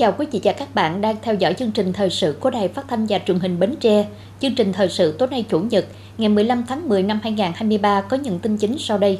Chào 0.00 0.14
quý 0.18 0.26
vị 0.32 0.40
và 0.44 0.52
các 0.52 0.74
bạn 0.74 1.00
đang 1.00 1.16
theo 1.22 1.34
dõi 1.34 1.54
chương 1.54 1.70
trình 1.70 1.92
thời 1.92 2.10
sự 2.10 2.36
của 2.40 2.50
Đài 2.50 2.68
Phát 2.68 2.84
thanh 2.88 3.06
và 3.06 3.18
Truyền 3.26 3.40
hình 3.40 3.60
Bến 3.60 3.74
Tre. 3.80 4.06
Chương 4.40 4.54
trình 4.54 4.72
thời 4.72 4.88
sự 4.88 5.12
tối 5.12 5.28
nay 5.28 5.44
Chủ 5.48 5.60
nhật, 5.60 5.86
ngày 6.18 6.28
15 6.28 6.64
tháng 6.68 6.88
10 6.88 7.02
năm 7.02 7.20
2023 7.22 8.00
có 8.00 8.16
những 8.16 8.38
tin 8.38 8.56
chính 8.56 8.78
sau 8.78 8.98
đây. 8.98 9.18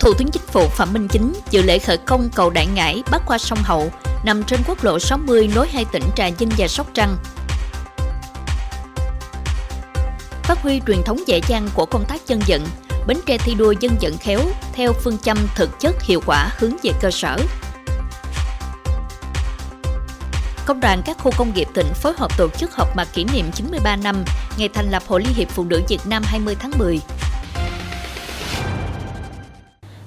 Thủ 0.00 0.12
tướng 0.18 0.28
Chính 0.30 0.42
phủ 0.42 0.60
Phạm 0.68 0.92
Minh 0.92 1.08
Chính 1.08 1.32
dự 1.50 1.62
lễ 1.62 1.78
khởi 1.78 1.96
công 1.96 2.28
cầu 2.34 2.50
Đại 2.50 2.66
Ngãi 2.74 3.02
bắc 3.10 3.22
qua 3.26 3.38
sông 3.38 3.58
Hậu, 3.62 3.90
nằm 4.24 4.42
trên 4.46 4.60
quốc 4.66 4.84
lộ 4.84 4.98
60 4.98 5.48
nối 5.54 5.68
hai 5.68 5.84
tỉnh 5.92 6.04
Trà 6.16 6.30
Vinh 6.38 6.50
và 6.58 6.68
Sóc 6.68 6.86
Trăng. 6.94 7.16
Phát 10.42 10.62
huy 10.62 10.80
truyền 10.86 11.02
thống 11.04 11.18
dễ 11.26 11.40
dàng 11.48 11.68
của 11.74 11.86
công 11.86 12.04
tác 12.08 12.26
dân 12.26 12.40
vận, 12.48 12.62
Bến 13.06 13.16
Tre 13.26 13.38
thi 13.38 13.54
đua 13.54 13.74
dân 13.80 13.92
vận 14.00 14.16
khéo 14.16 14.40
theo 14.72 14.92
phương 14.92 15.18
châm 15.18 15.38
thực 15.54 15.80
chất 15.80 16.02
hiệu 16.02 16.20
quả 16.26 16.48
hướng 16.58 16.72
về 16.82 16.90
cơ 17.00 17.10
sở, 17.10 17.36
Công 20.68 20.80
đoàn 20.80 21.02
các 21.04 21.18
khu 21.18 21.30
công 21.38 21.54
nghiệp 21.54 21.68
tỉnh 21.74 21.86
phối 21.94 22.12
hợp 22.16 22.38
tổ 22.38 22.48
chức 22.48 22.72
họp 22.72 22.96
mặt 22.96 23.08
kỷ 23.14 23.24
niệm 23.34 23.44
93 23.54 23.96
năm 23.96 24.24
ngày 24.58 24.68
thành 24.74 24.90
lập 24.90 25.02
Hội 25.06 25.20
Liên 25.20 25.34
hiệp 25.34 25.48
Phụ 25.48 25.64
nữ 25.64 25.82
Việt 25.88 26.00
Nam 26.06 26.22
20 26.26 26.56
tháng 26.60 26.70
10. 26.78 27.00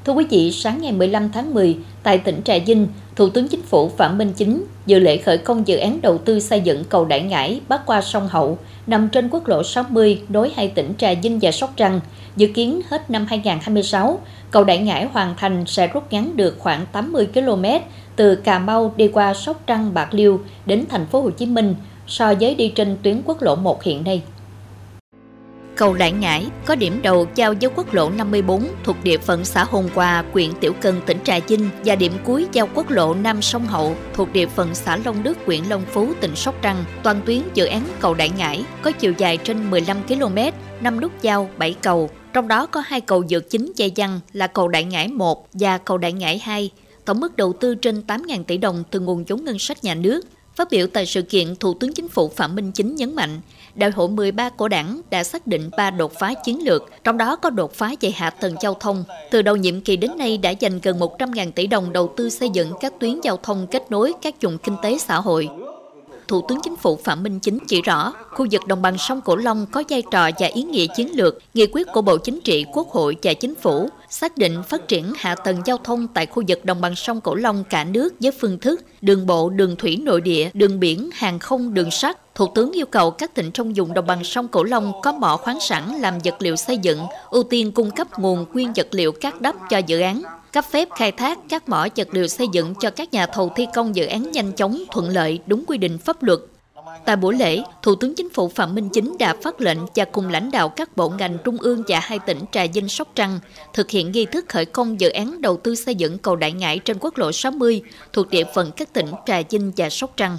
Thưa 0.06 0.14
quý 0.14 0.26
vị, 0.30 0.52
sáng 0.52 0.82
ngày 0.82 0.92
15 0.92 1.32
tháng 1.32 1.54
10, 1.54 1.78
tại 2.04 2.18
tỉnh 2.18 2.42
Trà 2.46 2.54
Vinh, 2.66 2.88
Thủ 3.16 3.30
tướng 3.30 3.48
Chính 3.48 3.62
phủ 3.62 3.92
Phạm 3.98 4.18
Minh 4.18 4.34
Chính 4.34 4.66
dự 4.86 5.00
lễ 5.00 5.18
khởi 5.18 5.38
công 5.38 5.68
dự 5.68 5.78
án 5.78 6.02
đầu 6.02 6.18
tư 6.18 6.40
xây 6.40 6.62
dựng 6.62 6.84
cầu 6.84 7.06
Đại 7.06 7.22
Ngãi 7.22 7.62
bắc 7.68 7.86
qua 7.86 8.02
sông 8.02 8.28
Hậu, 8.28 8.58
nằm 8.88 9.10
trên 9.10 9.30
quốc 9.30 9.48
lộ 9.48 9.64
60 9.64 10.22
nối 10.30 10.52
hai 10.56 10.68
tỉnh 10.68 10.94
Trà 10.98 11.14
Vinh 11.14 11.40
và 11.42 11.52
Sóc 11.52 11.74
Trăng. 11.76 12.00
Dự 12.36 12.48
kiến 12.48 12.82
hết 12.90 13.10
năm 13.10 13.26
2026, 13.30 14.20
cầu 14.52 14.64
Đại 14.64 14.78
Ngãi 14.78 15.06
hoàn 15.06 15.36
thành 15.38 15.66
sẽ 15.66 15.88
rút 15.88 16.14
ngắn 16.14 16.38
được 16.38 16.56
khoảng 16.60 16.86
80 16.92 17.28
km 17.34 17.66
từ 18.16 18.36
Cà 18.36 18.60
Mau 18.60 18.94
đi 18.98 19.08
qua 19.08 19.34
Sóc 19.34 19.62
Trăng, 19.68 19.94
Bạc 19.94 20.14
Liêu 20.14 20.40
đến 20.66 20.86
thành 20.90 21.06
phố 21.06 21.22
Hồ 21.22 21.30
Chí 21.30 21.46
Minh 21.46 21.76
so 22.08 22.34
với 22.40 22.56
đi 22.56 22.70
trên 22.76 22.98
tuyến 23.04 23.22
quốc 23.26 23.42
lộ 23.42 23.56
1 23.56 23.84
hiện 23.84 24.04
nay. 24.04 24.22
Cầu 25.76 25.94
Đại 25.94 26.12
Ngãi 26.12 26.46
có 26.66 26.76
điểm 26.76 27.00
đầu 27.02 27.28
giao 27.36 27.54
với 27.62 27.70
quốc 27.76 27.94
lộ 27.94 28.10
54 28.10 28.64
thuộc 28.84 28.96
địa 29.04 29.18
phận 29.18 29.46
xã 29.46 29.64
Hồng 29.64 29.90
Hòa, 29.96 30.24
huyện 30.34 30.50
Tiểu 30.60 30.74
Cần, 30.82 31.02
tỉnh 31.06 31.18
Trà 31.24 31.40
Vinh 31.48 31.70
và 31.86 31.96
điểm 31.96 32.12
cuối 32.24 32.48
giao 32.52 32.68
quốc 32.74 32.90
lộ 32.90 33.14
Nam 33.14 33.42
Sông 33.42 33.66
Hậu 33.66 33.96
thuộc 34.14 34.34
địa 34.34 34.46
phận 34.46 34.76
xã 34.76 34.98
Long 35.06 35.24
Đức, 35.24 35.38
huyện 35.46 35.64
Long 35.64 35.82
Phú, 35.86 36.08
tỉnh 36.20 36.36
Sóc 36.36 36.56
Trăng. 36.62 36.84
Toàn 37.04 37.22
tuyến 37.26 37.42
dự 37.54 37.66
án 37.66 37.84
cầu 38.00 38.14
Đại 38.14 38.30
Ngãi 38.38 38.66
có 38.82 38.92
chiều 38.92 39.14
dài 39.18 39.38
trên 39.38 39.72
15 39.72 39.98
km, 40.08 40.38
5 40.82 41.00
nút 41.00 41.12
giao, 41.22 41.50
7 41.58 41.76
cầu. 41.82 42.10
Trong 42.34 42.48
đó 42.48 42.66
có 42.66 42.84
hai 42.86 43.02
cầu 43.02 43.24
dược 43.28 43.50
chính 43.50 43.72
dây 43.76 43.92
dăng 43.96 44.20
là 44.34 44.48
cầu 44.48 44.68
Đại 44.68 44.84
Ngãi 44.84 45.08
1 45.08 45.48
và 45.54 45.78
cầu 45.78 45.98
Đại 45.98 46.14
Ngãi 46.14 46.38
2 46.38 46.70
tổng 47.06 47.20
mức 47.20 47.38
đầu 47.38 47.54
tư 47.54 47.76
trên 47.76 48.04
8.000 48.08 48.44
tỷ 48.44 48.58
đồng 48.58 48.84
từ 48.92 49.00
nguồn 49.00 49.24
vốn 49.24 49.46
ngân 49.46 49.60
sách 49.60 49.84
nhà 49.84 49.96
nước. 49.96 50.22
Phát 50.56 50.68
biểu 50.72 50.88
tại 50.88 51.06
sự 51.06 51.22
kiện, 51.22 51.56
Thủ 51.56 51.74
tướng 51.74 51.94
Chính 51.94 52.08
phủ 52.08 52.30
Phạm 52.30 52.56
Minh 52.56 52.72
Chính 52.72 52.96
nhấn 52.96 53.16
mạnh, 53.16 53.42
Đại 53.76 53.92
hội 53.92 54.10
13 54.10 54.50
của 54.50 54.68
đảng 54.68 55.02
đã 55.10 55.24
xác 55.24 55.48
định 55.48 55.70
3 55.78 55.92
đột 55.92 56.14
phá 56.20 56.34
chiến 56.34 56.66
lược, 56.66 56.84
trong 57.04 57.18
đó 57.18 57.36
có 57.36 57.50
đột 57.50 57.74
phá 57.74 57.94
về 58.02 58.12
hạ 58.12 58.30
tầng 58.30 58.56
giao 58.62 58.74
thông. 58.74 59.04
Từ 59.32 59.42
đầu 59.42 59.56
nhiệm 59.56 59.82
kỳ 59.82 59.96
đến 59.96 60.12
nay 60.18 60.38
đã 60.38 60.50
dành 60.50 60.80
gần 60.80 61.00
100.000 61.00 61.52
tỷ 61.52 61.68
đồng 61.68 61.94
đầu 61.94 62.14
tư 62.18 62.30
xây 62.30 62.50
dựng 62.50 62.72
các 62.82 62.94
tuyến 63.00 63.20
giao 63.24 63.38
thông 63.44 63.68
kết 63.72 63.92
nối 63.92 64.14
các 64.22 64.36
vùng 64.42 64.58
kinh 64.58 64.76
tế 64.84 64.98
xã 64.98 65.16
hội. 65.16 65.50
Thủ 66.32 66.42
tướng 66.48 66.62
Chính 66.64 66.76
phủ 66.76 67.00
Phạm 67.04 67.24
Minh 67.24 67.40
Chính 67.40 67.58
chỉ 67.68 67.82
rõ, 67.82 68.14
khu 68.30 68.48
vực 68.52 68.68
đồng 68.68 68.82
bằng 68.82 68.98
sông 68.98 69.22
Cửu 69.22 69.36
Long 69.36 69.66
có 69.72 69.84
vai 69.90 70.04
trò 70.12 70.30
và 70.40 70.48
ý 70.48 70.64
nghĩa 70.64 70.86
chiến 70.96 71.12
lược, 71.16 71.38
nghị 71.54 71.68
quyết 71.72 71.88
của 71.94 72.02
Bộ 72.02 72.18
Chính 72.18 72.42
trị, 72.42 72.66
Quốc 72.74 72.90
hội 72.90 73.18
và 73.24 73.34
Chính 73.34 73.56
phủ 73.56 73.90
xác 74.10 74.38
định 74.38 74.64
phát 74.70 74.88
triển 74.88 75.14
hạ 75.18 75.36
tầng 75.36 75.62
giao 75.66 75.78
thông 75.78 76.08
tại 76.08 76.26
khu 76.26 76.44
vực 76.48 76.66
đồng 76.66 76.82
bằng 76.82 76.96
sông 76.96 77.22
Cửu 77.22 77.36
Long 77.36 77.64
cả 77.64 77.84
nước 77.84 78.14
với 78.20 78.32
phương 78.32 78.60
thức 78.60 78.82
đường 79.02 79.26
bộ, 79.26 79.50
đường 79.50 79.76
thủy 79.76 79.98
nội 79.98 80.22
địa, 80.22 80.50
đường 80.54 80.80
biển, 80.80 81.10
hàng 81.14 81.40
không, 81.40 81.74
đường 81.74 81.92
sắt. 81.92 82.36
Thủ 82.36 82.48
tướng 82.56 82.72
yêu 82.72 82.86
cầu 82.86 83.12
các 83.12 83.36
tỉnh 83.36 83.52
trong 83.52 83.74
vùng 83.74 83.94
đồng 83.94 84.08
bằng 84.08 84.24
sông 84.24 84.48
Cửu 84.48 84.64
Long 84.64 85.02
có 85.02 85.12
mỏ 85.12 85.38
khoáng 85.38 85.60
sản 85.60 86.02
làm 86.02 86.14
vật 86.24 86.36
liệu 86.40 86.56
xây 86.56 86.78
dựng, 86.78 87.00
ưu 87.30 87.44
tiên 87.44 87.72
cung 87.72 87.92
cấp 87.92 88.20
nguồn 88.20 88.46
nguyên 88.54 88.74
vật 88.76 88.88
liệu 88.92 89.12
cát 89.12 89.42
đắp 89.42 89.56
cho 89.70 89.78
dự 89.78 90.00
án, 90.00 90.24
cấp 90.54 90.66
phép 90.72 90.88
khai 90.96 91.12
thác 91.12 91.40
các 91.50 91.70
mỏ 91.70 91.88
vật 91.96 92.08
liệu 92.12 92.28
xây 92.28 92.48
dựng 92.54 92.74
cho 92.80 92.90
các 92.90 93.14
nhà 93.14 93.26
thầu 93.26 93.52
thi 93.56 93.68
công 93.74 93.96
dự 93.96 94.06
án 94.06 94.32
nhanh 94.32 94.52
chóng, 94.52 94.84
thuận 94.92 95.10
lợi, 95.10 95.40
đúng 95.46 95.64
quy 95.68 95.78
định 95.78 95.98
pháp 95.98 96.24
luật. 96.24 96.40
Tại 97.06 97.16
buổi 97.16 97.36
lễ, 97.36 97.64
Thủ 97.82 97.96
tướng 97.96 98.16
Chính 98.16 98.30
phủ 98.30 98.48
Phạm 98.48 98.76
Minh 98.76 98.90
Chính 98.94 99.18
đã 99.20 99.36
phát 99.44 99.62
lệnh 99.62 99.78
và 99.96 100.06
cùng 100.06 100.30
lãnh 100.30 100.52
đạo 100.52 100.70
các 100.70 100.98
bộ 100.98 101.10
ngành 101.10 101.38
trung 101.44 101.58
ương 101.58 101.84
và 101.88 102.00
hai 102.00 102.20
tỉnh 102.20 102.38
Trà 102.52 102.66
Vinh, 102.74 102.90
Sóc 102.90 103.08
Trăng 103.16 103.40
thực 103.74 103.90
hiện 103.90 104.12
nghi 104.12 104.26
thức 104.26 104.46
khởi 104.50 104.66
công 104.66 105.00
dự 105.00 105.10
án 105.10 105.42
đầu 105.42 105.58
tư 105.58 105.76
xây 105.76 105.96
dựng 105.96 106.18
cầu 106.18 106.36
Đại 106.36 106.52
Ngãi 106.52 106.80
trên 106.80 106.98
quốc 107.00 107.18
lộ 107.18 107.32
60 107.32 107.82
thuộc 108.14 108.30
địa 108.30 108.44
phận 108.54 108.72
các 108.72 108.94
tỉnh 108.94 109.08
Trà 109.26 109.42
Vinh 109.50 109.72
và 109.78 109.90
Sóc 109.90 110.12
Trăng. 110.18 110.38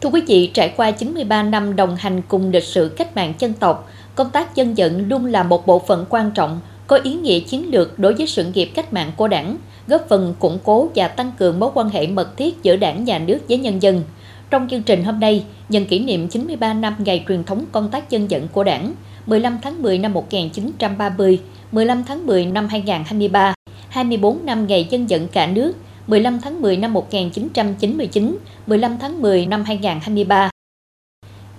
Thưa 0.00 0.08
quý 0.08 0.22
vị, 0.26 0.50
trải 0.54 0.74
qua 0.76 0.90
93 0.90 1.42
năm 1.42 1.76
đồng 1.76 1.96
hành 1.96 2.22
cùng 2.28 2.50
lịch 2.50 2.64
sử 2.64 2.94
cách 2.96 3.16
mạng 3.16 3.34
dân 3.38 3.52
tộc, 3.52 3.88
công 4.14 4.30
tác 4.30 4.54
dân 4.54 4.74
vận 4.76 5.08
luôn 5.08 5.26
là 5.26 5.42
một 5.42 5.66
bộ 5.66 5.78
phận 5.78 6.06
quan 6.08 6.30
trọng 6.30 6.60
có 6.92 6.98
ý 6.98 7.14
nghĩa 7.14 7.40
chiến 7.40 7.70
lược 7.70 7.98
đối 7.98 8.14
với 8.14 8.26
sự 8.26 8.44
nghiệp 8.54 8.70
cách 8.74 8.92
mạng 8.92 9.12
của 9.16 9.28
đảng, 9.28 9.56
góp 9.86 10.08
phần 10.08 10.34
củng 10.38 10.58
cố 10.64 10.88
và 10.94 11.08
tăng 11.08 11.32
cường 11.38 11.60
mối 11.60 11.70
quan 11.74 11.88
hệ 11.88 12.06
mật 12.06 12.36
thiết 12.36 12.62
giữa 12.62 12.76
đảng, 12.76 13.04
nhà 13.04 13.18
nước 13.18 13.38
với 13.48 13.58
nhân 13.58 13.82
dân. 13.82 14.02
Trong 14.50 14.68
chương 14.70 14.82
trình 14.82 15.04
hôm 15.04 15.20
nay, 15.20 15.44
nhân 15.68 15.86
kỷ 15.86 15.98
niệm 15.98 16.28
93 16.28 16.74
năm 16.74 16.94
ngày 16.98 17.24
truyền 17.28 17.44
thống 17.44 17.64
công 17.72 17.90
tác 17.90 18.10
dân 18.10 18.28
vận 18.28 18.48
của 18.48 18.64
đảng, 18.64 18.94
15 19.26 19.58
tháng 19.62 19.82
10 19.82 19.98
năm 19.98 20.12
1930, 20.12 21.40
15 21.72 22.04
tháng 22.04 22.26
10 22.26 22.46
năm 22.46 22.68
2023, 22.68 23.54
24 23.88 24.46
năm 24.46 24.66
ngày 24.66 24.86
dân 24.90 25.06
vận 25.06 25.28
cả 25.28 25.46
nước, 25.46 25.72
15 26.06 26.40
tháng 26.40 26.60
10 26.60 26.76
năm 26.76 26.92
1999, 26.92 28.36
15 28.66 28.98
tháng 28.98 29.22
10 29.22 29.46
năm 29.46 29.64
2023. 29.64 30.50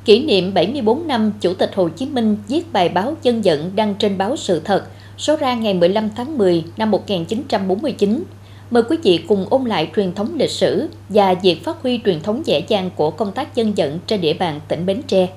Kỷ 0.05 0.25
niệm 0.25 0.53
74 0.53 1.07
năm 1.07 1.31
Chủ 1.41 1.53
tịch 1.53 1.71
Hồ 1.75 1.89
Chí 1.89 2.05
Minh 2.05 2.37
viết 2.47 2.73
bài 2.73 2.89
báo 2.89 3.15
dân 3.21 3.41
vận 3.41 3.71
đăng 3.75 3.95
trên 3.95 4.17
báo 4.17 4.37
Sự 4.37 4.59
Thật 4.59 4.85
số 5.17 5.35
ra 5.35 5.53
ngày 5.53 5.73
15 5.73 6.09
tháng 6.15 6.37
10 6.37 6.63
năm 6.77 6.91
1949. 6.91 8.23
Mời 8.71 8.83
quý 8.89 8.97
vị 9.03 9.25
cùng 9.27 9.45
ôn 9.49 9.65
lại 9.65 9.91
truyền 9.95 10.13
thống 10.13 10.35
lịch 10.35 10.51
sử 10.51 10.89
và 11.09 11.33
việc 11.33 11.63
phát 11.63 11.75
huy 11.81 11.99
truyền 12.05 12.21
thống 12.21 12.41
dễ 12.45 12.63
dàng 12.67 12.89
của 12.95 13.11
công 13.11 13.31
tác 13.31 13.55
dân 13.55 13.73
vận 13.77 13.99
trên 14.07 14.21
địa 14.21 14.33
bàn 14.33 14.59
tỉnh 14.67 14.85
Bến 14.85 15.01
Tre. 15.07 15.27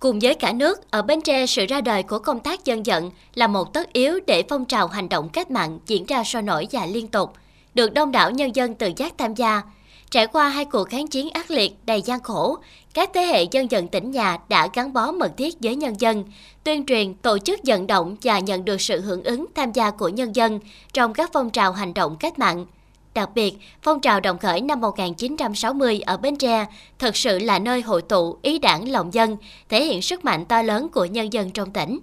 Cùng 0.00 0.18
với 0.18 0.34
cả 0.34 0.52
nước, 0.52 0.90
ở 0.90 1.02
Bến 1.02 1.20
Tre, 1.20 1.46
sự 1.46 1.66
ra 1.68 1.80
đời 1.80 2.02
của 2.02 2.18
công 2.18 2.40
tác 2.40 2.64
dân 2.64 2.82
vận 2.82 3.10
là 3.34 3.46
một 3.46 3.72
tất 3.72 3.92
yếu 3.92 4.20
để 4.26 4.42
phong 4.48 4.64
trào 4.64 4.86
hành 4.86 5.08
động 5.08 5.28
cách 5.28 5.50
mạng 5.50 5.78
diễn 5.86 6.04
ra 6.06 6.24
sôi 6.24 6.42
nổi 6.42 6.66
và 6.72 6.86
liên 6.86 7.08
tục, 7.08 7.32
được 7.74 7.94
đông 7.94 8.12
đảo 8.12 8.30
nhân 8.30 8.56
dân 8.56 8.74
tự 8.74 8.92
giác 8.96 9.18
tham 9.18 9.34
gia, 9.34 9.62
Trải 10.10 10.26
qua 10.26 10.48
hai 10.48 10.64
cuộc 10.64 10.84
kháng 10.84 11.06
chiến 11.06 11.28
ác 11.30 11.50
liệt 11.50 11.72
đầy 11.86 12.02
gian 12.02 12.20
khổ, 12.20 12.56
các 12.94 13.10
thế 13.14 13.20
hệ 13.20 13.42
dân 13.50 13.70
dân 13.70 13.88
tỉnh 13.88 14.10
nhà 14.10 14.38
đã 14.48 14.68
gắn 14.74 14.92
bó 14.92 15.12
mật 15.12 15.36
thiết 15.36 15.54
với 15.60 15.76
nhân 15.76 15.94
dân, 16.00 16.24
tuyên 16.64 16.86
truyền, 16.86 17.14
tổ 17.14 17.38
chức 17.38 17.60
vận 17.66 17.86
động 17.86 18.16
và 18.22 18.38
nhận 18.38 18.64
được 18.64 18.80
sự 18.80 19.00
hưởng 19.00 19.22
ứng 19.22 19.46
tham 19.54 19.72
gia 19.72 19.90
của 19.90 20.08
nhân 20.08 20.36
dân 20.36 20.60
trong 20.92 21.14
các 21.14 21.30
phong 21.32 21.50
trào 21.50 21.72
hành 21.72 21.94
động 21.94 22.16
cách 22.20 22.38
mạng. 22.38 22.66
Đặc 23.14 23.30
biệt, 23.34 23.58
phong 23.82 24.00
trào 24.00 24.20
đồng 24.20 24.38
khởi 24.38 24.60
năm 24.60 24.80
1960 24.80 26.00
ở 26.06 26.16
Bến 26.16 26.36
Tre 26.36 26.66
thực 26.98 27.16
sự 27.16 27.38
là 27.38 27.58
nơi 27.58 27.80
hội 27.80 28.02
tụ 28.02 28.36
ý 28.42 28.58
đảng 28.58 28.88
lòng 28.88 29.14
dân, 29.14 29.36
thể 29.68 29.84
hiện 29.84 30.02
sức 30.02 30.24
mạnh 30.24 30.44
to 30.44 30.62
lớn 30.62 30.88
của 30.88 31.04
nhân 31.04 31.32
dân 31.32 31.50
trong 31.50 31.70
tỉnh. 31.70 31.98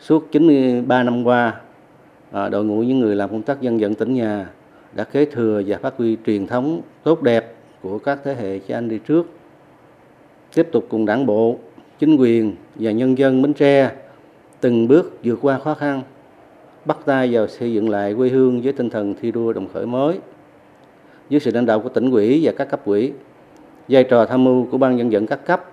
Suốt 0.00 0.32
93 0.32 1.02
năm 1.02 1.24
qua, 1.24 1.60
à, 2.32 2.48
đội 2.48 2.64
ngũ 2.64 2.82
những 2.82 3.00
người 3.00 3.16
làm 3.16 3.30
công 3.30 3.42
tác 3.42 3.60
dân 3.60 3.78
vận 3.78 3.94
tỉnh 3.94 4.14
nhà 4.14 4.46
đã 4.94 5.04
kế 5.04 5.24
thừa 5.24 5.62
và 5.66 5.78
phát 5.78 5.94
huy 5.96 6.16
truyền 6.26 6.46
thống 6.46 6.80
tốt 7.02 7.22
đẹp 7.22 7.54
của 7.82 7.98
các 7.98 8.18
thế 8.24 8.34
hệ 8.34 8.58
cha 8.58 8.78
anh 8.78 8.88
đi 8.88 8.98
trước. 8.98 9.26
Tiếp 10.54 10.68
tục 10.72 10.86
cùng 10.88 11.06
đảng 11.06 11.26
bộ, 11.26 11.58
chính 11.98 12.16
quyền 12.16 12.54
và 12.74 12.90
nhân 12.90 13.18
dân 13.18 13.42
bến 13.42 13.52
tre 13.52 13.90
từng 14.60 14.88
bước 14.88 15.18
vượt 15.24 15.38
qua 15.42 15.58
khó 15.58 15.74
khăn, 15.74 16.02
bắt 16.84 16.98
tay 17.04 17.28
vào 17.32 17.46
xây 17.46 17.72
dựng 17.72 17.90
lại 17.90 18.14
quê 18.14 18.28
hương 18.28 18.60
với 18.60 18.72
tinh 18.72 18.90
thần 18.90 19.14
thi 19.20 19.32
đua 19.32 19.52
đồng 19.52 19.68
khởi 19.72 19.86
mới. 19.86 20.18
Dưới 21.28 21.40
sự 21.40 21.50
lãnh 21.54 21.66
đạo 21.66 21.80
của 21.80 21.88
tỉnh 21.88 22.10
ủy 22.10 22.40
và 22.42 22.52
các 22.52 22.64
cấp 22.70 22.80
ủy, 22.84 23.12
vai 23.88 24.04
trò 24.04 24.26
tham 24.26 24.44
mưu 24.44 24.66
của 24.70 24.78
ban 24.78 24.98
dân 24.98 25.10
vận 25.10 25.26
các 25.26 25.46
cấp, 25.46 25.70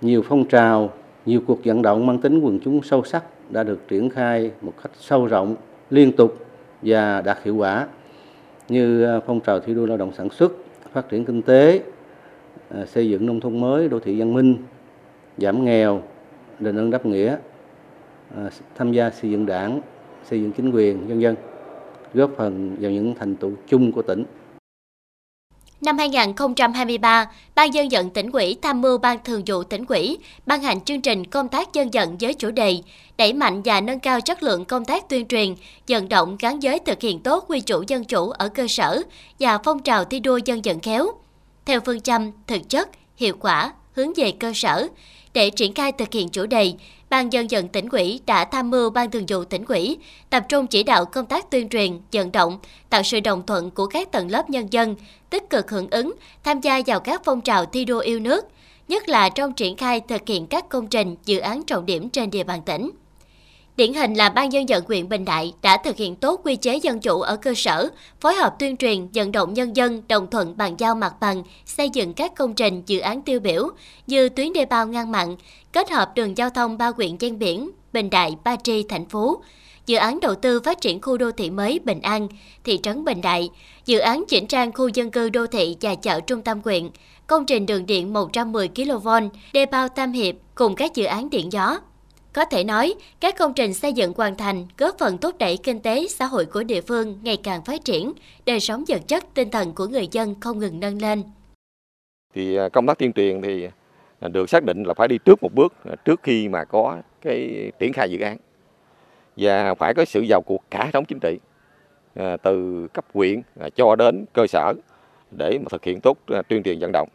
nhiều 0.00 0.22
phong 0.28 0.44
trào, 0.44 0.90
nhiều 1.26 1.40
cuộc 1.46 1.64
vận 1.64 1.82
động 1.82 2.06
mang 2.06 2.18
tính 2.18 2.40
quần 2.40 2.58
chúng 2.64 2.82
sâu 2.82 3.04
sắc 3.04 3.24
đã 3.50 3.62
được 3.62 3.88
triển 3.88 4.10
khai 4.10 4.50
một 4.60 4.72
cách 4.82 4.92
sâu 5.00 5.26
rộng, 5.26 5.56
liên 5.90 6.12
tục 6.12 6.36
và 6.82 7.20
đạt 7.20 7.38
hiệu 7.44 7.56
quả 7.56 7.86
như 8.68 9.04
ờ, 9.04 9.20
phong 9.26 9.40
trào 9.40 9.60
thi 9.60 9.74
đua 9.74 9.86
lao 9.86 9.96
động 9.96 10.12
sản 10.12 10.30
xuất, 10.30 10.52
phát 10.92 11.08
triển 11.08 11.24
kinh 11.24 11.42
tế, 11.42 11.82
ờ, 12.68 12.86
xây 12.86 13.08
dựng 13.10 13.26
nông 13.26 13.40
thôn 13.40 13.60
mới, 13.60 13.88
đô 13.88 14.00
thị 14.00 14.20
văn 14.20 14.34
minh, 14.34 14.56
giảm 15.38 15.64
nghèo, 15.64 16.02
đền 16.58 16.78
ơn 16.78 16.90
đáp 16.90 17.06
nghĩa, 17.06 17.36
ờ, 18.36 18.50
tham 18.74 18.92
gia 18.92 19.10
xây 19.10 19.30
dựng 19.30 19.46
đảng, 19.46 19.80
xây 20.24 20.42
dựng 20.42 20.52
chính 20.52 20.70
quyền, 20.70 21.08
dân 21.08 21.20
dân, 21.20 21.34
góp 22.14 22.30
phần 22.36 22.76
vào 22.80 22.90
những 22.90 23.14
thành 23.14 23.36
tựu 23.36 23.52
chung 23.66 23.92
của 23.92 24.02
tỉnh. 24.02 24.24
Năm 25.80 25.98
2023, 25.98 27.30
Ban 27.54 27.74
dân 27.74 27.88
vận 27.90 28.10
tỉnh 28.10 28.30
ủy 28.30 28.56
tham 28.62 28.80
mưu 28.80 28.98
Ban 28.98 29.18
thường 29.24 29.42
vụ 29.46 29.62
tỉnh 29.62 29.84
ủy 29.88 30.18
ban 30.46 30.62
hành 30.62 30.80
chương 30.80 31.00
trình 31.00 31.26
công 31.26 31.48
tác 31.48 31.72
dân 31.72 31.90
vận 31.90 32.16
với 32.20 32.34
chủ 32.34 32.50
đề 32.50 32.78
đẩy 33.18 33.32
mạnh 33.32 33.62
và 33.62 33.80
nâng 33.80 34.00
cao 34.00 34.20
chất 34.20 34.42
lượng 34.42 34.64
công 34.64 34.84
tác 34.84 35.08
tuyên 35.08 35.26
truyền, 35.28 35.54
vận 35.88 36.08
động 36.08 36.36
gắn 36.40 36.60
với 36.60 36.78
thực 36.78 37.00
hiện 37.00 37.20
tốt 37.20 37.44
quy 37.48 37.60
chủ 37.60 37.82
dân 37.86 38.04
chủ 38.04 38.30
ở 38.30 38.48
cơ 38.48 38.66
sở 38.68 39.02
và 39.40 39.58
phong 39.64 39.82
trào 39.82 40.04
thi 40.04 40.20
đua 40.20 40.36
dân 40.44 40.60
vận 40.64 40.80
khéo. 40.80 41.06
Theo 41.64 41.80
phương 41.80 42.00
châm 42.00 42.30
thực 42.46 42.68
chất, 42.68 42.88
hiệu 43.16 43.36
quả, 43.40 43.72
hướng 43.92 44.12
về 44.16 44.32
cơ 44.32 44.52
sở, 44.54 44.88
để 45.36 45.50
triển 45.50 45.74
khai 45.74 45.92
thực 45.92 46.12
hiện 46.12 46.28
chủ 46.28 46.46
đề, 46.46 46.72
Ban 47.10 47.32
dân 47.32 47.46
vận 47.50 47.68
tỉnh 47.68 47.88
ủy 47.88 48.20
đã 48.26 48.44
tham 48.44 48.70
mưu 48.70 48.90
Ban 48.90 49.10
thường 49.10 49.24
vụ 49.28 49.44
tỉnh 49.44 49.64
ủy 49.64 49.98
tập 50.30 50.44
trung 50.48 50.66
chỉ 50.66 50.82
đạo 50.82 51.04
công 51.04 51.26
tác 51.26 51.50
tuyên 51.50 51.68
truyền, 51.68 52.00
vận 52.12 52.32
động, 52.32 52.58
tạo 52.90 53.02
sự 53.02 53.20
đồng 53.20 53.46
thuận 53.46 53.70
của 53.70 53.86
các 53.86 54.12
tầng 54.12 54.30
lớp 54.30 54.50
nhân 54.50 54.66
dân, 54.70 54.96
tích 55.30 55.50
cực 55.50 55.70
hưởng 55.70 55.90
ứng, 55.90 56.12
tham 56.44 56.60
gia 56.60 56.80
vào 56.86 57.00
các 57.00 57.22
phong 57.24 57.40
trào 57.40 57.66
thi 57.66 57.84
đua 57.84 57.98
yêu 57.98 58.20
nước, 58.20 58.44
nhất 58.88 59.08
là 59.08 59.28
trong 59.28 59.52
triển 59.52 59.76
khai 59.76 60.00
thực 60.00 60.28
hiện 60.28 60.46
các 60.46 60.68
công 60.68 60.86
trình, 60.86 61.16
dự 61.24 61.38
án 61.38 61.62
trọng 61.62 61.86
điểm 61.86 62.10
trên 62.10 62.30
địa 62.30 62.44
bàn 62.44 62.62
tỉnh. 62.62 62.90
Điển 63.76 63.94
hình 63.94 64.14
là 64.14 64.28
Ban 64.28 64.52
dân 64.52 64.66
vận 64.66 64.84
huyện 64.88 65.08
Bình 65.08 65.24
Đại 65.24 65.52
đã 65.62 65.76
thực 65.76 65.96
hiện 65.96 66.16
tốt 66.16 66.40
quy 66.44 66.56
chế 66.56 66.76
dân 66.76 67.00
chủ 67.00 67.20
ở 67.20 67.36
cơ 67.36 67.54
sở, 67.56 67.88
phối 68.20 68.34
hợp 68.34 68.54
tuyên 68.58 68.76
truyền, 68.76 69.08
vận 69.14 69.32
động 69.32 69.54
nhân 69.54 69.76
dân 69.76 70.02
đồng 70.08 70.30
thuận 70.30 70.56
bàn 70.56 70.74
giao 70.78 70.94
mặt 70.94 71.14
bằng, 71.20 71.42
xây 71.66 71.90
dựng 71.90 72.14
các 72.14 72.34
công 72.34 72.54
trình, 72.54 72.82
dự 72.86 72.98
án 72.98 73.22
tiêu 73.22 73.40
biểu 73.40 73.68
như 74.06 74.28
tuyến 74.28 74.52
đê 74.52 74.64
bao 74.64 74.86
ngăn 74.86 75.12
mặn, 75.12 75.36
kết 75.72 75.90
hợp 75.90 76.14
đường 76.14 76.36
giao 76.36 76.50
thông 76.50 76.78
ba 76.78 76.88
huyện 76.96 77.16
ven 77.16 77.38
biển, 77.38 77.70
Bình 77.92 78.10
Đại, 78.10 78.36
Ba 78.44 78.56
Tri, 78.56 78.82
thành 78.82 79.08
phố, 79.08 79.42
dự 79.86 79.96
án 79.96 80.20
đầu 80.20 80.34
tư 80.34 80.60
phát 80.60 80.80
triển 80.80 81.00
khu 81.00 81.18
đô 81.18 81.30
thị 81.30 81.50
mới 81.50 81.80
Bình 81.84 82.00
An, 82.02 82.28
thị 82.64 82.78
trấn 82.82 83.04
Bình 83.04 83.20
Đại, 83.20 83.50
dự 83.86 83.98
án 83.98 84.24
chỉnh 84.28 84.46
trang 84.46 84.72
khu 84.72 84.88
dân 84.88 85.10
cư 85.10 85.28
đô 85.28 85.46
thị 85.46 85.76
và 85.80 85.94
chợ 85.94 86.20
trung 86.20 86.42
tâm 86.42 86.60
huyện, 86.64 86.90
công 87.26 87.46
trình 87.46 87.66
đường 87.66 87.86
điện 87.86 88.12
110 88.12 88.68
kV, 88.68 89.08
đê 89.52 89.66
bao 89.66 89.88
Tam 89.88 90.12
Hiệp 90.12 90.34
cùng 90.54 90.76
các 90.76 90.94
dự 90.94 91.04
án 91.04 91.30
điện 91.30 91.52
gió. 91.52 91.78
Có 92.36 92.44
thể 92.44 92.64
nói, 92.64 92.94
các 93.20 93.34
công 93.38 93.52
trình 93.54 93.74
xây 93.74 93.92
dựng 93.92 94.12
hoàn 94.16 94.36
thành 94.36 94.66
góp 94.78 94.98
phần 94.98 95.18
thúc 95.18 95.38
đẩy 95.38 95.58
kinh 95.62 95.80
tế 95.80 96.06
xã 96.08 96.24
hội 96.24 96.46
của 96.46 96.62
địa 96.62 96.80
phương 96.80 97.18
ngày 97.22 97.38
càng 97.42 97.64
phát 97.64 97.84
triển, 97.84 98.12
đời 98.46 98.60
sống 98.60 98.84
vật 98.88 99.00
chất 99.08 99.24
tinh 99.34 99.50
thần 99.50 99.72
của 99.74 99.86
người 99.86 100.08
dân 100.10 100.34
không 100.40 100.58
ngừng 100.58 100.80
nâng 100.80 101.02
lên. 101.02 101.22
Thì 102.34 102.56
à, 102.56 102.68
công 102.68 102.86
tác 102.86 102.98
tuyên 102.98 103.12
truyền 103.12 103.42
thì 103.42 103.68
à, 104.20 104.28
được 104.28 104.50
xác 104.50 104.64
định 104.64 104.82
là 104.82 104.94
phải 104.94 105.08
đi 105.08 105.18
trước 105.24 105.42
một 105.42 105.54
bước 105.54 105.74
à, 105.84 105.94
trước 106.04 106.20
khi 106.22 106.48
mà 106.48 106.64
có 106.64 106.98
cái 107.22 107.70
triển 107.78 107.92
khai 107.92 108.10
dự 108.10 108.18
án 108.18 108.36
và 109.36 109.74
phải 109.74 109.94
có 109.94 110.04
sự 110.04 110.24
vào 110.28 110.42
cuộc 110.46 110.62
cả 110.70 110.90
thống 110.92 111.04
chính 111.04 111.18
trị 111.20 111.38
từ 112.42 112.86
cấp 112.92 113.04
huyện 113.14 113.42
cho 113.76 113.96
đến 113.96 114.24
cơ 114.32 114.46
sở 114.46 114.74
để 115.30 115.58
mà 115.58 115.64
thực 115.70 115.84
hiện 115.84 116.00
tốt 116.00 116.18
tuyên 116.48 116.62
truyền 116.62 116.78
vận 116.80 116.90
động. 116.92 117.08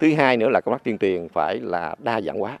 Thứ 0.00 0.14
hai 0.14 0.36
nữa 0.36 0.48
là 0.48 0.60
công 0.60 0.74
tác 0.74 0.84
tuyên 0.84 0.98
truyền 0.98 1.28
phải 1.28 1.60
là 1.60 1.94
đa 1.98 2.20
dạng 2.20 2.38
hóa 2.38 2.58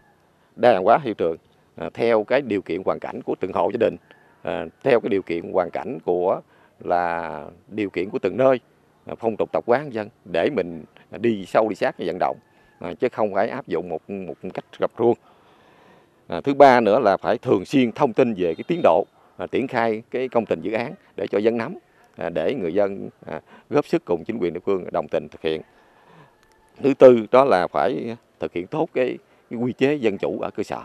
đa 0.56 0.72
dạng 0.72 0.84
hóa 0.84 0.98
thị 1.04 1.14
trường 1.18 1.36
à, 1.76 1.90
theo 1.94 2.24
cái 2.24 2.40
điều 2.40 2.62
kiện 2.62 2.82
hoàn 2.84 2.98
cảnh 3.00 3.22
của 3.22 3.34
từng 3.40 3.52
hộ 3.52 3.70
gia 3.72 3.78
đình 3.78 3.96
à, 4.42 4.66
theo 4.82 5.00
cái 5.00 5.08
điều 5.08 5.22
kiện 5.22 5.52
hoàn 5.52 5.70
cảnh 5.70 5.98
của 6.04 6.40
là 6.80 7.44
điều 7.68 7.90
kiện 7.90 8.10
của 8.10 8.18
từng 8.18 8.36
nơi 8.36 8.60
à, 9.06 9.14
phong 9.18 9.36
tục 9.36 9.52
tập 9.52 9.62
quán 9.66 9.92
dân 9.94 10.08
để 10.24 10.50
mình 10.50 10.84
đi 11.10 11.46
sâu 11.46 11.68
đi 11.68 11.74
sát 11.74 11.94
cái 11.98 12.06
vận 12.06 12.18
động 12.20 12.36
à, 12.80 12.94
chứ 13.00 13.08
không 13.12 13.34
phải 13.34 13.48
áp 13.48 13.66
dụng 13.66 13.88
một 13.88 14.10
một 14.10 14.34
cách 14.54 14.64
rập 14.80 14.90
khuôn 14.96 15.14
à, 16.26 16.40
thứ 16.40 16.54
ba 16.54 16.80
nữa 16.80 16.98
là 16.98 17.16
phải 17.16 17.38
thường 17.38 17.64
xuyên 17.64 17.92
thông 17.92 18.12
tin 18.12 18.34
về 18.34 18.54
cái 18.54 18.64
tiến 18.68 18.80
độ 18.82 19.04
à, 19.36 19.46
triển 19.46 19.68
khai 19.68 20.02
cái 20.10 20.28
công 20.28 20.44
trình 20.46 20.60
dự 20.62 20.72
án 20.72 20.94
để 21.16 21.26
cho 21.26 21.38
dân 21.38 21.56
nắm 21.56 21.78
à, 22.16 22.30
để 22.30 22.54
người 22.54 22.74
dân 22.74 23.08
à, 23.26 23.40
góp 23.70 23.86
sức 23.86 24.04
cùng 24.04 24.24
chính 24.24 24.38
quyền 24.38 24.54
địa 24.54 24.60
phương 24.66 24.84
đồng 24.92 25.08
tình 25.08 25.28
thực 25.28 25.42
hiện. 25.42 25.60
Thứ 26.82 26.94
tư 26.94 27.26
đó 27.30 27.44
là 27.44 27.66
phải 27.66 28.16
thực 28.40 28.52
hiện 28.52 28.66
tốt 28.66 28.88
cái 28.94 29.18
quy 29.50 29.72
chế 29.72 29.94
dân 29.94 30.18
chủ 30.18 30.40
ở 30.40 30.50
cơ 30.50 30.62
sở. 30.62 30.80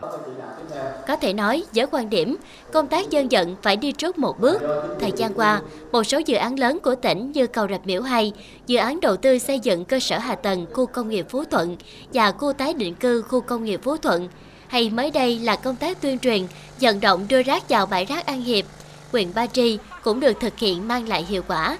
Có 1.08 1.16
thể 1.16 1.32
nói, 1.32 1.64
với 1.74 1.86
quan 1.90 2.10
điểm, 2.10 2.36
công 2.72 2.86
tác 2.86 3.10
dân 3.10 3.28
vận 3.30 3.56
phải 3.62 3.76
đi 3.76 3.92
trước 3.92 4.18
một 4.18 4.40
bước. 4.40 4.62
Thời 5.00 5.12
gian 5.16 5.34
qua, 5.34 5.60
một 5.92 6.04
số 6.04 6.20
dự 6.26 6.36
án 6.36 6.58
lớn 6.58 6.78
của 6.82 6.94
tỉnh 6.94 7.32
như 7.32 7.46
cầu 7.46 7.66
Rạch 7.70 7.86
Miễu 7.86 8.02
2, 8.02 8.32
dự 8.66 8.78
án 8.78 9.00
đầu 9.00 9.16
tư 9.16 9.38
xây 9.38 9.60
dựng 9.60 9.84
cơ 9.84 10.00
sở 10.00 10.18
hạ 10.18 10.34
tầng 10.34 10.66
khu 10.72 10.86
công 10.86 11.08
nghiệp 11.08 11.26
Phú 11.28 11.44
Thuận 11.44 11.76
và 12.12 12.32
khu 12.32 12.52
tái 12.52 12.74
định 12.74 12.94
cư 12.94 13.22
khu 13.22 13.40
công 13.40 13.64
nghiệp 13.64 13.80
Phú 13.82 13.96
Thuận, 13.96 14.28
hay 14.66 14.90
mới 14.90 15.10
đây 15.10 15.38
là 15.38 15.56
công 15.56 15.76
tác 15.76 16.00
tuyên 16.00 16.18
truyền, 16.18 16.46
vận 16.80 17.00
động 17.00 17.26
đưa 17.28 17.42
rác 17.42 17.68
vào 17.68 17.86
bãi 17.86 18.04
rác 18.04 18.26
An 18.26 18.42
Hiệp, 18.42 18.64
huyện 19.12 19.34
Ba 19.34 19.46
Tri 19.46 19.78
cũng 20.02 20.20
được 20.20 20.40
thực 20.40 20.58
hiện 20.58 20.88
mang 20.88 21.08
lại 21.08 21.24
hiệu 21.28 21.42
quả. 21.48 21.78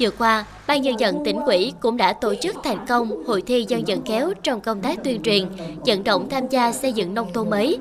Vừa 0.00 0.10
qua, 0.10 0.44
Ban 0.70 0.82
Nhân 0.82 1.00
dân 1.00 1.24
tỉnh 1.24 1.40
ủy 1.40 1.72
cũng 1.80 1.96
đã 1.96 2.12
tổ 2.12 2.34
chức 2.34 2.56
thành 2.64 2.86
công 2.88 3.24
hội 3.26 3.42
thi 3.42 3.64
dân 3.68 3.82
vận 3.86 4.04
khéo 4.04 4.32
trong 4.42 4.60
công 4.60 4.80
tác 4.80 5.04
tuyên 5.04 5.22
truyền, 5.22 5.44
vận 5.86 6.04
động 6.04 6.28
tham 6.28 6.48
gia 6.48 6.72
xây 6.72 6.92
dựng 6.92 7.14
nông 7.14 7.32
thôn 7.32 7.50
mới. 7.50 7.78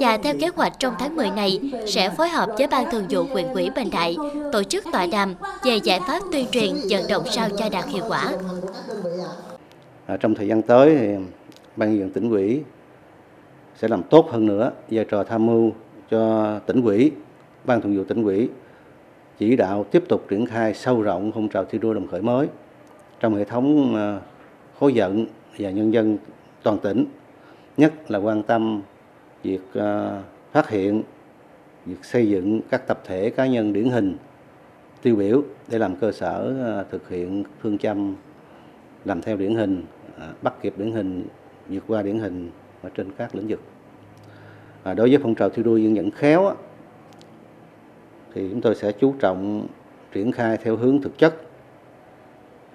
Và 0.00 0.16
theo 0.16 0.34
kế 0.40 0.48
hoạch 0.56 0.72
trong 0.78 0.94
tháng 0.98 1.16
10 1.16 1.30
này, 1.30 1.60
sẽ 1.86 2.10
phối 2.10 2.28
hợp 2.28 2.48
với 2.58 2.66
Ban 2.66 2.90
Thường 2.90 3.06
vụ 3.10 3.22
huyện 3.22 3.46
ủy 3.46 3.70
Bình 3.76 3.88
Đại 3.92 4.16
tổ 4.52 4.62
chức 4.62 4.84
tọa 4.92 5.06
đàm 5.06 5.34
về 5.64 5.76
giải 5.76 6.00
pháp 6.08 6.22
tuyên 6.32 6.46
truyền 6.50 6.74
vận 6.90 7.02
động 7.08 7.22
sao 7.30 7.48
cho 7.58 7.68
đạt 7.68 7.86
hiệu 7.86 8.04
quả. 8.08 8.32
À, 10.06 10.16
trong 10.16 10.34
thời 10.34 10.48
gian 10.48 10.62
tới, 10.62 10.96
thì 10.98 11.06
Ban 11.76 11.90
Nhân 11.90 11.98
dân 11.98 12.10
tỉnh 12.10 12.30
ủy 12.30 12.62
sẽ 13.76 13.88
làm 13.88 14.02
tốt 14.02 14.28
hơn 14.30 14.46
nữa 14.46 14.70
vai 14.90 15.04
trò 15.04 15.24
tham 15.24 15.46
mưu 15.46 15.72
cho 16.10 16.52
tỉnh 16.66 16.82
ủy, 16.82 17.12
Ban 17.64 17.80
Thường 17.80 17.96
vụ 17.96 18.04
tỉnh 18.04 18.24
ủy 18.24 18.48
chỉ 19.38 19.56
đạo 19.56 19.84
tiếp 19.84 20.04
tục 20.08 20.26
triển 20.28 20.46
khai 20.46 20.74
sâu 20.74 21.02
rộng 21.02 21.32
phong 21.34 21.48
trào 21.48 21.64
thi 21.64 21.78
đua 21.78 21.94
đồng 21.94 22.08
khởi 22.08 22.22
mới 22.22 22.48
trong 23.20 23.34
hệ 23.34 23.44
thống 23.44 23.94
ờ, 23.94 24.20
khối 24.78 24.94
dẫn 24.94 25.26
và 25.58 25.70
nhân 25.70 25.92
dân 25.92 26.18
toàn 26.62 26.78
tỉnh, 26.78 27.04
nhất 27.76 28.10
là 28.10 28.18
quan 28.18 28.42
tâm 28.42 28.82
việc 29.42 29.60
ờ, 29.74 30.22
phát 30.52 30.70
hiện, 30.70 31.02
việc 31.86 32.04
xây 32.04 32.28
dựng 32.28 32.60
các 32.70 32.86
tập 32.86 33.00
thể 33.04 33.30
cá 33.30 33.46
nhân 33.46 33.72
điển 33.72 33.88
hình, 33.90 34.16
tiêu 35.02 35.16
biểu 35.16 35.42
để 35.68 35.78
làm 35.78 35.96
cơ 35.96 36.12
sở 36.12 36.54
ờ, 36.62 36.84
thực 36.90 37.08
hiện 37.08 37.44
phương 37.60 37.78
châm 37.78 38.14
làm 39.04 39.22
theo 39.22 39.36
điển 39.36 39.54
hình 39.54 39.82
bắt 40.42 40.54
kịp 40.62 40.74
điển 40.76 40.92
hình, 40.92 41.26
vượt 41.68 41.84
qua 41.88 42.02
điển 42.02 42.18
hình 42.18 42.50
ở 42.82 42.90
trên 42.94 43.12
các 43.18 43.34
lĩnh 43.34 43.48
vực. 43.48 43.60
Đối 44.84 45.08
với 45.08 45.18
phong 45.22 45.34
trào 45.34 45.50
thi 45.50 45.62
đua 45.62 45.76
dân 45.76 45.94
vận 45.94 46.10
khéo 46.10 46.54
thì 48.36 48.48
chúng 48.50 48.60
tôi 48.60 48.74
sẽ 48.74 48.92
chú 48.92 49.14
trọng 49.18 49.66
triển 50.12 50.32
khai 50.32 50.56
theo 50.56 50.76
hướng 50.76 51.00
thực 51.00 51.18
chất. 51.18 51.34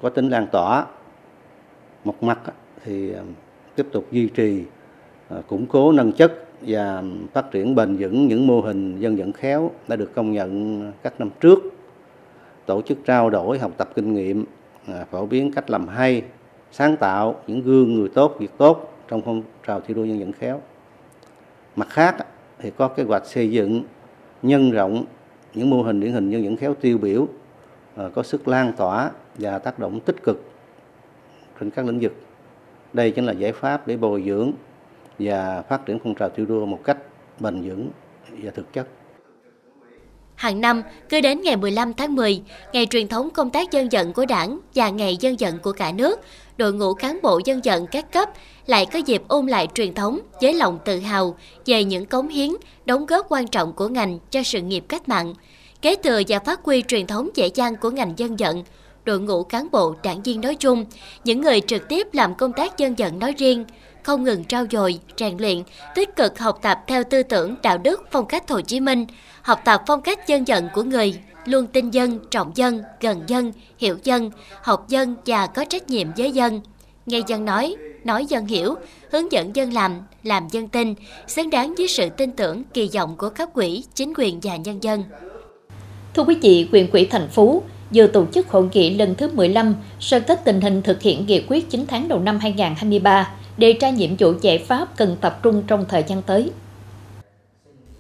Có 0.01 0.09
tính 0.09 0.29
lan 0.29 0.47
tỏa 0.51 0.85
một 2.03 2.23
mặt 2.23 2.39
thì 2.83 3.11
ờ, 3.11 3.23
tiếp 3.75 3.87
tục 3.91 4.05
duy 4.11 4.29
trì 4.29 4.63
ờ, 5.29 5.41
củng 5.47 5.65
cố 5.65 5.91
nâng 5.91 6.11
chất 6.11 6.33
và 6.61 7.03
phát 7.33 7.51
triển 7.51 7.75
bền 7.75 7.95
vững 7.95 8.27
những 8.27 8.47
mô 8.47 8.61
hình 8.61 8.99
dân 8.99 9.15
vận 9.15 9.31
khéo 9.31 9.71
đã 9.87 9.95
được 9.95 10.15
công 10.15 10.31
nhận 10.31 10.91
các 11.03 11.19
năm 11.19 11.29
trước. 11.39 11.59
Tổ 12.65 12.81
chức 12.81 12.97
trao 13.05 13.29
đổi 13.29 13.59
học 13.59 13.71
tập 13.77 13.89
kinh 13.95 14.13
nghiệm 14.13 14.45
ờ, 14.87 15.05
phổ 15.11 15.25
biến 15.25 15.51
cách 15.51 15.69
làm 15.69 15.87
hay, 15.87 16.23
sáng 16.71 16.97
tạo 16.97 17.35
những 17.47 17.61
gương 17.61 17.93
người 17.93 18.09
tốt 18.09 18.35
việc 18.39 18.51
tốt 18.57 18.93
trong 19.07 19.21
phong 19.21 19.43
trào 19.67 19.81
thi 19.81 19.93
đua 19.93 20.03
dân 20.03 20.19
vận 20.19 20.31
khéo. 20.31 20.61
Mặt 21.75 21.89
khác 21.89 22.15
thì 22.59 22.71
có 22.77 22.87
kế 22.87 23.03
hoạch 23.03 23.25
xây 23.25 23.51
dựng 23.51 23.83
nhân 24.41 24.71
rộng 24.71 25.05
những 25.53 25.69
mô 25.69 25.83
hình 25.83 25.99
điển 25.99 26.11
hình 26.11 26.29
nhân 26.29 26.43
dẫn 26.43 26.57
khéo 26.57 26.73
tiêu 26.73 26.97
biểu 26.97 27.27
ờ, 27.95 28.11
có 28.15 28.23
sức 28.23 28.47
lan 28.47 28.73
tỏa 28.77 29.11
và 29.35 29.59
tác 29.59 29.79
động 29.79 29.99
tích 29.99 30.23
cực 30.23 30.43
trên 31.59 31.69
các 31.69 31.85
lĩnh 31.85 31.99
vực. 31.99 32.13
Đây 32.93 33.11
chính 33.11 33.25
là 33.25 33.33
giải 33.33 33.51
pháp 33.51 33.87
để 33.87 33.97
bồi 33.97 34.23
dưỡng 34.25 34.51
và 35.19 35.61
phát 35.61 35.85
triển 35.85 35.99
phong 36.03 36.15
trào 36.15 36.29
thi 36.29 36.45
đua 36.45 36.65
một 36.65 36.79
cách 36.83 36.97
bền 37.39 37.61
vững 37.61 37.89
và 38.41 38.51
thực 38.51 38.73
chất. 38.73 38.87
Hàng 40.41 40.61
năm, 40.61 40.83
cứ 41.09 41.21
đến 41.21 41.41
ngày 41.41 41.55
15 41.55 41.93
tháng 41.93 42.15
10, 42.15 42.41
ngày 42.73 42.85
truyền 42.85 43.07
thống 43.07 43.29
công 43.29 43.49
tác 43.49 43.71
dân 43.71 43.89
vận 43.91 44.13
của 44.13 44.25
đảng 44.25 44.59
và 44.75 44.89
ngày 44.89 45.17
dân 45.19 45.35
vận 45.39 45.59
của 45.59 45.71
cả 45.71 45.91
nước, 45.91 46.19
đội 46.57 46.73
ngũ 46.73 46.93
cán 46.93 47.19
bộ 47.23 47.39
dân 47.45 47.61
vận 47.63 47.87
các 47.87 48.11
cấp 48.11 48.29
lại 48.65 48.85
có 48.85 48.99
dịp 48.99 49.21
ôn 49.27 49.47
lại 49.47 49.67
truyền 49.73 49.93
thống 49.93 50.19
với 50.41 50.53
lòng 50.53 50.79
tự 50.85 50.99
hào 50.99 51.35
về 51.65 51.83
những 51.83 52.05
cống 52.05 52.27
hiến, 52.27 52.49
đóng 52.85 53.05
góp 53.05 53.25
quan 53.29 53.47
trọng 53.47 53.73
của 53.73 53.87
ngành 53.87 54.19
cho 54.31 54.43
sự 54.43 54.61
nghiệp 54.61 54.83
cách 54.87 55.09
mạng, 55.09 55.33
kế 55.81 55.95
thừa 55.95 56.21
và 56.27 56.39
phát 56.39 56.59
huy 56.63 56.83
truyền 56.87 57.07
thống 57.07 57.29
dễ 57.35 57.49
dàng 57.55 57.75
của 57.75 57.89
ngành 57.89 58.13
dân 58.17 58.35
vận, 58.35 58.63
đội 59.03 59.19
ngũ 59.19 59.43
cán 59.43 59.67
bộ 59.71 59.95
đảng 60.03 60.23
viên 60.23 60.41
nói 60.41 60.55
chung, 60.55 60.85
những 61.23 61.41
người 61.41 61.61
trực 61.61 61.87
tiếp 61.87 62.07
làm 62.13 62.35
công 62.35 62.53
tác 62.53 62.77
dân 62.77 62.95
vận 62.95 63.19
nói 63.19 63.33
riêng, 63.37 63.65
không 64.03 64.23
ngừng 64.23 64.43
trao 64.43 64.65
dồi, 64.71 64.99
rèn 65.17 65.37
luyện, 65.37 65.63
tích 65.95 66.15
cực 66.15 66.39
học 66.39 66.59
tập 66.61 66.79
theo 66.87 67.03
tư 67.03 67.23
tưởng 67.23 67.55
đạo 67.63 67.77
đức 67.77 68.03
phong 68.11 68.25
cách 68.25 68.49
Hồ 68.49 68.61
Chí 68.61 68.79
Minh, 68.79 69.05
học 69.41 69.61
tập 69.65 69.83
phong 69.87 70.01
cách 70.01 70.27
dân 70.27 70.43
vận 70.43 70.67
của 70.73 70.83
người, 70.83 71.19
luôn 71.45 71.67
tin 71.67 71.91
dân, 71.91 72.19
trọng 72.31 72.51
dân, 72.55 72.83
gần 72.99 73.23
dân, 73.27 73.51
hiểu 73.77 73.97
dân, 74.03 74.31
học 74.61 74.85
dân 74.89 75.15
và 75.25 75.47
có 75.47 75.65
trách 75.65 75.89
nhiệm 75.89 76.07
với 76.17 76.31
dân. 76.31 76.61
Nghe 77.05 77.21
dân 77.27 77.45
nói, 77.45 77.75
nói 78.03 78.25
dân 78.25 78.45
hiểu, 78.45 78.75
hướng 79.11 79.31
dẫn 79.31 79.55
dân 79.55 79.73
làm, 79.73 79.95
làm 80.23 80.47
dân 80.51 80.67
tin, 80.67 80.93
xứng 81.27 81.49
đáng 81.49 81.73
với 81.77 81.87
sự 81.87 82.09
tin 82.09 82.31
tưởng, 82.31 82.63
kỳ 82.73 82.89
vọng 82.93 83.15
của 83.17 83.29
cấp 83.29 83.49
quỹ, 83.53 83.83
chính 83.95 84.13
quyền 84.17 84.39
và 84.43 84.55
nhân 84.55 84.83
dân. 84.83 85.03
Thưa 86.13 86.23
quý 86.23 86.35
vị, 86.41 86.69
quyền 86.71 86.91
quỹ 86.91 87.05
thành 87.05 87.27
phố 87.27 87.61
vừa 87.93 88.07
tổ 88.07 88.25
chức 88.33 88.49
hội 88.49 88.69
nghị 88.73 88.95
lần 88.95 89.15
thứ 89.15 89.29
15 89.33 89.75
sơ 89.99 90.19
kết 90.19 90.45
tình 90.45 90.61
hình 90.61 90.81
thực 90.81 91.01
hiện 91.01 91.25
nghị 91.25 91.43
quyết 91.47 91.69
9 91.69 91.85
tháng 91.87 92.07
đầu 92.07 92.19
năm 92.19 92.39
2023, 92.39 93.33
đề 93.57 93.77
ra 93.79 93.89
nhiệm 93.89 94.09
vụ 94.19 94.33
giải 94.41 94.57
pháp 94.57 94.97
cần 94.97 95.17
tập 95.21 95.39
trung 95.43 95.63
trong 95.67 95.85
thời 95.89 96.03
gian 96.07 96.21
tới. 96.21 96.51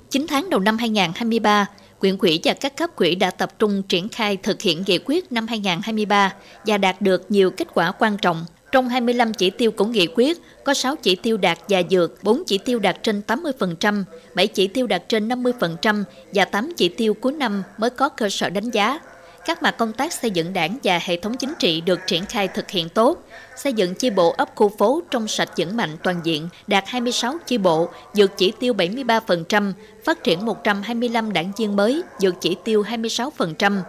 9 0.09 0.25
tháng 0.29 0.49
đầu 0.49 0.59
năm 0.59 0.77
2023, 0.77 1.65
quyện 1.99 2.17
quỹ 2.17 2.39
và 2.43 2.53
các 2.53 2.77
cấp 2.77 2.89
quỹ 2.95 3.15
đã 3.15 3.31
tập 3.31 3.59
trung 3.59 3.83
triển 3.83 4.09
khai 4.09 4.37
thực 4.37 4.61
hiện 4.61 4.83
nghị 4.87 4.99
quyết 5.05 5.31
năm 5.31 5.47
2023 5.47 6.33
và 6.65 6.77
đạt 6.77 7.01
được 7.01 7.31
nhiều 7.31 7.51
kết 7.51 7.67
quả 7.73 7.91
quan 7.91 8.17
trọng. 8.17 8.45
Trong 8.71 8.89
25 8.89 9.33
chỉ 9.33 9.49
tiêu 9.49 9.71
của 9.71 9.85
nghị 9.85 10.07
quyết, 10.15 10.37
có 10.63 10.73
6 10.73 10.95
chỉ 10.95 11.15
tiêu 11.15 11.37
đạt 11.37 11.59
và 11.69 11.81
dược, 11.89 12.23
4 12.23 12.43
chỉ 12.47 12.57
tiêu 12.57 12.79
đạt 12.79 13.03
trên 13.03 13.21
80%, 13.27 14.03
7 14.35 14.47
chỉ 14.47 14.67
tiêu 14.67 14.87
đạt 14.87 15.09
trên 15.09 15.27
50% 15.27 16.03
và 16.33 16.45
8 16.45 16.73
chỉ 16.77 16.89
tiêu 16.89 17.13
cuối 17.13 17.33
năm 17.33 17.63
mới 17.77 17.89
có 17.89 18.09
cơ 18.09 18.29
sở 18.29 18.49
đánh 18.49 18.69
giá. 18.69 18.99
Các 19.45 19.63
mặt 19.63 19.75
công 19.77 19.93
tác 19.93 20.13
xây 20.13 20.31
dựng 20.31 20.53
đảng 20.53 20.77
và 20.83 20.99
hệ 21.03 21.17
thống 21.17 21.37
chính 21.37 21.53
trị 21.59 21.81
được 21.81 21.99
triển 22.07 22.25
khai 22.25 22.47
thực 22.47 22.69
hiện 22.69 22.89
tốt. 22.89 23.23
Xây 23.55 23.73
dựng 23.73 23.95
chi 23.95 24.09
bộ 24.09 24.33
ấp 24.37 24.49
khu 24.55 24.69
phố 24.77 25.01
trong 25.11 25.27
sạch 25.27 25.49
vững 25.57 25.77
mạnh 25.77 25.97
toàn 26.03 26.21
diện, 26.23 26.49
đạt 26.67 26.83
26 26.87 27.37
chi 27.47 27.57
bộ, 27.57 27.89
vượt 28.13 28.31
chỉ 28.37 28.51
tiêu 28.59 28.73
73%, 28.73 29.73
phát 30.05 30.23
triển 30.23 30.45
125 30.45 31.33
đảng 31.33 31.51
viên 31.57 31.75
mới, 31.75 32.01
vượt 32.21 32.35
chỉ 32.41 32.55
tiêu 32.63 32.83
26%. 32.83 33.81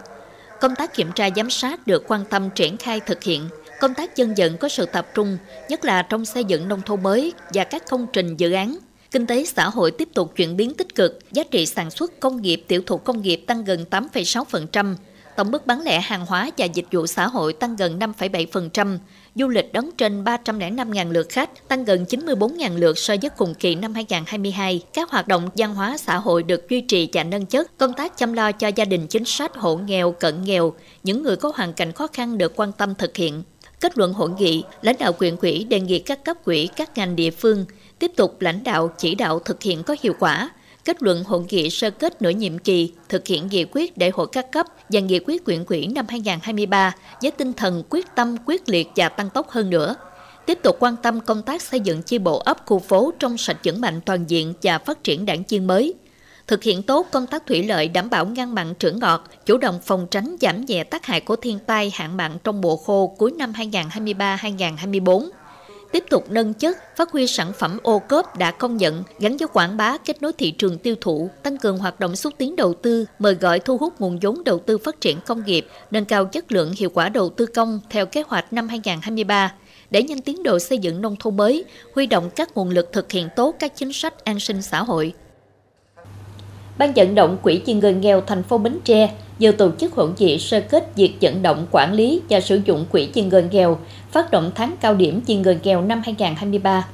Công 0.61 0.75
tác 0.75 0.94
kiểm 0.94 1.12
tra 1.14 1.28
giám 1.37 1.50
sát 1.50 1.87
được 1.87 2.04
quan 2.09 2.25
tâm 2.25 2.50
triển 2.50 2.76
khai 2.76 3.00
thực 3.00 3.23
hiện. 3.23 3.49
Công 3.80 3.94
tác 3.94 4.16
dân 4.16 4.35
vận 4.37 4.56
có 4.59 4.68
sự 4.68 4.87
tập 4.87 5.06
trung, 5.14 5.38
nhất 5.68 5.85
là 5.85 6.02
trong 6.02 6.25
xây 6.25 6.44
dựng 6.44 6.68
nông 6.68 6.82
thôn 6.82 7.02
mới 7.02 7.32
và 7.54 7.64
các 7.64 7.88
công 7.90 8.06
trình 8.12 8.37
dự 8.37 8.52
án. 8.52 8.76
Kinh 9.11 9.26
tế 9.26 9.44
xã 9.44 9.68
hội 9.68 9.90
tiếp 9.90 10.09
tục 10.14 10.32
chuyển 10.37 10.56
biến 10.56 10.75
tích 10.75 10.94
cực, 10.94 11.18
giá 11.32 11.42
trị 11.42 11.66
sản 11.66 11.90
xuất 11.90 12.21
công 12.21 12.42
nghiệp 12.42 12.64
tiểu 12.68 12.82
thủ 12.87 12.99
công 12.99 13.23
nghiệp 13.23 13.44
tăng 13.47 13.64
gần 13.64 13.85
8,6%, 13.90 14.94
tổng 15.37 15.51
mức 15.51 15.67
bán 15.67 15.83
lẻ 15.83 16.01
hàng 16.01 16.27
hóa 16.27 16.51
và 16.59 16.65
dịch 16.65 16.87
vụ 16.93 17.07
xã 17.07 17.27
hội 17.27 17.53
tăng 17.53 17.77
gần 17.77 17.99
5,7%, 17.99 18.99
du 19.35 19.49
lịch 19.49 19.73
đón 19.73 19.91
trên 19.99 20.25
305.000 20.25 21.12
lượt 21.12 21.29
khách, 21.29 21.69
tăng 21.69 21.85
gần 21.85 22.05
94.000 22.05 22.79
lượt 22.79 22.99
so 22.99 23.15
với 23.23 23.31
cùng 23.37 23.55
kỳ 23.55 23.75
năm 23.75 23.95
2022. 23.95 24.83
Các 24.93 25.11
hoạt 25.11 25.29
động 25.29 25.49
văn 25.55 25.75
hóa 25.75 25.97
xã 25.97 26.19
hội 26.19 26.43
được 26.43 26.69
duy 26.69 26.81
trì 26.81 27.09
và 27.12 27.25
nâng 27.25 27.47
chất, 27.47 27.79
công 27.79 27.93
tác 27.93 28.19
chăm 28.19 28.33
lo 28.33 28.53
cho 28.53 28.69
gia 28.69 28.85
đình 28.85 29.07
chính 29.07 29.25
sách, 29.25 29.55
hộ 29.55 29.77
nghèo, 29.77 30.12
cận 30.12 30.45
nghèo, 30.45 30.73
những 31.03 31.23
người 31.23 31.37
có 31.37 31.53
hoàn 31.55 31.73
cảnh 31.73 31.93
khó 31.93 32.07
khăn 32.07 32.39
được 32.39 32.53
quan 32.57 32.73
tâm 32.73 32.95
thực 32.95 33.17
hiện. 33.17 33.43
Kết 33.81 33.99
luận 33.99 34.12
hội 34.12 34.31
nghị, 34.39 34.65
lãnh 34.83 34.97
đạo 34.99 35.12
quyền 35.19 35.37
quỹ 35.37 35.65
đề 35.65 35.81
nghị 35.81 35.99
các 35.99 36.25
cấp 36.25 36.37
quỹ, 36.45 36.67
các 36.77 36.97
ngành 36.97 37.17
địa 37.17 37.31
phương 37.31 37.65
tiếp 37.99 38.12
tục 38.17 38.41
lãnh 38.41 38.65
đạo 38.65 38.91
chỉ 38.99 39.15
đạo 39.15 39.39
thực 39.39 39.62
hiện 39.62 39.83
có 39.83 39.97
hiệu 40.03 40.15
quả, 40.19 40.51
kết 40.85 41.03
luận 41.03 41.25
hội 41.25 41.45
nghị 41.51 41.71
sơ 41.71 41.91
kết 41.91 42.23
nửa 42.23 42.31
nhiệm 42.31 42.59
kỳ 42.59 42.93
thực 43.09 43.27
hiện 43.27 43.47
nghị 43.47 43.65
quyết 43.73 43.99
đại 43.99 44.11
hội 44.15 44.27
các 44.33 44.53
cấp 44.53 44.67
và 44.89 45.01
nghị 45.01 45.21
quyết 45.27 45.45
quyện 45.45 45.65
quỹ 45.65 45.87
năm 45.87 46.07
2023 46.09 46.95
với 47.23 47.31
tinh 47.31 47.53
thần 47.53 47.83
quyết 47.91 48.07
tâm 48.17 48.37
quyết 48.47 48.69
liệt 48.69 48.89
và 48.97 49.09
tăng 49.09 49.31
tốc 49.31 49.51
hơn 49.51 49.71
nữa. 49.71 49.95
Tiếp 50.47 50.59
tục 50.62 50.77
quan 50.81 50.97
tâm 51.03 51.21
công 51.21 51.43
tác 51.43 51.62
xây 51.62 51.81
dựng 51.81 52.03
chi 52.03 52.19
bộ 52.19 52.39
ấp 52.39 52.67
khu 52.67 52.79
phố 52.79 53.12
trong 53.19 53.39
sạch 53.39 53.59
vững 53.65 53.81
mạnh 53.81 54.01
toàn 54.01 54.25
diện 54.27 54.55
và 54.62 54.79
phát 54.79 55.05
triển 55.05 55.27
đảng 55.27 55.43
viên 55.49 55.67
mới. 55.67 55.95
Thực 56.47 56.62
hiện 56.62 56.83
tốt 56.83 57.07
công 57.12 57.27
tác 57.27 57.47
thủy 57.47 57.62
lợi 57.62 57.89
đảm 57.89 58.11
bảo 58.11 58.27
ngăn 58.27 58.55
mặn 58.55 58.75
trữ 58.79 58.93
ngọt, 58.93 59.31
chủ 59.47 59.59
động 59.59 59.81
phòng 59.85 60.07
tránh 60.11 60.37
giảm 60.41 60.65
nhẹ 60.65 60.85
tác 60.85 61.07
hại 61.07 61.21
của 61.21 61.37
thiên 61.37 61.59
tai 61.67 61.93
hạn 61.95 62.17
mặn 62.17 62.33
trong 62.45 62.61
mùa 62.61 62.77
khô 62.77 63.15
cuối 63.19 63.33
năm 63.33 63.53
2023-2024 63.53 65.29
tiếp 65.92 66.04
tục 66.11 66.30
nâng 66.30 66.54
chất, 66.54 66.96
phát 66.96 67.11
huy 67.11 67.26
sản 67.26 67.52
phẩm 67.58 67.78
ô 67.82 67.99
cốp 67.99 68.37
đã 68.38 68.50
công 68.50 68.76
nhận, 68.76 69.02
gắn 69.18 69.37
với 69.37 69.49
quảng 69.52 69.76
bá 69.76 69.99
kết 69.99 70.22
nối 70.22 70.32
thị 70.32 70.50
trường 70.50 70.78
tiêu 70.78 70.94
thụ, 71.00 71.30
tăng 71.42 71.58
cường 71.58 71.78
hoạt 71.78 72.00
động 72.00 72.16
xúc 72.16 72.34
tiến 72.38 72.56
đầu 72.56 72.75
tư, 72.75 73.06
mời 73.18 73.34
gọi 73.34 73.61
thu 73.61 73.78
hút 73.78 74.00
nguồn 74.00 74.18
vốn 74.22 74.44
đầu 74.44 74.58
tư 74.58 74.78
phát 74.78 75.00
triển 75.00 75.18
công 75.26 75.44
nghiệp, 75.44 75.66
nâng 75.90 76.04
cao 76.04 76.25
chất 76.25 76.52
lượng 76.52 76.75
hiệu 76.78 76.90
quả 76.94 77.08
đầu 77.08 77.28
tư 77.28 77.46
công 77.46 77.80
theo 77.90 78.06
kế 78.06 78.22
hoạch 78.26 78.52
năm 78.52 78.68
2023 78.68 79.54
để 79.90 80.02
nhanh 80.02 80.20
tiến 80.20 80.42
độ 80.42 80.58
xây 80.58 80.78
dựng 80.78 81.00
nông 81.00 81.16
thôn 81.20 81.37
mới, 81.37 81.64
huy 81.94 82.06
động 82.06 82.30
các 82.37 82.56
nguồn 82.56 82.70
lực 82.70 82.92
thực 82.92 83.12
hiện 83.12 83.28
tốt 83.37 83.56
các 83.58 83.72
chính 83.76 83.92
sách 83.92 84.25
an 84.25 84.40
sinh 84.40 84.62
xã 84.62 84.82
hội. 84.82 85.14
Ban 86.78 86.92
vận 86.96 87.14
động 87.14 87.38
Quỹ 87.42 87.62
vì 87.66 87.75
người 87.75 87.94
nghèo 87.94 88.20
thành 88.20 88.42
phố 88.42 88.58
Bến 88.58 88.78
Tre 88.84 89.14
vừa 89.42 89.52
tổ 89.52 89.70
chức 89.78 89.92
hội 89.94 90.11
nghị 90.18 90.38
sơ 90.38 90.61
kết 90.61 90.96
việc 90.96 91.14
dẫn 91.20 91.42
động 91.42 91.66
quản 91.70 91.92
lý 91.92 92.20
và 92.30 92.40
sử 92.40 92.61
dụng 92.64 92.87
quỹ 92.92 93.08
vì 93.14 93.22
người 93.22 93.49
nghèo, 93.50 93.78
phát 94.11 94.30
động 94.30 94.50
tháng 94.54 94.75
cao 94.80 94.94
điểm 94.94 95.20
vì 95.26 95.37
người 95.37 95.58
nghèo 95.62 95.82
năm 95.82 96.02
2023. 96.04 96.88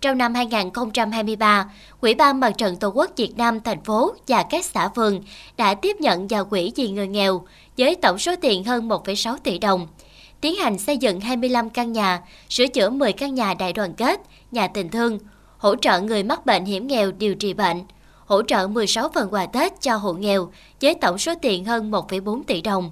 Trong 0.00 0.18
năm 0.18 0.34
2023, 0.34 1.70
Quỹ 2.00 2.14
ban 2.14 2.40
Mặt 2.40 2.52
trận 2.58 2.76
Tổ 2.76 2.88
quốc 2.88 3.10
Việt 3.16 3.36
Nam 3.36 3.60
thành 3.60 3.84
phố 3.84 4.14
và 4.28 4.42
các 4.50 4.64
xã 4.64 4.88
phường 4.88 5.22
đã 5.56 5.74
tiếp 5.74 5.96
nhận 6.00 6.28
vào 6.28 6.44
quỹ 6.44 6.72
vì 6.76 6.88
người 6.88 7.08
nghèo 7.08 7.42
với 7.78 7.94
tổng 7.94 8.18
số 8.18 8.34
tiền 8.40 8.64
hơn 8.64 8.88
1,6 8.88 9.36
tỷ 9.42 9.58
đồng, 9.58 9.88
tiến 10.40 10.54
hành 10.56 10.78
xây 10.78 10.96
dựng 10.96 11.20
25 11.20 11.70
căn 11.70 11.92
nhà, 11.92 12.20
sửa 12.48 12.66
chữa 12.66 12.90
10 12.90 13.12
căn 13.12 13.34
nhà 13.34 13.54
đại 13.54 13.72
đoàn 13.72 13.94
kết, 13.94 14.20
nhà 14.50 14.68
tình 14.68 14.88
thương, 14.88 15.18
hỗ 15.58 15.76
trợ 15.76 16.00
người 16.00 16.22
mắc 16.22 16.46
bệnh 16.46 16.64
hiểm 16.64 16.86
nghèo 16.86 17.12
điều 17.12 17.34
trị 17.34 17.54
bệnh, 17.54 17.82
hỗ 18.28 18.42
trợ 18.42 18.68
16 18.68 19.08
phần 19.14 19.28
quà 19.30 19.46
Tết 19.46 19.72
cho 19.80 19.96
hộ 19.96 20.12
nghèo 20.12 20.52
với 20.80 20.94
tổng 20.94 21.18
số 21.18 21.34
tiền 21.42 21.64
hơn 21.64 21.90
1,4 21.90 22.42
tỷ 22.46 22.60
đồng. 22.60 22.90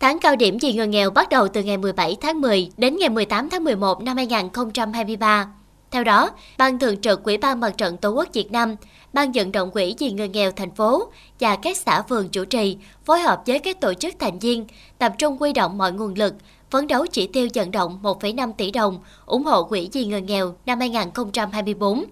Tháng 0.00 0.18
cao 0.18 0.36
điểm 0.36 0.58
vì 0.60 0.72
người 0.72 0.86
nghèo 0.86 1.10
bắt 1.10 1.28
đầu 1.28 1.48
từ 1.48 1.62
ngày 1.62 1.76
17 1.76 2.16
tháng 2.20 2.40
10 2.40 2.70
đến 2.76 2.96
ngày 2.96 3.08
18 3.08 3.50
tháng 3.50 3.64
11 3.64 4.02
năm 4.02 4.16
2023. 4.16 5.48
Theo 5.90 6.04
đó, 6.04 6.30
Ban 6.58 6.78
Thường 6.78 7.00
trực 7.00 7.24
Quỹ 7.24 7.36
ban 7.36 7.60
Mặt 7.60 7.70
trận 7.78 7.96
Tổ 7.96 8.10
quốc 8.10 8.28
Việt 8.32 8.52
Nam, 8.52 8.76
Ban 9.12 9.32
vận 9.32 9.52
động 9.52 9.70
quỹ 9.70 9.94
vì 9.98 10.10
người 10.10 10.28
nghèo 10.28 10.52
thành 10.52 10.74
phố 10.74 11.04
và 11.40 11.56
các 11.56 11.76
xã 11.76 12.02
phường 12.02 12.28
chủ 12.28 12.44
trì 12.44 12.76
phối 13.04 13.20
hợp 13.20 13.42
với 13.46 13.58
các 13.58 13.80
tổ 13.80 13.94
chức 13.94 14.14
thành 14.18 14.38
viên 14.38 14.66
tập 14.98 15.14
trung 15.18 15.42
quy 15.42 15.52
động 15.52 15.78
mọi 15.78 15.92
nguồn 15.92 16.14
lực, 16.14 16.34
phấn 16.70 16.86
đấu 16.86 17.06
chỉ 17.06 17.26
tiêu 17.26 17.48
vận 17.54 17.70
động 17.70 17.98
1,5 18.02 18.52
tỷ 18.52 18.70
đồng 18.70 18.98
ủng 19.26 19.44
hộ 19.44 19.64
quỹ 19.64 19.88
vì 19.92 20.04
người 20.04 20.22
nghèo 20.22 20.54
năm 20.66 20.80
2024 20.80 22.04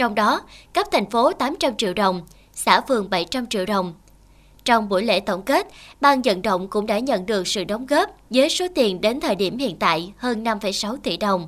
trong 0.00 0.14
đó 0.14 0.40
cấp 0.72 0.86
thành 0.92 1.10
phố 1.10 1.32
800 1.32 1.76
triệu 1.76 1.94
đồng, 1.94 2.20
xã 2.52 2.80
phường 2.80 3.10
700 3.10 3.46
triệu 3.46 3.66
đồng. 3.66 3.94
Trong 4.64 4.88
buổi 4.88 5.02
lễ 5.02 5.20
tổng 5.20 5.42
kết, 5.42 5.66
ban 6.00 6.22
vận 6.22 6.42
động 6.42 6.68
cũng 6.68 6.86
đã 6.86 6.98
nhận 6.98 7.26
được 7.26 7.48
sự 7.48 7.64
đóng 7.64 7.86
góp 7.86 8.10
với 8.30 8.48
số 8.48 8.66
tiền 8.74 9.00
đến 9.00 9.20
thời 9.20 9.34
điểm 9.34 9.58
hiện 9.58 9.76
tại 9.76 10.12
hơn 10.16 10.44
5,6 10.44 10.96
tỷ 11.02 11.16
đồng. 11.16 11.46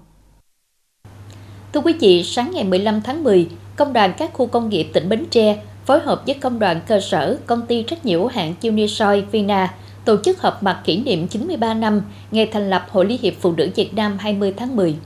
Thưa 1.72 1.80
quý 1.80 1.92
vị, 2.00 2.22
sáng 2.22 2.50
ngày 2.54 2.64
15 2.64 3.00
tháng 3.02 3.24
10, 3.24 3.48
Công 3.76 3.92
đoàn 3.92 4.12
các 4.18 4.30
khu 4.32 4.46
công 4.46 4.68
nghiệp 4.68 4.86
tỉnh 4.92 5.08
Bến 5.08 5.24
Tre 5.30 5.62
phối 5.86 6.00
hợp 6.00 6.22
với 6.26 6.34
Công 6.34 6.58
đoàn 6.58 6.80
cơ 6.86 7.00
sở 7.00 7.38
Công 7.46 7.66
ty 7.66 7.82
trách 7.82 8.04
nhiệm 8.04 8.18
hữu 8.18 8.28
hạn 8.28 8.54
Unisoy 8.62 9.20
Vina 9.30 9.74
tổ 10.04 10.16
chức 10.24 10.40
họp 10.40 10.62
mặt 10.62 10.80
kỷ 10.84 10.96
niệm 10.96 11.28
93 11.28 11.74
năm 11.74 12.02
ngày 12.30 12.46
thành 12.46 12.70
lập 12.70 12.86
Hội 12.90 13.06
Liên 13.06 13.22
hiệp 13.22 13.34
Phụ 13.40 13.52
nữ 13.52 13.70
Việt 13.76 13.94
Nam 13.94 14.18
20 14.18 14.54
tháng 14.56 14.76
10. 14.76 14.96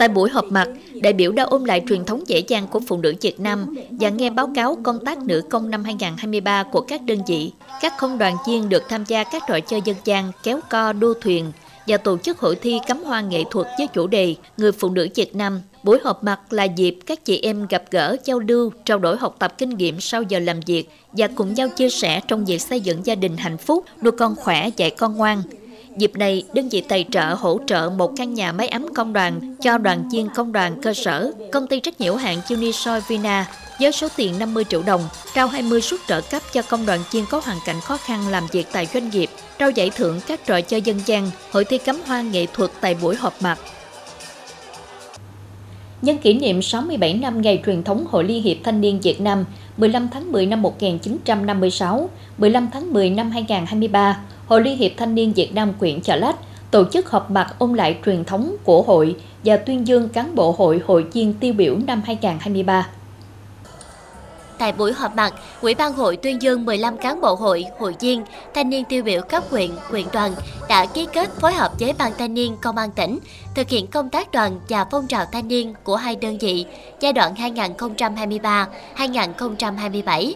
Tại 0.00 0.08
buổi 0.08 0.30
họp 0.30 0.44
mặt, 0.52 0.68
đại 1.02 1.12
biểu 1.12 1.32
đã 1.32 1.42
ôm 1.42 1.64
lại 1.64 1.82
truyền 1.88 2.04
thống 2.04 2.22
dễ 2.26 2.38
dàng 2.48 2.66
của 2.66 2.80
phụ 2.86 2.96
nữ 2.96 3.14
Việt 3.20 3.40
Nam 3.40 3.74
và 3.90 4.08
nghe 4.08 4.30
báo 4.30 4.50
cáo 4.54 4.78
công 4.82 5.04
tác 5.04 5.18
nữ 5.18 5.42
công 5.50 5.70
năm 5.70 5.84
2023 5.84 6.62
của 6.62 6.80
các 6.80 7.02
đơn 7.02 7.18
vị. 7.26 7.52
Các 7.80 7.92
công 7.98 8.18
đoàn 8.18 8.36
viên 8.46 8.68
được 8.68 8.82
tham 8.88 9.04
gia 9.04 9.24
các 9.24 9.42
trò 9.48 9.60
chơi 9.60 9.80
dân 9.84 9.96
gian, 10.04 10.32
kéo 10.42 10.60
co, 10.70 10.92
đua 10.92 11.14
thuyền 11.20 11.52
và 11.86 11.96
tổ 11.96 12.18
chức 12.18 12.38
hội 12.38 12.56
thi 12.56 12.78
cắm 12.86 13.02
hoa 13.04 13.20
nghệ 13.20 13.44
thuật 13.50 13.66
với 13.78 13.86
chủ 13.86 14.06
đề 14.06 14.34
Người 14.56 14.72
phụ 14.72 14.90
nữ 14.90 15.08
Việt 15.14 15.36
Nam. 15.36 15.60
Buổi 15.82 15.98
họp 16.04 16.24
mặt 16.24 16.52
là 16.52 16.64
dịp 16.64 16.98
các 17.06 17.24
chị 17.24 17.40
em 17.42 17.66
gặp 17.66 17.82
gỡ, 17.90 18.16
giao 18.24 18.38
lưu, 18.38 18.72
trao 18.84 18.98
đổi 18.98 19.16
học 19.16 19.36
tập 19.38 19.54
kinh 19.58 19.70
nghiệm 19.70 20.00
sau 20.00 20.22
giờ 20.22 20.38
làm 20.38 20.60
việc 20.66 20.88
và 21.12 21.28
cùng 21.34 21.54
nhau 21.54 21.68
chia 21.68 21.90
sẻ 21.90 22.20
trong 22.28 22.44
việc 22.44 22.62
xây 22.62 22.80
dựng 22.80 23.06
gia 23.06 23.14
đình 23.14 23.36
hạnh 23.36 23.58
phúc, 23.58 23.84
nuôi 24.02 24.12
con 24.12 24.36
khỏe, 24.36 24.70
dạy 24.76 24.90
con 24.90 25.16
ngoan. 25.16 25.42
Dịp 26.00 26.16
này, 26.16 26.42
đơn 26.52 26.68
vị 26.68 26.80
tài 26.80 27.04
trợ 27.10 27.34
hỗ 27.34 27.58
trợ 27.66 27.90
một 27.96 28.12
căn 28.16 28.34
nhà 28.34 28.52
máy 28.52 28.68
ấm 28.68 28.94
công 28.94 29.12
đoàn 29.12 29.56
cho 29.60 29.78
đoàn 29.78 30.08
viên 30.12 30.28
công 30.34 30.52
đoàn 30.52 30.82
cơ 30.82 30.94
sở, 30.94 31.32
công 31.52 31.66
ty 31.66 31.80
trách 31.80 32.00
nhiệm 32.00 32.16
hạn 32.16 32.38
Unisoy 32.50 33.00
Vina 33.08 33.46
với 33.80 33.92
số 33.92 34.08
tiền 34.16 34.38
50 34.38 34.64
triệu 34.64 34.82
đồng, 34.82 35.00
trao 35.34 35.48
20 35.48 35.80
suất 35.80 36.00
trợ 36.08 36.20
cấp 36.20 36.42
cho 36.52 36.62
công 36.62 36.86
đoàn 36.86 37.00
viên 37.12 37.24
có 37.30 37.42
hoàn 37.44 37.58
cảnh 37.66 37.80
khó 37.80 37.96
khăn 37.96 38.28
làm 38.28 38.46
việc 38.52 38.66
tại 38.72 38.86
doanh 38.86 39.10
nghiệp, 39.10 39.30
trao 39.58 39.70
giải 39.70 39.90
thưởng 39.96 40.20
các 40.26 40.46
trò 40.46 40.60
chơi 40.60 40.82
dân 40.82 41.00
gian, 41.06 41.30
hội 41.52 41.64
thi 41.64 41.78
cắm 41.78 42.00
hoa 42.06 42.22
nghệ 42.22 42.46
thuật 42.46 42.70
tại 42.80 42.96
buổi 43.02 43.16
họp 43.16 43.42
mặt. 43.42 43.58
Nhân 46.02 46.18
kỷ 46.18 46.34
niệm 46.34 46.62
67 46.62 47.14
năm 47.14 47.42
ngày 47.42 47.62
truyền 47.66 47.82
thống 47.82 48.06
Hội 48.10 48.24
Liên 48.24 48.42
hiệp 48.42 48.56
Thanh 48.64 48.80
niên 48.80 49.00
Việt 49.00 49.20
Nam 49.20 49.44
15 49.76 50.08
tháng 50.12 50.32
10 50.32 50.46
năm 50.46 50.62
1956, 50.62 52.10
15 52.38 52.68
tháng 52.72 52.92
10 52.92 53.10
năm 53.10 53.30
2023, 53.30 54.20
Hội 54.50 54.62
Liên 54.62 54.76
hiệp 54.76 54.92
Thanh 54.96 55.14
niên 55.14 55.32
Việt 55.32 55.54
Nam 55.54 55.72
quyện 55.78 56.00
Chợ 56.00 56.16
Lách 56.16 56.36
tổ 56.70 56.84
chức 56.92 57.10
họp 57.10 57.30
mặt 57.30 57.54
ôn 57.58 57.74
lại 57.74 57.98
truyền 58.06 58.24
thống 58.24 58.56
của 58.64 58.82
hội 58.82 59.16
và 59.44 59.56
tuyên 59.56 59.86
dương 59.86 60.08
cán 60.08 60.34
bộ 60.34 60.54
hội 60.58 60.82
hội 60.86 61.06
viên 61.12 61.34
tiêu 61.34 61.52
biểu 61.52 61.76
năm 61.86 62.02
2023. 62.06 62.88
Tại 64.58 64.72
buổi 64.72 64.92
họp 64.92 65.16
mặt, 65.16 65.34
Ủy 65.60 65.74
ban 65.74 65.92
hội 65.92 66.16
tuyên 66.16 66.42
dương 66.42 66.64
15 66.64 66.96
cán 66.96 67.20
bộ 67.20 67.34
hội, 67.34 67.64
hội 67.78 67.94
viên, 68.00 68.22
thanh 68.54 68.70
niên 68.70 68.84
tiêu 68.84 69.02
biểu 69.02 69.22
cấp 69.22 69.42
huyện, 69.50 69.70
huyện 69.90 70.06
đoàn 70.12 70.32
đã 70.68 70.86
ký 70.86 71.06
kết 71.12 71.30
phối 71.40 71.52
hợp 71.52 71.72
với 71.80 71.92
Ban 71.98 72.12
thanh 72.18 72.34
niên 72.34 72.56
Công 72.62 72.76
an 72.76 72.90
tỉnh 72.90 73.18
thực 73.54 73.68
hiện 73.68 73.86
công 73.86 74.10
tác 74.10 74.32
đoàn 74.32 74.60
và 74.68 74.86
phong 74.90 75.06
trào 75.06 75.24
thanh 75.32 75.48
niên 75.48 75.74
của 75.84 75.96
hai 75.96 76.16
đơn 76.16 76.38
vị 76.38 76.66
giai 77.00 77.12
đoạn 77.12 77.34
2023-2027 78.96 80.34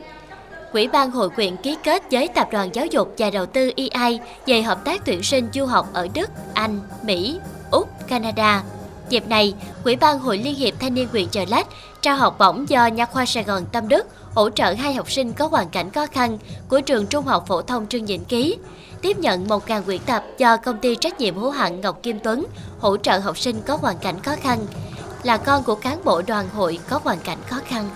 Quỹ 0.74 0.88
ban 0.88 1.10
hội 1.10 1.30
quyện 1.30 1.56
ký 1.56 1.76
kết 1.84 2.02
với 2.10 2.28
Tập 2.28 2.48
đoàn 2.52 2.70
Giáo 2.72 2.86
dục 2.86 3.14
và 3.18 3.30
Đầu 3.30 3.46
tư 3.46 3.72
EI 3.76 4.20
về 4.46 4.62
hợp 4.62 4.84
tác 4.84 5.04
tuyển 5.04 5.22
sinh 5.22 5.48
du 5.54 5.66
học 5.66 5.88
ở 5.92 6.08
Đức, 6.14 6.30
Anh, 6.54 6.80
Mỹ, 7.02 7.38
Úc, 7.70 8.08
Canada. 8.08 8.62
Dịp 9.08 9.28
này, 9.28 9.54
Quỹ 9.84 9.96
ban 9.96 10.18
Hội 10.18 10.38
Liên 10.38 10.54
hiệp 10.54 10.74
Thanh 10.80 10.94
niên 10.94 11.08
huyện 11.12 11.28
Chợ 11.28 11.44
Lách 11.48 11.66
trao 12.02 12.16
học 12.16 12.38
bổng 12.38 12.68
do 12.68 12.86
Nha 12.86 13.06
khoa 13.06 13.26
Sài 13.26 13.44
Gòn 13.44 13.64
Tâm 13.72 13.88
Đức 13.88 14.06
hỗ 14.34 14.50
trợ 14.50 14.72
hai 14.72 14.94
học 14.94 15.10
sinh 15.10 15.32
có 15.32 15.46
hoàn 15.46 15.68
cảnh 15.68 15.90
khó 15.90 16.06
khăn 16.06 16.38
của 16.68 16.80
trường 16.80 17.06
Trung 17.06 17.24
học 17.24 17.44
phổ 17.48 17.62
thông 17.62 17.86
Trương 17.86 18.06
Dĩnh 18.06 18.24
Ký. 18.24 18.56
Tiếp 19.02 19.18
nhận 19.18 19.46
1.000 19.46 19.82
quyển 19.82 20.00
tập 20.06 20.24
do 20.38 20.56
công 20.56 20.78
ty 20.78 20.96
trách 20.96 21.20
nhiệm 21.20 21.36
hữu 21.36 21.50
hạn 21.50 21.80
Ngọc 21.80 22.02
Kim 22.02 22.18
Tuấn 22.20 22.46
hỗ 22.78 22.96
trợ 22.96 23.18
học 23.18 23.38
sinh 23.38 23.60
có 23.66 23.76
hoàn 23.76 23.98
cảnh 23.98 24.20
khó 24.20 24.36
khăn, 24.42 24.66
là 25.22 25.36
con 25.36 25.62
của 25.62 25.74
cán 25.74 26.04
bộ 26.04 26.22
đoàn 26.22 26.48
hội 26.54 26.78
có 26.88 27.00
hoàn 27.04 27.18
cảnh 27.18 27.38
khó 27.48 27.56
khăn. 27.66 27.88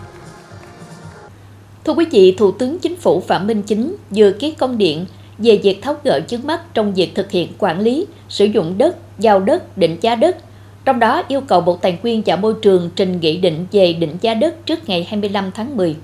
Thưa 1.88 1.94
quý 1.94 2.06
vị, 2.10 2.34
Thủ 2.38 2.50
tướng 2.50 2.78
Chính 2.78 2.96
phủ 2.96 3.20
Phạm 3.20 3.46
Minh 3.46 3.62
Chính 3.62 3.96
vừa 4.10 4.32
ký 4.32 4.50
công 4.50 4.78
điện 4.78 5.06
về 5.38 5.60
việc 5.62 5.82
tháo 5.82 5.96
gỡ 6.04 6.20
chướng 6.28 6.46
mắt 6.46 6.74
trong 6.74 6.94
việc 6.94 7.14
thực 7.14 7.30
hiện 7.30 7.48
quản 7.58 7.80
lý, 7.80 8.06
sử 8.28 8.44
dụng 8.44 8.78
đất, 8.78 8.96
giao 9.18 9.40
đất, 9.40 9.78
định 9.78 9.96
giá 10.00 10.14
đất. 10.14 10.36
Trong 10.84 10.98
đó 10.98 11.22
yêu 11.28 11.40
cầu 11.40 11.60
Bộ 11.60 11.76
Tài 11.76 11.98
nguyên 12.02 12.22
và 12.26 12.36
Môi 12.36 12.54
trường 12.62 12.90
trình 12.96 13.20
nghị 13.20 13.36
định 13.36 13.66
về 13.72 13.92
định 13.92 14.16
giá 14.20 14.34
đất 14.34 14.66
trước 14.66 14.88
ngày 14.88 15.06
25 15.08 15.50
tháng 15.54 15.76
10. 15.76 15.96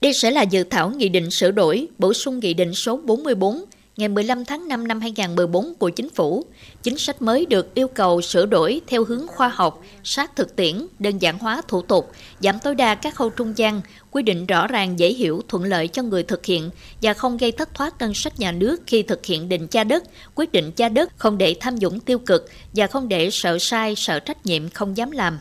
Đây 0.00 0.12
sẽ 0.12 0.30
là 0.30 0.42
dự 0.42 0.64
thảo 0.64 0.90
nghị 0.90 1.08
định 1.08 1.30
sửa 1.30 1.50
đổi, 1.50 1.86
bổ 1.98 2.12
sung 2.12 2.38
nghị 2.38 2.54
định 2.54 2.74
số 2.74 3.00
44 3.04 3.64
ngày 4.00 4.08
15 4.08 4.44
tháng 4.44 4.68
5 4.68 4.88
năm 4.88 5.00
2014 5.00 5.74
của 5.74 5.90
Chính 5.90 6.08
phủ. 6.08 6.44
Chính 6.82 6.98
sách 6.98 7.22
mới 7.22 7.46
được 7.46 7.74
yêu 7.74 7.88
cầu 7.88 8.20
sửa 8.20 8.46
đổi 8.46 8.80
theo 8.86 9.04
hướng 9.04 9.26
khoa 9.26 9.48
học, 9.48 9.82
sát 10.04 10.36
thực 10.36 10.56
tiễn, 10.56 10.86
đơn 10.98 11.18
giản 11.18 11.38
hóa 11.38 11.62
thủ 11.68 11.82
tục, 11.82 12.12
giảm 12.40 12.58
tối 12.58 12.74
đa 12.74 12.94
các 12.94 13.14
khâu 13.14 13.30
trung 13.30 13.52
gian, 13.56 13.80
quy 14.10 14.22
định 14.22 14.46
rõ 14.46 14.66
ràng 14.66 14.98
dễ 14.98 15.08
hiểu, 15.08 15.42
thuận 15.48 15.64
lợi 15.64 15.88
cho 15.88 16.02
người 16.02 16.22
thực 16.22 16.46
hiện 16.46 16.70
và 17.02 17.14
không 17.14 17.36
gây 17.36 17.52
thất 17.52 17.74
thoát 17.74 17.94
ngân 17.98 18.14
sách 18.14 18.40
nhà 18.40 18.52
nước 18.52 18.82
khi 18.86 19.02
thực 19.02 19.26
hiện 19.26 19.48
định 19.48 19.66
cha 19.66 19.84
đất, 19.84 20.04
quyết 20.34 20.52
định 20.52 20.72
cha 20.72 20.88
đất, 20.88 21.12
không 21.16 21.38
để 21.38 21.54
tham 21.60 21.76
nhũng 21.76 22.00
tiêu 22.00 22.18
cực 22.18 22.50
và 22.74 22.86
không 22.86 23.08
để 23.08 23.30
sợ 23.30 23.58
sai, 23.58 23.94
sợ 23.96 24.20
trách 24.20 24.46
nhiệm 24.46 24.68
không 24.68 24.96
dám 24.96 25.10
làm. 25.10 25.38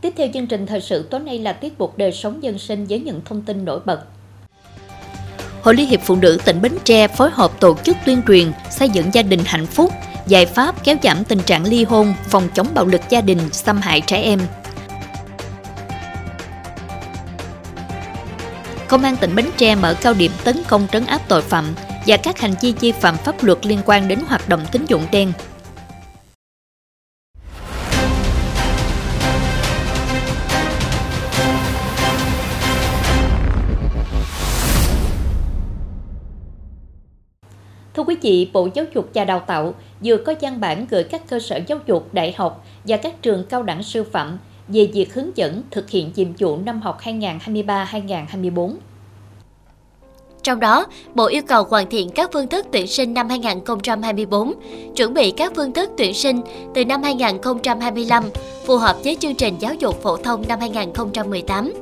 Tiếp 0.00 0.12
theo 0.16 0.28
chương 0.34 0.46
trình 0.46 0.66
thời 0.66 0.80
sự 0.80 1.02
tối 1.10 1.20
nay 1.20 1.38
là 1.38 1.52
tiết 1.52 1.78
mục 1.78 1.98
đời 1.98 2.12
sống 2.12 2.42
dân 2.42 2.58
sinh 2.58 2.86
với 2.86 3.00
những 3.00 3.20
thông 3.24 3.42
tin 3.42 3.64
nổi 3.64 3.80
bật. 3.84 4.00
Hội 5.62 5.74
Liên 5.74 5.88
hiệp 5.88 6.00
Phụ 6.02 6.16
nữ 6.16 6.38
tỉnh 6.44 6.62
Bến 6.62 6.72
Tre 6.84 7.08
phối 7.08 7.30
hợp 7.30 7.60
tổ 7.60 7.76
chức 7.84 7.96
tuyên 8.06 8.22
truyền 8.26 8.52
xây 8.70 8.88
dựng 8.88 9.14
gia 9.14 9.22
đình 9.22 9.40
hạnh 9.44 9.66
phúc, 9.66 9.92
giải 10.26 10.46
pháp 10.46 10.84
kéo 10.84 10.96
giảm 11.02 11.24
tình 11.24 11.40
trạng 11.40 11.66
ly 11.66 11.84
hôn, 11.84 12.14
phòng 12.28 12.48
chống 12.54 12.66
bạo 12.74 12.86
lực 12.86 13.00
gia 13.08 13.20
đình, 13.20 13.38
xâm 13.52 13.80
hại 13.80 14.00
trẻ 14.00 14.22
em. 14.22 14.40
Công 18.88 19.02
an 19.02 19.16
tỉnh 19.16 19.34
Bến 19.34 19.46
Tre 19.56 19.74
mở 19.74 19.94
cao 20.00 20.14
điểm 20.14 20.32
tấn 20.44 20.62
công 20.68 20.86
trấn 20.92 21.06
áp 21.06 21.20
tội 21.28 21.42
phạm 21.42 21.74
và 22.06 22.16
các 22.16 22.40
hành 22.40 22.54
vi 22.60 22.74
vi 22.80 22.92
phạm 22.92 23.16
pháp 23.16 23.44
luật 23.44 23.66
liên 23.66 23.78
quan 23.84 24.08
đến 24.08 24.18
hoạt 24.28 24.48
động 24.48 24.66
tín 24.72 24.84
dụng 24.88 25.06
đen, 25.12 25.32
vị, 38.22 38.50
Bộ 38.52 38.68
Giáo 38.74 38.84
dục 38.94 39.10
và 39.14 39.24
Đào 39.24 39.40
tạo 39.46 39.74
vừa 40.04 40.16
có 40.16 40.34
văn 40.40 40.60
bản 40.60 40.86
gửi 40.90 41.04
các 41.04 41.28
cơ 41.28 41.38
sở 41.38 41.60
giáo 41.66 41.78
dục, 41.86 42.14
đại 42.14 42.34
học 42.36 42.64
và 42.84 42.96
các 42.96 43.22
trường 43.22 43.44
cao 43.48 43.62
đẳng 43.62 43.82
sư 43.82 44.04
phạm 44.04 44.38
về 44.68 44.88
việc 44.92 45.14
hướng 45.14 45.36
dẫn 45.36 45.62
thực 45.70 45.90
hiện 45.90 46.12
nhiệm 46.14 46.28
vụ 46.38 46.56
năm 46.56 46.80
học 46.80 46.98
2023-2024. 47.02 48.74
Trong 50.42 50.60
đó, 50.60 50.86
Bộ 51.14 51.26
yêu 51.26 51.42
cầu 51.46 51.64
hoàn 51.64 51.90
thiện 51.90 52.10
các 52.10 52.30
phương 52.32 52.48
thức 52.48 52.66
tuyển 52.72 52.86
sinh 52.86 53.14
năm 53.14 53.28
2024, 53.28 54.54
chuẩn 54.96 55.14
bị 55.14 55.30
các 55.30 55.52
phương 55.56 55.72
thức 55.72 55.90
tuyển 55.96 56.14
sinh 56.14 56.40
từ 56.74 56.84
năm 56.84 57.02
2025 57.02 58.24
phù 58.66 58.76
hợp 58.76 58.96
với 59.04 59.16
chương 59.20 59.34
trình 59.34 59.54
giáo 59.60 59.74
dục 59.74 60.02
phổ 60.02 60.16
thông 60.16 60.44
năm 60.48 60.60
2018, 60.60 61.72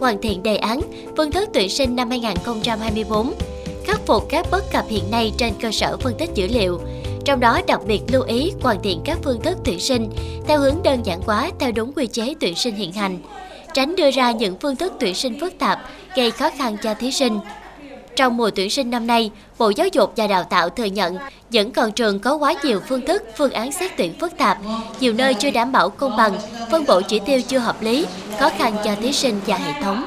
hoàn 0.00 0.20
thiện 0.22 0.42
đề 0.42 0.56
án 0.56 0.80
phương 1.16 1.32
thức 1.32 1.48
tuyển 1.52 1.68
sinh 1.68 1.96
năm 1.96 2.10
2024 2.10 3.32
khắc 3.84 4.06
phục 4.06 4.26
các 4.28 4.46
bất 4.50 4.72
cập 4.72 4.84
hiện 4.88 5.10
nay 5.10 5.32
trên 5.38 5.54
cơ 5.62 5.70
sở 5.72 5.96
phân 5.96 6.14
tích 6.18 6.30
dữ 6.34 6.46
liệu. 6.46 6.80
Trong 7.24 7.40
đó 7.40 7.60
đặc 7.66 7.80
biệt 7.86 8.00
lưu 8.12 8.22
ý 8.22 8.52
hoàn 8.62 8.82
thiện 8.82 9.00
các 9.04 9.18
phương 9.22 9.42
thức 9.42 9.58
tuyển 9.64 9.80
sinh 9.80 10.10
theo 10.46 10.58
hướng 10.58 10.82
đơn 10.82 11.06
giản 11.06 11.20
hóa 11.22 11.50
theo 11.58 11.72
đúng 11.72 11.92
quy 11.92 12.06
chế 12.06 12.34
tuyển 12.40 12.54
sinh 12.54 12.74
hiện 12.74 12.92
hành, 12.92 13.18
tránh 13.74 13.96
đưa 13.96 14.10
ra 14.10 14.30
những 14.30 14.56
phương 14.60 14.76
thức 14.76 14.92
tuyển 15.00 15.14
sinh 15.14 15.40
phức 15.40 15.58
tạp 15.58 15.90
gây 16.16 16.30
khó 16.30 16.50
khăn 16.58 16.76
cho 16.82 16.94
thí 16.94 17.12
sinh. 17.12 17.38
Trong 18.16 18.36
mùa 18.36 18.50
tuyển 18.50 18.70
sinh 18.70 18.90
năm 18.90 19.06
nay, 19.06 19.30
Bộ 19.58 19.70
Giáo 19.76 19.86
dục 19.92 20.12
và 20.16 20.26
Đào 20.26 20.44
tạo 20.44 20.68
thừa 20.68 20.84
nhận 20.84 21.16
vẫn 21.52 21.72
còn 21.72 21.92
trường 21.92 22.20
có 22.20 22.34
quá 22.34 22.54
nhiều 22.64 22.80
phương 22.88 23.06
thức, 23.06 23.22
phương 23.36 23.52
án 23.52 23.72
xét 23.72 23.92
tuyển 23.96 24.12
phức 24.20 24.38
tạp, 24.38 24.58
nhiều 25.00 25.12
nơi 25.12 25.34
chưa 25.34 25.50
đảm 25.50 25.72
bảo 25.72 25.90
công 25.90 26.16
bằng, 26.16 26.36
phân 26.70 26.84
bổ 26.86 27.00
chỉ 27.00 27.20
tiêu 27.26 27.40
chưa 27.48 27.58
hợp 27.58 27.82
lý, 27.82 28.06
khó 28.38 28.48
khăn 28.58 28.76
cho 28.84 28.94
thí 29.02 29.12
sinh 29.12 29.40
và 29.46 29.56
hệ 29.56 29.82
thống 29.82 30.04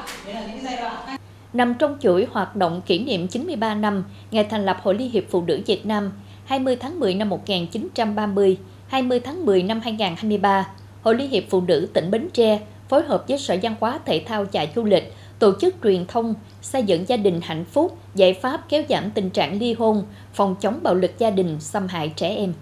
nằm 1.52 1.74
trong 1.78 1.96
chuỗi 2.00 2.26
hoạt 2.30 2.56
động 2.56 2.80
kỷ 2.86 2.98
niệm 2.98 3.28
93 3.28 3.74
năm 3.74 4.04
ngày 4.30 4.44
thành 4.44 4.66
lập 4.66 4.76
Hội 4.82 4.94
Liên 4.94 5.10
hiệp 5.10 5.24
Phụ 5.30 5.42
nữ 5.42 5.60
Việt 5.66 5.86
Nam 5.86 6.12
20 6.44 6.76
tháng 6.76 7.00
10 7.00 7.14
năm 7.14 7.28
1930, 7.28 8.56
20 8.88 9.20
tháng 9.20 9.46
10 9.46 9.62
năm 9.62 9.80
2023, 9.80 10.68
Hội 11.02 11.14
Liên 11.14 11.30
hiệp 11.30 11.44
Phụ 11.50 11.60
nữ 11.60 11.88
tỉnh 11.92 12.10
Bến 12.10 12.28
Tre 12.32 12.60
phối 12.88 13.02
hợp 13.02 13.24
với 13.28 13.38
Sở 13.38 13.56
Văn 13.62 13.74
hóa 13.80 14.00
Thể 14.04 14.22
thao 14.26 14.46
và 14.52 14.66
Du 14.76 14.84
lịch 14.84 15.12
tổ 15.38 15.52
chức 15.60 15.74
truyền 15.84 16.06
thông 16.06 16.34
xây 16.62 16.82
dựng 16.82 17.08
gia 17.08 17.16
đình 17.16 17.40
hạnh 17.42 17.64
phúc, 17.64 17.98
giải 18.14 18.34
pháp 18.34 18.64
kéo 18.68 18.82
giảm 18.88 19.10
tình 19.10 19.30
trạng 19.30 19.58
ly 19.58 19.72
hôn, 19.72 20.04
phòng 20.34 20.56
chống 20.60 20.78
bạo 20.82 20.94
lực 20.94 21.18
gia 21.18 21.30
đình, 21.30 21.60
xâm 21.60 21.86
hại 21.86 22.12
trẻ 22.16 22.28
em. 22.28 22.52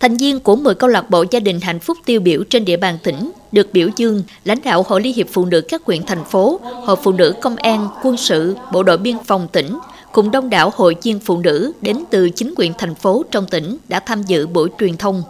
Thành 0.00 0.16
viên 0.16 0.40
của 0.40 0.56
10 0.56 0.74
câu 0.74 0.90
lạc 0.90 1.10
bộ 1.10 1.24
gia 1.30 1.40
đình 1.40 1.60
hạnh 1.60 1.80
phúc 1.80 1.98
tiêu 2.04 2.20
biểu 2.20 2.44
trên 2.50 2.64
địa 2.64 2.76
bàn 2.76 2.98
tỉnh 3.02 3.30
được 3.52 3.72
biểu 3.72 3.88
dương 3.96 4.22
lãnh 4.44 4.58
đạo 4.64 4.84
Hội 4.88 5.00
Liên 5.00 5.14
hiệp 5.14 5.26
Phụ 5.32 5.44
nữ 5.44 5.60
các 5.60 5.82
huyện 5.84 6.06
thành 6.06 6.24
phố, 6.24 6.60
Hội 6.62 6.96
Phụ 7.02 7.12
nữ 7.12 7.34
Công 7.40 7.56
an, 7.56 7.88
Quân 8.02 8.16
sự, 8.16 8.56
Bộ 8.72 8.82
đội 8.82 8.98
Biên 8.98 9.16
phòng 9.24 9.48
tỉnh, 9.52 9.78
cùng 10.12 10.30
đông 10.30 10.50
đảo 10.50 10.72
hội 10.74 10.96
viên 11.02 11.20
phụ 11.20 11.38
nữ 11.38 11.72
đến 11.80 12.04
từ 12.10 12.30
chính 12.30 12.54
quyền 12.56 12.72
thành 12.78 12.94
phố 12.94 13.24
trong 13.30 13.46
tỉnh 13.46 13.76
đã 13.88 14.00
tham 14.00 14.22
dự 14.22 14.46
buổi 14.46 14.68
truyền 14.78 14.96
thông. 14.96 15.22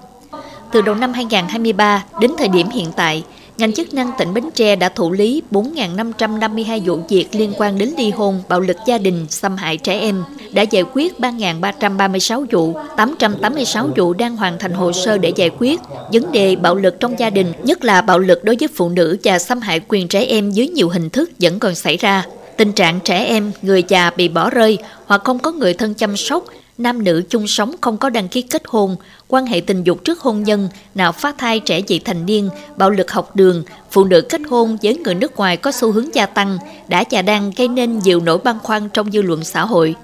Từ 0.72 0.80
đầu 0.82 0.94
năm 0.94 1.12
2023 1.12 2.04
đến 2.20 2.30
thời 2.38 2.48
điểm 2.48 2.68
hiện 2.68 2.88
tại, 2.96 3.24
ngành 3.58 3.72
chức 3.72 3.94
năng 3.94 4.10
tỉnh 4.18 4.34
Bến 4.34 4.44
Tre 4.54 4.76
đã 4.76 4.88
thụ 4.88 5.12
lý 5.12 5.42
4.552 5.50 6.80
vụ 6.84 7.00
việc 7.08 7.26
liên 7.32 7.52
quan 7.58 7.78
đến 7.78 7.94
ly 7.98 8.10
hôn, 8.10 8.42
bạo 8.48 8.60
lực 8.60 8.76
gia 8.86 8.98
đình, 8.98 9.26
xâm 9.30 9.56
hại 9.56 9.76
trẻ 9.76 10.00
em, 10.00 10.24
đã 10.52 10.62
giải 10.62 10.84
quyết 10.92 11.18
3.336 11.18 12.46
vụ, 12.50 12.74
886 12.96 13.88
vụ 13.96 14.12
đang 14.12 14.36
hoàn 14.36 14.58
thành 14.58 14.72
hồ 14.72 14.92
sơ 14.92 15.18
để 15.18 15.32
giải 15.36 15.50
quyết. 15.58 15.80
Vấn 16.12 16.32
đề 16.32 16.56
bạo 16.56 16.74
lực 16.74 17.00
trong 17.00 17.18
gia 17.18 17.30
đình, 17.30 17.52
nhất 17.62 17.84
là 17.84 18.00
bạo 18.02 18.18
lực 18.18 18.44
đối 18.44 18.56
với 18.60 18.68
phụ 18.74 18.88
nữ 18.88 19.18
và 19.24 19.38
xâm 19.38 19.60
hại 19.60 19.80
quyền 19.88 20.08
trẻ 20.08 20.24
em 20.24 20.50
dưới 20.50 20.68
nhiều 20.68 20.88
hình 20.88 21.10
thức 21.10 21.30
vẫn 21.40 21.58
còn 21.58 21.74
xảy 21.74 21.96
ra. 21.96 22.26
Tình 22.56 22.72
trạng 22.72 23.00
trẻ 23.04 23.24
em, 23.24 23.52
người 23.62 23.84
già 23.88 24.10
bị 24.16 24.28
bỏ 24.28 24.50
rơi 24.50 24.78
hoặc 25.06 25.20
không 25.24 25.38
có 25.38 25.52
người 25.52 25.74
thân 25.74 25.94
chăm 25.94 26.16
sóc 26.16 26.44
nam 26.78 27.04
nữ 27.04 27.22
chung 27.28 27.46
sống 27.46 27.74
không 27.80 27.96
có 27.98 28.10
đăng 28.10 28.28
ký 28.28 28.42
kết 28.42 28.62
hôn, 28.66 28.96
quan 29.28 29.46
hệ 29.46 29.60
tình 29.60 29.84
dục 29.84 30.04
trước 30.04 30.20
hôn 30.20 30.42
nhân, 30.42 30.68
nào 30.94 31.12
phá 31.12 31.32
thai 31.38 31.60
trẻ 31.60 31.80
vị 31.88 31.98
thành 31.98 32.26
niên, 32.26 32.48
bạo 32.76 32.90
lực 32.90 33.10
học 33.10 33.36
đường, 33.36 33.62
phụ 33.90 34.04
nữ 34.04 34.20
kết 34.20 34.40
hôn 34.50 34.76
với 34.82 34.96
người 34.96 35.14
nước 35.14 35.36
ngoài 35.36 35.56
có 35.56 35.72
xu 35.72 35.92
hướng 35.92 36.14
gia 36.14 36.26
tăng, 36.26 36.58
đã 36.88 37.04
và 37.10 37.22
đang 37.22 37.52
gây 37.56 37.68
nên 37.68 37.98
nhiều 37.98 38.20
nỗi 38.20 38.38
băn 38.38 38.58
khoăn 38.62 38.88
trong 38.88 39.12
dư 39.12 39.22
luận 39.22 39.44
xã 39.44 39.64
hội. 39.64 39.94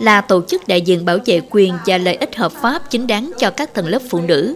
Là 0.00 0.20
tổ 0.20 0.42
chức 0.48 0.68
đại 0.68 0.80
diện 0.80 1.04
bảo 1.04 1.18
vệ 1.26 1.40
quyền 1.50 1.74
và 1.86 1.98
lợi 1.98 2.14
ích 2.14 2.36
hợp 2.36 2.52
pháp 2.52 2.90
chính 2.90 3.06
đáng 3.06 3.30
cho 3.38 3.50
các 3.50 3.74
tầng 3.74 3.86
lớp 3.86 4.02
phụ 4.10 4.20
nữ. 4.20 4.54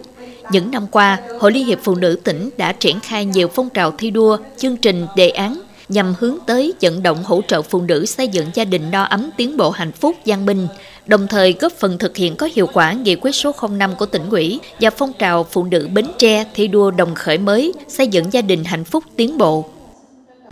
Những 0.51 0.71
năm 0.71 0.87
qua, 0.87 1.17
Hội 1.39 1.51
Liên 1.51 1.65
hiệp 1.65 1.79
Phụ 1.83 1.95
nữ 1.95 2.19
tỉnh 2.23 2.49
đã 2.57 2.71
triển 2.71 2.99
khai 2.99 3.25
nhiều 3.25 3.47
phong 3.47 3.69
trào 3.69 3.91
thi 3.91 4.09
đua, 4.09 4.37
chương 4.57 4.77
trình, 4.77 5.07
đề 5.15 5.29
án 5.29 5.61
nhằm 5.91 6.13
hướng 6.19 6.37
tới 6.45 6.73
vận 6.81 7.03
động 7.03 7.23
hỗ 7.23 7.41
trợ 7.47 7.61
phụ 7.61 7.81
nữ 7.81 8.05
xây 8.05 8.27
dựng 8.27 8.47
gia 8.53 8.65
đình 8.65 8.91
no 8.91 9.03
ấm 9.03 9.29
tiến 9.37 9.57
bộ 9.57 9.69
hạnh 9.69 9.91
phúc 9.91 10.15
giang 10.25 10.45
bình 10.45 10.67
đồng 11.05 11.27
thời 11.27 11.53
góp 11.59 11.71
phần 11.71 11.97
thực 11.97 12.17
hiện 12.17 12.35
có 12.35 12.49
hiệu 12.55 12.67
quả 12.73 12.93
nghị 12.93 13.15
quyết 13.15 13.31
số 13.31 13.51
05 13.69 13.95
của 13.95 14.05
tỉnh 14.05 14.29
ủy 14.29 14.59
và 14.79 14.89
phong 14.89 15.13
trào 15.13 15.43
phụ 15.43 15.63
nữ 15.63 15.89
Bến 15.93 16.05
Tre 16.17 16.45
thi 16.53 16.67
đua 16.67 16.91
đồng 16.91 17.15
khởi 17.15 17.37
mới 17.37 17.73
xây 17.87 18.07
dựng 18.07 18.33
gia 18.33 18.41
đình 18.41 18.63
hạnh 18.63 18.83
phúc 18.83 19.03
tiến 19.15 19.37
bộ. 19.37 19.65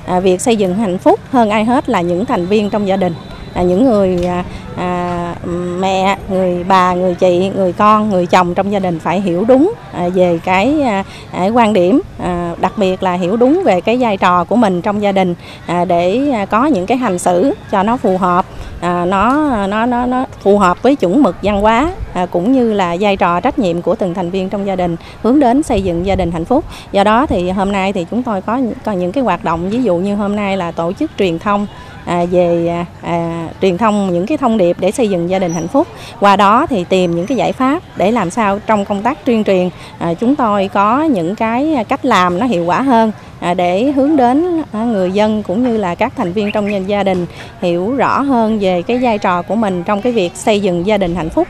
À, 0.05 0.19
việc 0.19 0.41
xây 0.41 0.55
dựng 0.55 0.75
hạnh 0.75 0.97
phúc 0.97 1.19
hơn 1.29 1.49
ai 1.49 1.65
hết 1.65 1.89
là 1.89 2.01
những 2.01 2.25
thành 2.25 2.45
viên 2.45 2.69
trong 2.69 2.87
gia 2.87 2.97
đình, 2.97 3.13
à, 3.53 3.61
những 3.61 3.85
người 3.85 4.25
à, 4.25 4.43
à, 4.75 5.35
mẹ, 5.79 6.17
người 6.29 6.63
bà, 6.63 6.93
người 6.93 7.15
chị, 7.15 7.51
người 7.55 7.73
con, 7.73 8.09
người 8.09 8.25
chồng 8.25 8.53
trong 8.53 8.71
gia 8.71 8.79
đình 8.79 8.99
phải 8.99 9.21
hiểu 9.21 9.45
đúng 9.47 9.73
à, 9.91 10.09
về 10.13 10.39
cái 10.45 10.81
à, 10.81 11.03
à 11.31 11.47
quan 11.47 11.73
điểm, 11.73 12.01
à, 12.19 12.55
đặc 12.61 12.73
biệt 12.77 13.03
là 13.03 13.13
hiểu 13.13 13.37
đúng 13.37 13.61
về 13.65 13.81
cái 13.81 13.97
vai 13.97 14.17
trò 14.17 14.43
của 14.43 14.55
mình 14.55 14.81
trong 14.81 15.01
gia 15.01 15.11
đình 15.11 15.35
à, 15.65 15.85
để 15.85 16.29
à, 16.33 16.45
có 16.45 16.65
những 16.65 16.85
cái 16.85 16.97
hành 16.97 17.19
xử 17.19 17.53
cho 17.71 17.83
nó 17.83 17.97
phù 17.97 18.17
hợp 18.17 18.45
à, 18.79 19.05
nó 19.05 19.49
nó 19.67 19.85
nó 19.85 20.05
nó 20.05 20.25
phù 20.41 20.57
hợp 20.57 20.83
với 20.83 20.95
chuẩn 20.95 21.23
mực 21.23 21.35
văn 21.43 21.61
hóa 21.61 21.91
à, 22.13 22.25
cũng 22.25 22.51
như 22.51 22.73
là 22.73 22.95
vai 22.99 23.17
trò 23.17 23.39
trách 23.39 23.59
nhiệm 23.59 23.81
của 23.81 23.95
từng 23.95 24.13
thành 24.13 24.29
viên 24.29 24.49
trong 24.49 24.67
gia 24.67 24.75
đình 24.75 24.95
hướng 25.23 25.39
đến 25.39 25.63
xây 25.63 25.81
dựng 25.81 26.05
gia 26.05 26.15
đình 26.15 26.31
hạnh 26.31 26.45
phúc. 26.45 26.65
Do 26.91 27.03
đó 27.03 27.25
thì 27.25 27.49
hôm 27.49 27.71
nay 27.71 27.93
thì 27.93 28.05
chúng 28.11 28.23
tôi 28.23 28.41
có 28.41 28.61
có 28.85 28.91
những 28.91 29.11
cái 29.11 29.23
hoạt 29.23 29.43
động 29.43 29.69
ví 29.69 29.83
dụ 29.83 29.97
như 29.97 30.15
hôm 30.15 30.35
nay 30.35 30.57
là 30.57 30.71
tổ 30.71 30.93
chức 30.93 31.11
truyền 31.17 31.39
thông 31.39 31.67
à, 32.05 32.25
về 32.31 32.67
à, 32.67 32.85
à, 33.01 33.47
truyền 33.61 33.77
thông 33.77 34.13
những 34.13 34.25
cái 34.25 34.37
thông 34.37 34.57
điệp 34.57 34.77
để 34.79 34.91
xây 34.91 35.09
dựng 35.09 35.29
gia 35.29 35.39
đình 35.39 35.53
hạnh 35.53 35.67
phúc. 35.67 35.87
Qua 36.19 36.35
đó 36.35 36.65
thì 36.69 36.83
tìm 36.83 37.15
những 37.15 37.25
cái 37.25 37.37
giải 37.37 37.51
pháp 37.51 37.83
để 37.95 38.11
làm 38.11 38.29
sao 38.29 38.59
trong 38.59 38.85
công 38.85 39.01
tác 39.01 39.25
tuyên 39.25 39.43
truyền 39.43 39.69
à, 39.97 40.13
chúng 40.13 40.35
tôi 40.35 40.67
có 40.67 41.03
những 41.03 41.35
cái 41.35 41.85
cách 41.89 42.05
làm 42.05 42.39
nó 42.39 42.45
hiệu 42.45 42.65
quả 42.65 42.81
hơn. 42.81 43.11
À, 43.39 43.53
để 43.53 43.91
hướng 43.91 44.15
đến 44.15 44.63
à, 44.71 44.83
người 44.83 45.11
dân 45.11 45.43
cũng 45.43 45.63
như 45.63 45.77
là 45.77 45.95
các 45.95 46.13
thành 46.15 46.33
viên 46.33 46.51
trong 46.51 46.89
gia 46.89 47.03
đình 47.03 47.25
hiểu 47.61 47.95
rõ 47.95 48.21
hơn 48.21 48.59
về 48.59 48.81
cái 48.81 48.97
vai 48.97 49.17
trò 49.17 49.41
của 49.41 49.55
mình 49.55 49.83
trong 49.83 50.01
cái 50.01 50.13
việc 50.13 50.31
xây 50.35 50.59
dựng 50.59 50.85
gia 50.85 50.97
đình 50.97 51.15
hạnh 51.15 51.29
phúc 51.29 51.47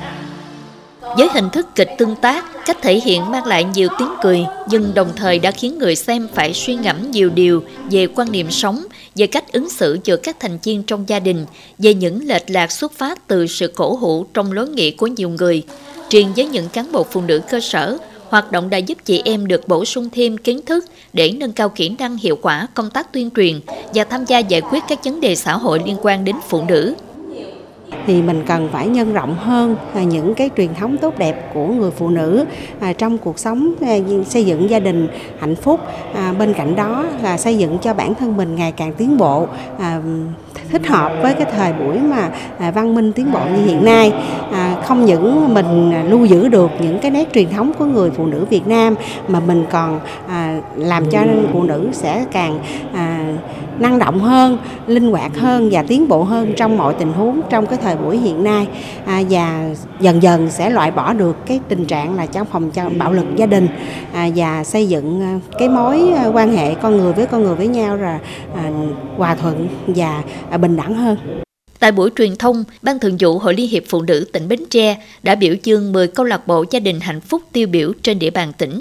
với 1.18 1.30
hình 1.34 1.50
thức 1.50 1.68
kịch 1.76 1.90
tương 1.98 2.16
tác, 2.16 2.46
cách 2.66 2.78
thể 2.82 3.00
hiện 3.00 3.32
mang 3.32 3.46
lại 3.46 3.64
nhiều 3.64 3.90
tiếng 4.00 4.14
cười, 4.22 4.46
nhưng 4.70 4.94
đồng 4.94 5.12
thời 5.16 5.40
đã 5.40 5.52
khiến 5.52 5.78
người 5.78 5.96
xem 5.96 6.28
phải 6.34 6.54
suy 6.54 6.76
ngẫm 6.76 7.12
nhiều 7.12 7.30
điều 7.30 7.64
về 7.92 8.08
quan 8.16 8.32
niệm 8.32 8.52
sống, 8.52 8.84
về 9.16 9.28
cách 9.28 9.52
ứng 9.52 9.70
xử 9.70 9.98
giữa 10.04 10.18
các 10.18 10.40
thành 10.40 10.58
viên 10.64 10.84
trong 10.84 11.10
gia 11.10 11.20
đình, 11.20 11.46
về 11.78 11.94
những 11.94 12.28
lệch 12.28 12.50
lạc 12.50 12.72
xuất 12.72 12.94
phát 12.94 13.28
từ 13.28 13.48
sự 13.48 13.72
cổ 13.76 13.96
hủ 13.96 14.26
trong 14.34 14.52
lối 14.52 14.70
nghĩ 14.70 14.92
của 14.92 15.08
nhiều 15.08 15.30
người. 15.30 15.64
Truyền 16.10 16.34
với 16.36 16.48
những 16.48 16.70
cán 16.70 16.92
bộ 16.92 17.04
phụ 17.12 17.22
nữ 17.22 17.42
cơ 17.50 17.60
sở, 17.60 17.98
hoạt 18.30 18.52
động 18.52 18.70
đã 18.70 18.78
giúp 18.78 18.98
chị 19.06 19.22
em 19.26 19.48
được 19.48 19.68
bổ 19.68 19.86
sung 19.86 20.10
thêm 20.12 20.38
kiến 20.38 20.62
thức 20.66 20.86
để 21.14 21.32
nâng 21.32 21.52
cao 21.52 21.70
kỹ 21.70 21.96
năng 22.00 22.18
hiệu 22.18 22.38
quả 22.42 22.68
công 22.74 22.90
tác 22.90 23.14
tuyên 23.14 23.30
truyền 23.36 23.60
và 23.94 24.04
tham 24.04 24.26
gia 24.26 24.40
giải 24.40 24.62
quyết 24.62 24.84
các 24.88 25.04
vấn 25.04 25.22
đề 25.22 25.36
xã 25.36 25.54
hội 25.54 25.82
liên 25.86 25.98
quan 26.02 26.26
đến 26.26 26.36
phụ 26.50 26.64
nữ 26.68 26.96
thì 28.08 28.22
mình 28.22 28.44
cần 28.48 28.70
phải 28.72 28.88
nhân 28.88 29.14
rộng 29.14 29.36
hơn 29.36 29.76
à, 29.96 30.04
những 30.04 30.34
cái 30.34 30.50
truyền 30.58 30.74
thống 30.74 30.98
tốt 30.98 31.14
đẹp 31.18 31.52
của 31.54 31.68
người 31.68 31.92
phụ 31.92 32.10
nữ 32.10 32.46
à, 32.80 32.94
trong 32.94 33.18
cuộc 33.18 33.40
sống 33.40 33.74
à, 33.82 33.96
xây 34.26 34.46
dựng 34.46 34.70
gia 34.70 34.80
đình 34.80 35.08
hạnh 35.40 35.56
phúc. 35.56 35.80
Bên 36.40 36.54
cạnh 36.54 36.76
đó 36.76 37.06
là 37.24 37.38
xây 37.38 37.58
dựng 37.58 37.78
cho 37.78 37.94
bản 37.94 38.16
thân 38.16 38.38
mình 38.38 38.56
ngày 38.56 38.72
càng 38.72 38.94
tiến 38.94 39.18
bộ 39.18 39.48
thích 40.72 40.88
hợp 40.88 41.12
với 41.22 41.34
cái 41.34 41.46
thời 41.56 41.74
buổi 41.74 42.00
mà 42.00 42.30
văn 42.72 42.96
minh 42.96 43.12
tiến 43.14 43.32
bộ 43.32 43.40
như 43.56 43.66
hiện 43.66 43.86
nay. 43.86 44.14
Không 44.86 45.06
những 45.06 45.54
mình 45.54 45.94
lưu 46.10 46.26
giữ 46.26 46.48
được 46.48 46.72
những 46.82 47.00
cái 47.00 47.12
nét 47.12 47.34
truyền 47.34 47.50
thống 47.50 47.72
của 47.80 47.86
người 47.86 48.12
phụ 48.12 48.26
nữ 48.26 48.46
Việt 48.50 48.68
Nam 48.68 48.96
mà 49.28 49.40
mình 49.40 49.66
còn 49.72 50.00
làm 50.76 51.10
cho 51.10 51.24
phụ 51.54 51.64
nữ 51.64 51.90
sẽ 51.92 52.26
càng 52.32 52.60
năng 53.80 54.00
động 54.00 54.20
hơn, 54.20 54.58
linh 54.88 55.12
hoạt 55.12 55.38
hơn 55.38 55.70
và 55.72 55.84
tiến 55.84 56.08
bộ 56.08 56.24
hơn 56.24 56.54
trong 56.58 56.78
mọi 56.78 56.94
tình 56.94 57.14
huống 57.14 57.42
trong 57.50 57.66
cái 57.66 57.79
thời 57.82 57.96
buổi 57.96 58.18
hiện 58.18 58.44
nay 58.44 58.68
à, 59.06 59.22
và 59.30 59.70
dần 60.02 60.24
dần 60.24 60.50
sẽ 60.50 60.70
loại 60.70 60.92
bỏ 60.92 61.14
được 61.14 61.38
cái 61.46 61.60
tình 61.70 61.86
trạng 61.86 62.16
là 62.16 62.26
trong 62.26 62.48
phòng 62.52 62.72
trong 62.72 62.98
bạo 62.98 63.14
lực 63.14 63.26
gia 63.36 63.46
đình 63.46 63.68
à, 64.14 64.30
và 64.36 64.64
xây 64.64 64.88
dựng 64.88 65.22
à, 65.22 65.40
cái 65.60 65.70
mối 65.70 66.12
à, 66.18 66.28
quan 66.28 66.56
hệ 66.56 66.76
con 66.76 66.98
người 66.98 67.14
với 67.14 67.26
con 67.26 67.44
người 67.44 67.56
với 67.56 67.68
nhau 67.68 67.98
là 67.98 68.20
à, 68.56 68.72
hòa 69.18 69.36
thuận 69.36 69.68
và 69.88 70.24
à, 70.50 70.58
bình 70.58 70.78
đẳng 70.78 70.94
hơn. 70.94 71.18
Tại 71.80 71.92
buổi 71.92 72.10
truyền 72.16 72.36
thông, 72.36 72.64
Ban 72.82 73.00
Thường 73.00 73.18
vụ 73.20 73.40
Hội 73.40 73.54
Liên 73.54 73.70
hiệp 73.70 73.84
Phụ 73.90 74.02
nữ 74.02 74.26
tỉnh 74.34 74.48
Bến 74.48 74.60
Tre 74.70 74.98
đã 75.24 75.36
biểu 75.36 75.56
dương 75.64 75.92
10 75.92 76.08
câu 76.08 76.26
lạc 76.26 76.48
bộ 76.48 76.66
gia 76.72 76.80
đình 76.80 77.00
hạnh 77.00 77.22
phúc 77.22 77.42
tiêu 77.54 77.68
biểu 77.68 77.94
trên 78.02 78.20
địa 78.20 78.30
bàn 78.30 78.54
tỉnh. 78.58 78.80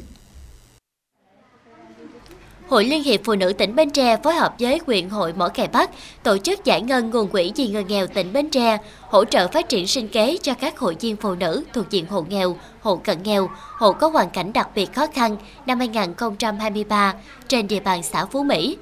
Hội 2.68 2.84
Liên 2.84 3.02
hiệp 3.02 3.20
Phụ 3.24 3.34
nữ 3.34 3.52
tỉnh 3.52 3.74
Bến 3.74 3.90
Tre 3.90 4.16
phối 4.16 4.34
hợp 4.34 4.54
với 4.58 4.80
huyện 4.86 5.08
hội 5.08 5.32
Mỏ 5.32 5.48
Cày 5.48 5.68
Bắc 5.68 5.90
tổ 6.22 6.38
chức 6.38 6.64
giải 6.64 6.82
ngân 6.82 7.10
nguồn 7.10 7.28
quỹ 7.28 7.52
vì 7.56 7.68
người 7.68 7.84
nghèo 7.84 8.06
tỉnh 8.06 8.32
Bến 8.32 8.50
Tre, 8.50 8.78
hỗ 9.00 9.24
trợ 9.24 9.48
phát 9.48 9.68
triển 9.68 9.86
sinh 9.86 10.08
kế 10.08 10.36
cho 10.42 10.54
các 10.54 10.78
hội 10.78 10.96
viên 11.00 11.16
phụ 11.16 11.34
nữ 11.34 11.64
thuộc 11.72 11.90
diện 11.90 12.06
hộ 12.06 12.24
nghèo, 12.28 12.56
hộ 12.80 12.96
cận 12.96 13.22
nghèo, 13.22 13.50
hộ 13.78 13.92
có 13.92 14.08
hoàn 14.08 14.30
cảnh 14.30 14.52
đặc 14.52 14.68
biệt 14.74 14.94
khó 14.94 15.06
khăn 15.06 15.36
năm 15.66 15.78
2023 15.78 17.14
trên 17.48 17.68
địa 17.68 17.80
bàn 17.80 18.02
xã 18.02 18.24
Phú 18.24 18.42
Mỹ. 18.42 18.76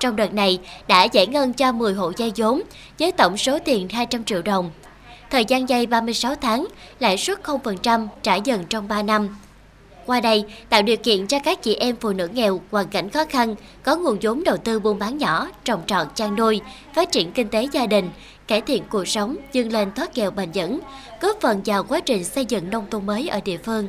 Trong 0.00 0.16
đợt 0.16 0.34
này 0.34 0.58
đã 0.88 1.04
giải 1.04 1.26
ngân 1.26 1.52
cho 1.52 1.72
10 1.72 1.94
hộ 1.94 2.12
vay 2.18 2.32
vốn 2.36 2.62
với 2.98 3.12
tổng 3.12 3.36
số 3.36 3.58
tiền 3.64 3.88
200 3.88 4.24
triệu 4.24 4.42
đồng. 4.42 4.70
Thời 5.30 5.44
gian 5.44 5.66
vay 5.66 5.86
36 5.86 6.34
tháng, 6.34 6.66
lãi 6.98 7.16
suất 7.16 7.42
0% 7.42 8.06
trả 8.22 8.34
dần 8.34 8.64
trong 8.68 8.88
3 8.88 9.02
năm. 9.02 9.28
Qua 10.06 10.20
đây, 10.20 10.44
tạo 10.68 10.82
điều 10.82 10.96
kiện 10.96 11.26
cho 11.26 11.38
các 11.38 11.62
chị 11.62 11.74
em 11.74 11.96
phụ 12.00 12.12
nữ 12.12 12.28
nghèo, 12.28 12.60
hoàn 12.70 12.88
cảnh 12.88 13.10
khó 13.10 13.24
khăn, 13.24 13.54
có 13.82 13.96
nguồn 13.96 14.18
vốn 14.22 14.44
đầu 14.44 14.56
tư 14.56 14.80
buôn 14.80 14.98
bán 14.98 15.18
nhỏ, 15.18 15.48
trồng 15.64 15.82
trọt, 15.86 16.06
chăn 16.14 16.36
nuôi, 16.36 16.60
phát 16.94 17.12
triển 17.12 17.32
kinh 17.32 17.48
tế 17.48 17.68
gia 17.72 17.86
đình, 17.86 18.10
cải 18.46 18.60
thiện 18.60 18.82
cuộc 18.90 19.08
sống, 19.08 19.36
dâng 19.52 19.72
lên 19.72 19.92
thoát 19.92 20.18
nghèo 20.18 20.30
bền 20.30 20.50
vững, 20.54 20.80
góp 21.20 21.40
phần 21.40 21.62
vào 21.64 21.84
quá 21.84 22.00
trình 22.00 22.24
xây 22.24 22.44
dựng 22.44 22.70
nông 22.70 22.86
thôn 22.90 23.06
mới 23.06 23.28
ở 23.28 23.40
địa 23.44 23.58
phương. 23.64 23.88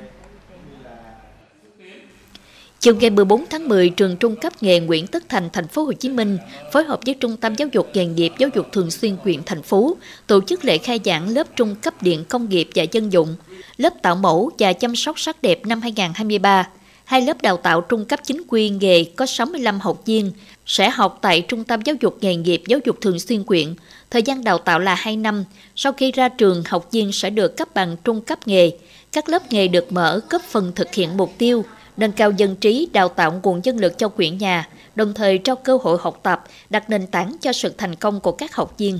Chiều 2.81 2.95
ngày 2.95 3.09
14 3.09 3.45
tháng 3.49 3.67
10, 3.67 3.89
trường 3.89 4.17
trung 4.17 4.35
cấp 4.35 4.53
nghề 4.61 4.79
Nguyễn 4.79 5.07
Tất 5.07 5.23
Thành, 5.29 5.49
thành 5.53 5.67
phố 5.67 5.83
Hồ 5.83 5.93
Chí 5.93 6.09
Minh 6.09 6.37
phối 6.73 6.83
hợp 6.83 6.99
với 7.05 7.15
Trung 7.15 7.37
tâm 7.37 7.55
Giáo 7.55 7.67
dục 7.71 7.89
nghề 7.93 8.05
nghiệp 8.05 8.33
Giáo 8.37 8.49
dục 8.55 8.67
Thường 8.71 8.91
xuyên 8.91 9.15
huyện 9.23 9.43
thành 9.45 9.61
phố 9.61 9.97
tổ 10.27 10.41
chức 10.41 10.65
lễ 10.65 10.77
khai 10.77 10.99
giảng 11.05 11.29
lớp 11.29 11.47
trung 11.55 11.75
cấp 11.75 12.03
điện 12.03 12.23
công 12.29 12.49
nghiệp 12.49 12.69
và 12.75 12.83
dân 12.91 13.11
dụng, 13.11 13.35
lớp 13.77 13.93
tạo 14.01 14.15
mẫu 14.15 14.51
và 14.59 14.73
chăm 14.73 14.95
sóc 14.95 15.19
sắc 15.19 15.41
đẹp 15.41 15.65
năm 15.65 15.81
2023. 15.81 16.67
Hai 17.05 17.21
lớp 17.21 17.41
đào 17.41 17.57
tạo 17.57 17.81
trung 17.81 18.05
cấp 18.05 18.19
chính 18.23 18.41
quy 18.47 18.69
nghề 18.69 19.03
có 19.03 19.25
65 19.25 19.79
học 19.79 20.01
viên 20.05 20.31
sẽ 20.65 20.89
học 20.89 21.19
tại 21.21 21.41
Trung 21.41 21.63
tâm 21.63 21.81
Giáo 21.81 21.95
dục 22.01 22.17
nghề 22.21 22.35
nghiệp 22.35 22.61
Giáo 22.67 22.79
dục 22.85 22.97
Thường 23.01 23.19
xuyên 23.19 23.43
quyện. 23.43 23.75
Thời 24.09 24.23
gian 24.23 24.43
đào 24.43 24.57
tạo 24.57 24.79
là 24.79 24.95
2 24.95 25.17
năm. 25.17 25.43
Sau 25.75 25.93
khi 25.93 26.11
ra 26.11 26.29
trường, 26.29 26.63
học 26.67 26.91
viên 26.91 27.11
sẽ 27.11 27.29
được 27.29 27.57
cấp 27.57 27.67
bằng 27.73 27.95
trung 28.03 28.21
cấp 28.21 28.47
nghề. 28.47 28.71
Các 29.11 29.29
lớp 29.29 29.51
nghề 29.51 29.67
được 29.67 29.91
mở 29.91 30.19
cấp 30.29 30.41
phần 30.49 30.71
thực 30.75 30.93
hiện 30.93 31.17
mục 31.17 31.33
tiêu– 31.37 31.65
nâng 31.97 32.11
cao 32.11 32.31
dân 32.31 32.55
trí, 32.55 32.87
đào 32.93 33.09
tạo 33.09 33.39
nguồn 33.43 33.61
nhân 33.63 33.77
lực 33.77 33.97
cho 33.97 34.09
quyện 34.09 34.37
nhà, 34.37 34.67
đồng 34.95 35.13
thời 35.13 35.37
trao 35.37 35.55
cơ 35.55 35.77
hội 35.83 35.97
học 36.01 36.19
tập, 36.23 36.43
đặt 36.69 36.89
nền 36.89 37.07
tảng 37.07 37.35
cho 37.41 37.53
sự 37.53 37.73
thành 37.77 37.95
công 37.95 38.19
của 38.19 38.31
các 38.31 38.55
học 38.55 38.73
viên. 38.77 38.99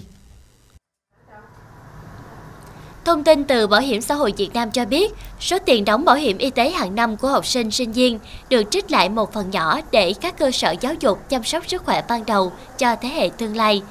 Thông 3.06 3.24
tin 3.24 3.44
từ 3.44 3.68
Bảo 3.68 3.82
hiểm 3.82 4.02
xã 4.02 4.16
hội 4.16 4.34
Việt 4.38 4.54
Nam 4.54 4.72
cho 4.72 4.86
biết, 4.86 5.12
số 5.40 5.58
tiền 5.66 5.86
đóng 5.86 6.06
bảo 6.06 6.16
hiểm 6.16 6.38
y 6.38 6.50
tế 6.50 6.70
hàng 6.70 6.96
năm 6.96 7.18
của 7.18 7.28
học 7.28 7.46
sinh 7.46 7.72
sinh 7.72 7.92
viên 7.92 8.20
được 8.50 8.64
trích 8.72 8.92
lại 8.92 9.10
một 9.10 9.34
phần 9.34 9.52
nhỏ 9.52 9.80
để 9.92 10.14
các 10.22 10.38
cơ 10.38 10.52
sở 10.52 10.76
giáo 10.82 10.94
dục 11.00 11.30
chăm 11.30 11.44
sóc 11.44 11.70
sức 11.70 11.86
khỏe 11.86 12.04
ban 12.10 12.26
đầu 12.26 12.52
cho 12.78 12.96
thế 12.96 13.10
hệ 13.10 13.30
tương 13.38 13.56
lai. 13.56 13.82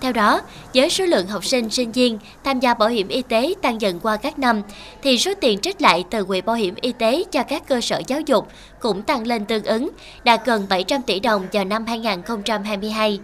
Theo 0.00 0.12
đó, 0.12 0.40
với 0.74 0.90
số 0.90 1.04
lượng 1.04 1.26
học 1.26 1.44
sinh, 1.44 1.70
sinh 1.70 1.92
viên 1.92 2.18
tham 2.44 2.60
gia 2.60 2.74
bảo 2.74 2.88
hiểm 2.88 3.08
y 3.08 3.22
tế 3.22 3.54
tăng 3.62 3.80
dần 3.80 4.00
qua 4.00 4.16
các 4.16 4.38
năm, 4.38 4.62
thì 5.02 5.18
số 5.18 5.32
tiền 5.40 5.58
trích 5.58 5.82
lại 5.82 6.04
từ 6.10 6.24
quỹ 6.24 6.40
bảo 6.40 6.56
hiểm 6.56 6.74
y 6.80 6.92
tế 6.92 7.24
cho 7.30 7.42
các 7.42 7.68
cơ 7.68 7.80
sở 7.80 8.02
giáo 8.06 8.20
dục 8.20 8.48
cũng 8.80 9.02
tăng 9.02 9.26
lên 9.26 9.44
tương 9.44 9.64
ứng, 9.64 9.88
đạt 10.24 10.46
gần 10.46 10.66
700 10.68 11.02
tỷ 11.02 11.20
đồng 11.20 11.46
vào 11.52 11.64
năm 11.64 11.86
2022. 11.86 13.20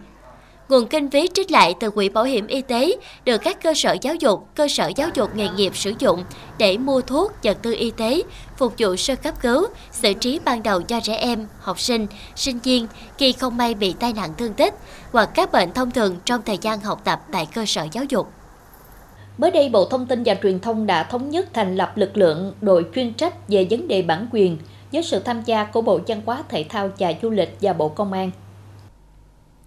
Nguồn 0.68 0.87
kinh 0.87 1.11
phí 1.11 1.29
trích 1.35 1.50
lại 1.50 1.74
từ 1.81 1.90
quỹ 1.90 2.09
bảo 2.09 2.24
hiểm 2.24 2.46
y 2.46 2.62
tế 2.62 2.92
được 3.24 3.38
các 3.38 3.62
cơ 3.62 3.74
sở 3.77 3.96
giáo 4.03 4.14
dục, 4.14 4.48
cơ 4.55 4.68
sở 4.68 4.90
giáo 4.96 5.09
dục 5.14 5.31
nghề 5.35 5.48
nghiệp 5.48 5.77
sử 5.77 5.92
dụng 5.98 6.24
để 6.59 6.77
mua 6.77 7.00
thuốc, 7.00 7.33
vật 7.42 7.59
tư 7.62 7.74
y 7.79 7.90
tế, 7.90 8.22
phục 8.57 8.74
vụ 8.79 8.96
sơ 8.96 9.16
cấp 9.16 9.35
cứu, 9.42 9.66
xử 9.92 10.12
trí 10.12 10.40
ban 10.44 10.62
đầu 10.62 10.83
cho 10.83 11.00
trẻ 11.00 11.16
em, 11.16 11.46
học 11.61 11.81
sinh, 11.81 12.07
sinh 12.37 12.59
viên 12.59 12.87
khi 13.18 13.33
không 13.33 13.57
may 13.57 13.74
bị 13.74 13.94
tai 14.00 14.12
nạn 14.12 14.31
thương 14.38 14.53
tích 14.55 14.74
hoặc 15.12 15.31
các 15.35 15.53
bệnh 15.53 15.72
thông 15.72 15.90
thường 15.90 16.16
trong 16.24 16.42
thời 16.42 16.59
gian 16.59 16.81
học 16.81 17.00
tập 17.05 17.20
tại 17.33 17.46
cơ 17.55 17.64
sở 17.66 17.87
giáo 17.92 18.05
dục. 18.05 18.29
Mới 19.38 19.50
đây, 19.50 19.68
Bộ 19.68 19.85
Thông 19.85 20.07
tin 20.07 20.22
và 20.27 20.35
Truyền 20.42 20.61
thông 20.61 20.87
đã 20.87 21.03
thống 21.03 21.31
nhất 21.31 21.48
thành 21.53 21.77
lập 21.77 21.92
lực 21.96 22.16
lượng 22.16 22.55
đội 22.61 22.87
chuyên 22.94 23.12
trách 23.12 23.48
về 23.48 23.66
vấn 23.70 23.88
đề 23.88 24.03
bản 24.03 24.29
quyền 24.33 24.59
với 24.92 25.03
sự 25.03 25.18
tham 25.18 25.42
gia 25.42 25.64
của 25.64 25.83
Bộ 25.83 26.00
Văn 26.07 26.22
hóa 26.27 26.42
Thể 26.48 26.64
thao 26.68 26.90
và 26.98 27.12
Du 27.22 27.31
lịch 27.31 27.57
và 27.61 27.72
Bộ 27.72 27.88
Công 27.88 28.12
an. 28.12 28.31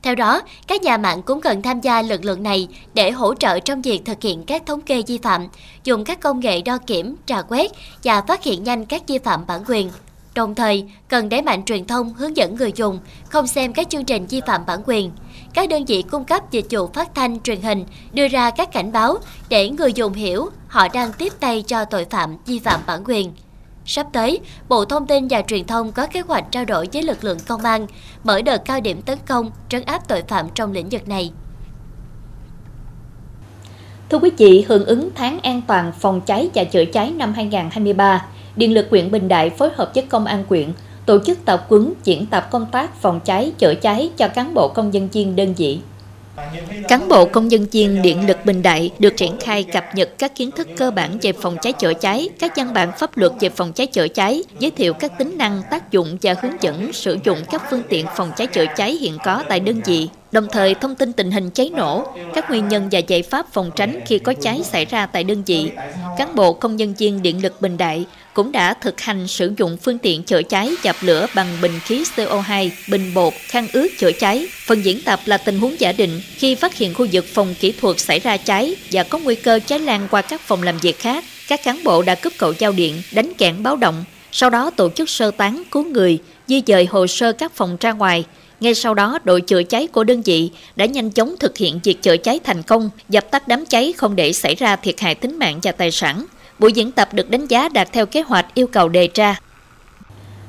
Theo 0.08 0.16
đó, 0.16 0.42
các 0.68 0.82
nhà 0.82 0.98
mạng 0.98 1.22
cũng 1.22 1.42
cần 1.42 1.62
tham 1.62 1.82
gia 1.82 2.02
lực 2.02 2.26
lượng 2.26 2.44
này 2.44 2.68
để 2.94 3.12
hỗ 3.12 3.34
trợ 3.34 3.60
trong 3.60 3.82
việc 3.82 4.02
thực 4.06 4.22
hiện 4.22 4.44
các 4.44 4.66
thống 4.66 4.82
kê 4.82 5.04
vi 5.08 5.18
phạm, 5.18 5.48
dùng 5.84 6.04
các 6.04 6.20
công 6.20 6.40
nghệ 6.40 6.62
đo 6.62 6.78
kiểm, 6.78 7.16
trà 7.26 7.42
quét 7.42 7.72
và 8.04 8.22
phát 8.22 8.44
hiện 8.44 8.64
nhanh 8.64 8.86
các 8.86 9.08
vi 9.08 9.18
phạm 9.18 9.46
bản 9.48 9.62
quyền. 9.68 9.90
Đồng 10.36 10.56
thời, 10.56 10.86
cần 11.10 11.30
đẩy 11.30 11.42
mạnh 11.42 11.66
truyền 11.66 11.86
thông 11.86 12.14
hướng 12.14 12.38
dẫn 12.38 12.56
người 12.56 12.72
dùng 12.76 13.00
không 13.30 13.48
xem 13.48 13.74
các 13.74 13.90
chương 13.90 14.06
trình 14.06 14.28
vi 14.28 14.42
phạm 14.48 14.66
bản 14.66 14.80
quyền. 14.86 15.12
Các 15.54 15.70
đơn 15.70 15.86
vị 15.86 16.04
cung 16.12 16.26
cấp 16.26 16.52
dịch 16.52 16.66
vụ 16.70 16.88
phát 16.88 17.16
thanh, 17.16 17.40
truyền 17.40 17.62
hình 17.62 17.86
đưa 18.14 18.28
ra 18.28 18.50
các 18.50 18.72
cảnh 18.72 18.92
báo 18.92 19.18
để 19.50 19.70
người 19.70 19.94
dùng 19.94 20.14
hiểu 20.14 20.50
họ 20.68 20.88
đang 20.88 21.14
tiếp 21.14 21.34
tay 21.40 21.64
cho 21.68 21.86
tội 21.86 22.06
phạm 22.10 22.38
vi 22.46 22.60
phạm 22.60 22.82
bản 22.88 23.04
quyền. 23.06 23.32
Sắp 23.88 24.08
tới, 24.14 24.40
Bộ 24.70 24.86
Thông 24.86 25.08
tin 25.08 25.28
và 25.28 25.42
Truyền 25.42 25.68
thông 25.68 25.92
có 25.92 26.08
kế 26.08 26.22
hoạch 26.22 26.46
trao 26.52 26.66
đổi 26.66 26.88
với 26.94 27.04
lực 27.04 27.24
lượng 27.24 27.38
công 27.48 27.62
an, 27.62 27.88
mở 28.24 28.42
đợt 28.42 28.66
cao 28.66 28.82
điểm 28.82 29.02
tấn 29.02 29.18
công, 29.28 29.52
trấn 29.70 29.84
áp 29.86 30.08
tội 30.08 30.24
phạm 30.28 30.48
trong 30.56 30.72
lĩnh 30.72 30.90
vực 30.90 31.08
này. 31.08 31.32
Thưa 34.10 34.20
quý 34.20 34.32
vị, 34.38 34.66
hưởng 34.68 34.86
ứng 34.86 35.10
tháng 35.16 35.40
an 35.40 35.62
toàn 35.68 35.92
phòng 36.00 36.22
cháy 36.22 36.50
và 36.54 36.64
chữa 36.64 36.86
cháy 36.86 37.12
năm 37.12 37.34
2023, 37.34 38.26
Điện 38.56 38.74
lực 38.74 38.88
huyện 38.90 39.12
Bình 39.12 39.28
Đại 39.28 39.50
phối 39.50 39.70
hợp 39.76 39.92
với 39.96 40.04
Công 40.10 40.26
an 40.26 40.46
quyện 40.46 40.74
tổ 41.06 41.20
chức 41.26 41.46
tập 41.46 41.66
quấn 41.70 41.94
diễn 42.04 42.26
tập 42.26 42.48
công 42.52 42.66
tác 42.66 43.02
phòng 43.02 43.20
cháy 43.20 43.52
chữa 43.58 43.74
cháy 43.76 44.12
cho 44.18 44.28
cán 44.28 44.54
bộ 44.54 44.68
công 44.68 44.92
nhân 44.92 45.10
viên 45.14 45.36
đơn 45.36 45.54
vị. 45.58 45.80
Cán 46.88 47.08
bộ 47.10 47.26
công 47.26 47.48
nhân 47.48 47.66
viên 47.72 48.02
Điện 48.02 48.28
lực 48.28 48.46
Bình 48.46 48.62
Đại 48.62 48.92
được 49.00 49.18
triển 49.18 49.38
khai 49.40 49.64
cập 49.64 49.86
nhật 49.96 50.10
các 50.18 50.36
kiến 50.36 50.52
thức 50.52 50.68
cơ 50.78 50.92
bản 50.92 51.18
về 51.22 51.34
phòng 51.34 51.58
cháy 51.62 51.74
chữa 51.74 51.94
cháy, 51.94 52.30
các 52.40 52.54
văn 52.58 52.74
bản 52.74 52.92
pháp 52.98 53.18
luật 53.18 53.32
về 53.40 53.50
phòng 53.50 53.74
cháy 53.74 53.88
chữa 53.88 54.08
cháy, 54.08 54.44
giới 54.60 54.72
thiệu 54.72 54.94
các 54.94 55.18
tính 55.18 55.38
năng, 55.38 55.62
tác 55.72 55.92
dụng 55.92 56.18
và 56.22 56.36
hướng 56.42 56.54
dẫn 56.62 56.94
sử 56.94 57.18
dụng 57.24 57.38
các 57.52 57.64
phương 57.70 57.84
tiện 57.90 58.06
phòng 58.16 58.32
cháy 58.38 58.48
chữa 58.48 58.66
cháy 58.76 58.92
hiện 58.92 59.18
có 59.24 59.44
tại 59.50 59.60
đơn 59.60 59.82
vị. 59.86 60.08
Đồng 60.32 60.48
thời 60.52 60.76
thông 60.76 60.96
tin 60.96 61.14
tình 61.14 61.32
hình 61.32 61.50
cháy 61.50 61.72
nổ, 61.76 62.14
các 62.34 62.50
nguyên 62.50 62.68
nhân 62.68 62.88
và 62.92 63.00
giải 63.00 63.22
pháp 63.22 63.46
phòng 63.54 63.72
tránh 63.76 64.00
khi 64.06 64.20
có 64.20 64.34
cháy 64.42 64.62
xảy 64.64 64.86
ra 64.86 65.06
tại 65.06 65.24
đơn 65.24 65.44
vị. 65.46 65.72
Cán 66.18 66.36
bộ 66.36 66.54
công 66.54 66.76
nhân 66.76 66.94
viên 66.98 67.22
Điện 67.22 67.42
lực 67.44 67.62
Bình 67.62 67.78
Đại 67.78 68.06
cũng 68.38 68.52
đã 68.52 68.74
thực 68.74 69.02
hành 69.02 69.28
sử 69.28 69.52
dụng 69.58 69.78
phương 69.78 69.98
tiện 69.98 70.24
chữa 70.24 70.42
cháy 70.42 70.72
dập 70.84 70.96
lửa 71.02 71.28
bằng 71.36 71.48
bình 71.62 71.80
khí 71.86 72.04
CO2, 72.16 72.70
bình 72.90 73.14
bột, 73.14 73.34
khăn 73.48 73.68
ướt 73.74 73.88
chữa 73.98 74.12
cháy. 74.12 74.48
Phần 74.66 74.82
diễn 74.86 75.02
tập 75.02 75.20
là 75.26 75.38
tình 75.38 75.60
huống 75.60 75.80
giả 75.80 75.92
định 75.92 76.22
khi 76.36 76.56
phát 76.56 76.76
hiện 76.76 76.94
khu 76.94 77.08
vực 77.12 77.26
phòng 77.34 77.56
kỹ 77.60 77.72
thuật 77.82 78.00
xảy 78.00 78.20
ra 78.20 78.38
cháy 78.38 78.76
và 78.92 79.04
có 79.04 79.20
nguy 79.20 79.36
cơ 79.36 79.60
cháy 79.66 79.80
lan 79.80 80.08
qua 80.12 80.22
các 80.22 80.42
phòng 80.42 80.64
làm 80.64 80.78
việc 80.78 81.00
khác. 81.00 81.24
Các 81.48 81.64
cán 81.64 81.84
bộ 81.84 82.02
đã 82.02 82.16
cúp 82.16 82.34
cầu 82.38 82.54
giao 82.60 82.72
điện, 82.72 83.02
đánh 83.12 83.34
kẽn 83.34 83.64
báo 83.64 83.76
động, 83.76 84.04
sau 84.32 84.50
đó 84.50 84.70
tổ 84.70 84.90
chức 84.90 85.10
sơ 85.10 85.32
tán 85.32 85.64
cứu 85.72 85.84
người, 85.84 86.18
di 86.48 86.62
dời 86.68 86.86
hồ 86.86 87.08
sơ 87.08 87.32
các 87.32 87.52
phòng 87.56 87.78
ra 87.80 87.92
ngoài. 87.92 88.26
Ngay 88.60 88.76
sau 88.76 88.94
đó, 88.94 89.20
đội 89.24 89.42
chữa 89.42 89.64
cháy 89.64 89.88
của 89.88 90.04
đơn 90.04 90.22
vị 90.22 90.50
đã 90.76 90.86
nhanh 90.86 91.12
chóng 91.12 91.36
thực 91.40 91.58
hiện 91.58 91.80
việc 91.84 92.02
chữa 92.02 92.18
cháy 92.18 92.40
thành 92.44 92.64
công, 92.64 92.90
dập 93.10 93.32
tắt 93.32 93.48
đám 93.48 93.66
cháy 93.66 93.94
không 93.98 94.16
để 94.16 94.34
xảy 94.34 94.56
ra 94.56 94.76
thiệt 94.76 95.00
hại 95.00 95.16
tính 95.16 95.40
mạng 95.40 95.60
và 95.64 95.72
tài 95.72 95.92
sản. 95.92 96.26
Buổi 96.60 96.72
diễn 96.72 96.92
tập 96.92 97.14
được 97.14 97.30
đánh 97.30 97.48
giá 97.48 97.70
đạt 97.70 97.88
theo 97.92 98.06
kế 98.06 98.22
hoạch 98.22 98.54
yêu 98.54 98.68
cầu 98.68 98.90
đề 98.90 99.10
ra. 99.14 99.40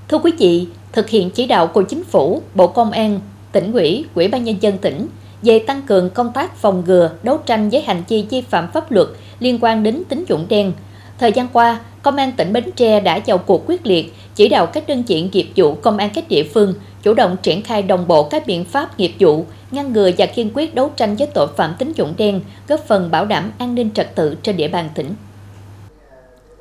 Thưa 0.09 0.18
quý 0.18 0.33
vị, 0.38 0.66
thực 0.92 1.09
hiện 1.09 1.31
chỉ 1.31 1.47
đạo 1.47 1.66
của 1.66 1.83
Chính 1.83 2.05
phủ, 2.05 2.42
Bộ 2.55 2.66
Công 2.66 2.90
an, 2.90 3.21
tỉnh 3.53 3.73
ủy, 3.73 4.05
Ủy 4.14 4.29
ban 4.29 4.44
Nhân 4.44 4.57
dân 4.61 4.79
tỉnh 4.79 5.07
về 5.42 5.59
tăng 5.59 5.83
cường 5.83 6.11
công 6.11 6.33
tác 6.33 6.57
phòng 6.57 6.83
ngừa, 6.87 7.11
đấu 7.23 7.38
tranh 7.47 7.71
với 7.71 7.83
hành 7.83 8.03
vi 8.09 8.27
vi 8.31 8.40
phạm 8.40 8.68
pháp 8.73 8.90
luật 8.90 9.09
liên 9.40 9.59
quan 9.61 9.83
đến 9.83 10.03
tín 10.09 10.25
dụng 10.29 10.47
đen. 10.49 10.73
Thời 11.18 11.33
gian 11.33 11.49
qua, 11.53 11.81
Công 12.03 12.16
an 12.16 12.33
tỉnh 12.33 12.53
Bến 12.53 12.64
Tre 12.77 13.01
đã 13.01 13.21
vào 13.27 13.38
cuộc 13.38 13.64
quyết 13.66 13.87
liệt, 13.87 14.14
chỉ 14.35 14.49
đạo 14.49 14.66
các 14.66 14.88
đơn 14.88 15.03
vị 15.07 15.29
nghiệp 15.33 15.49
vụ 15.57 15.75
công 15.75 15.99
an 15.99 16.11
các 16.14 16.29
địa 16.29 16.44
phương 16.55 16.75
chủ 17.03 17.14
động 17.14 17.37
triển 17.42 17.62
khai 17.62 17.83
đồng 17.83 18.09
bộ 18.09 18.23
các 18.23 18.47
biện 18.47 18.64
pháp 18.64 18.99
nghiệp 18.99 19.14
vụ, 19.18 19.44
ngăn 19.71 19.92
ngừa 19.92 20.11
và 20.18 20.27
kiên 20.27 20.51
quyết 20.55 20.75
đấu 20.75 20.90
tranh 20.97 21.16
với 21.16 21.29
tội 21.35 21.47
phạm 21.57 21.75
tín 21.79 21.92
dụng 21.92 22.14
đen, 22.16 22.40
góp 22.68 22.81
phần 22.87 23.11
bảo 23.11 23.25
đảm 23.25 23.53
an 23.59 23.75
ninh 23.75 23.90
trật 23.94 24.14
tự 24.14 24.35
trên 24.42 24.57
địa 24.57 24.68
bàn 24.68 24.88
tỉnh. 24.94 25.14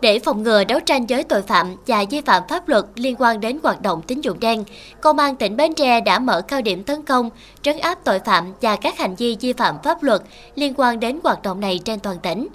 Để 0.01 0.19
phòng 0.19 0.43
ngừa 0.43 0.63
đấu 0.63 0.79
tranh 0.79 1.05
với 1.05 1.23
tội 1.23 1.41
phạm 1.41 1.75
và 1.87 2.05
vi 2.09 2.21
phạm 2.21 2.43
pháp 2.49 2.69
luật 2.69 2.85
liên 2.95 3.15
quan 3.19 3.39
đến 3.39 3.59
hoạt 3.63 3.81
động 3.81 4.01
tín 4.07 4.21
dụng 4.21 4.39
đen, 4.39 4.63
Công 5.01 5.19
an 5.19 5.35
tỉnh 5.35 5.57
Bến 5.57 5.73
Tre 5.73 6.01
đã 6.01 6.19
mở 6.19 6.41
cao 6.41 6.61
điểm 6.61 6.83
tấn 6.83 7.01
công, 7.01 7.29
trấn 7.61 7.77
áp 7.77 7.99
tội 8.03 8.19
phạm 8.19 8.53
và 8.61 8.75
các 8.75 8.97
hành 8.97 9.15
vi 9.15 9.37
vi 9.39 9.53
phạm 9.53 9.75
pháp 9.83 10.03
luật 10.03 10.21
liên 10.55 10.73
quan 10.77 10.99
đến 10.99 11.19
hoạt 11.23 11.41
động 11.41 11.59
này 11.59 11.79
trên 11.85 11.99
toàn 11.99 12.17
tỉnh. 12.19 12.47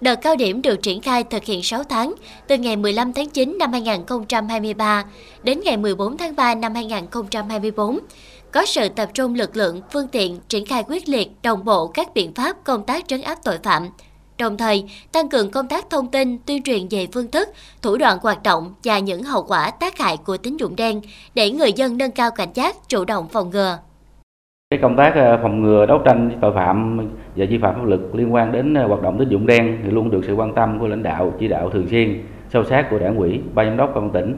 Đợt 0.00 0.14
cao 0.16 0.36
điểm 0.36 0.62
được 0.62 0.82
triển 0.82 1.00
khai 1.02 1.24
thực 1.24 1.44
hiện 1.44 1.62
6 1.62 1.84
tháng, 1.84 2.14
từ 2.46 2.56
ngày 2.56 2.76
15 2.76 3.12
tháng 3.12 3.28
9 3.28 3.58
năm 3.58 3.72
2023 3.72 5.04
đến 5.42 5.60
ngày 5.64 5.76
14 5.76 6.16
tháng 6.16 6.36
3 6.36 6.54
năm 6.54 6.74
2024, 6.74 7.98
có 8.52 8.66
sự 8.66 8.88
tập 8.88 9.10
trung 9.14 9.34
lực 9.34 9.56
lượng, 9.56 9.80
phương 9.92 10.08
tiện 10.08 10.40
triển 10.48 10.66
khai 10.66 10.84
quyết 10.88 11.08
liệt, 11.08 11.28
đồng 11.42 11.64
bộ 11.64 11.86
các 11.86 12.14
biện 12.14 12.34
pháp 12.34 12.64
công 12.64 12.84
tác 12.84 13.08
trấn 13.08 13.22
áp 13.22 13.38
tội 13.44 13.58
phạm, 13.62 13.88
đồng 14.42 14.56
thời 14.56 14.84
tăng 15.12 15.28
cường 15.28 15.50
công 15.50 15.68
tác 15.68 15.90
thông 15.90 16.06
tin, 16.10 16.38
tuyên 16.46 16.62
truyền 16.62 16.82
về 16.90 17.06
phương 17.12 17.30
thức, 17.30 17.48
thủ 17.82 17.96
đoạn 17.96 18.18
hoạt 18.22 18.42
động 18.42 18.74
và 18.84 18.98
những 18.98 19.22
hậu 19.22 19.42
quả 19.42 19.70
tác 19.80 19.98
hại 19.98 20.16
của 20.26 20.36
tín 20.36 20.56
dụng 20.56 20.76
đen 20.76 21.00
để 21.34 21.50
người 21.50 21.72
dân 21.72 21.98
nâng 21.98 22.10
cao 22.10 22.30
cảnh 22.36 22.48
giác, 22.54 22.76
chủ 22.88 23.04
động 23.04 23.28
phòng 23.32 23.50
ngừa. 23.50 23.78
Cái 24.70 24.78
công 24.82 24.96
tác 24.96 25.12
ờ, 25.14 25.38
phòng 25.42 25.62
ngừa 25.62 25.86
đấu 25.86 25.98
tranh 26.04 26.28
với 26.28 26.38
tội 26.40 26.52
phạm 26.54 26.98
và 27.36 27.46
vi 27.48 27.58
phạm 27.58 27.74
pháp 27.74 27.84
luật 27.84 28.00
liên 28.12 28.34
quan 28.34 28.52
đến 28.52 28.74
ờ, 28.74 28.86
hoạt 28.86 29.02
động 29.02 29.18
tín 29.18 29.28
dụng 29.28 29.46
đen 29.46 29.78
thì 29.84 29.90
luôn 29.90 30.10
được 30.10 30.20
sự 30.26 30.34
quan 30.34 30.54
tâm 30.54 30.78
của 30.80 30.86
lãnh 30.86 31.02
đạo 31.02 31.32
chỉ 31.40 31.48
đạo 31.48 31.70
thường 31.70 31.88
xuyên 31.88 32.22
sâu 32.48 32.64
sát 32.64 32.86
của 32.90 32.98
đảng 32.98 33.16
ủy, 33.16 33.40
ban 33.54 33.66
giám 33.66 33.76
đốc 33.76 33.94
công 33.94 34.04
an 34.04 34.12
tỉnh, 34.12 34.36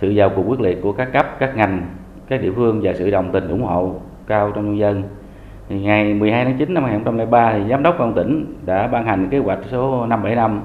sự 0.00 0.12
vào 0.16 0.30
cuộc 0.36 0.42
quyết 0.46 0.60
liệt 0.60 0.78
của 0.82 0.92
các 0.92 1.08
cấp, 1.12 1.26
các 1.38 1.56
ngành, 1.56 1.86
các 2.28 2.42
địa 2.42 2.52
phương 2.56 2.80
và 2.82 2.92
sự 2.98 3.10
đồng 3.10 3.32
tình 3.32 3.48
ủng 3.48 3.62
hộ 3.62 3.94
cao 4.26 4.52
trong 4.54 4.64
nhân 4.64 4.78
dân 4.78 5.02
thì 5.70 5.80
ngày 5.80 6.14
12 6.14 6.44
tháng 6.44 6.58
9 6.58 6.74
năm 6.74 6.84
2003 6.84 7.52
thì 7.52 7.60
giám 7.70 7.82
đốc 7.82 7.98
công 7.98 8.08
an 8.08 8.14
tỉnh 8.14 8.54
đã 8.66 8.86
ban 8.86 9.06
hành 9.06 9.28
kế 9.30 9.38
hoạch 9.38 9.58
số 9.70 10.06
575 10.06 10.60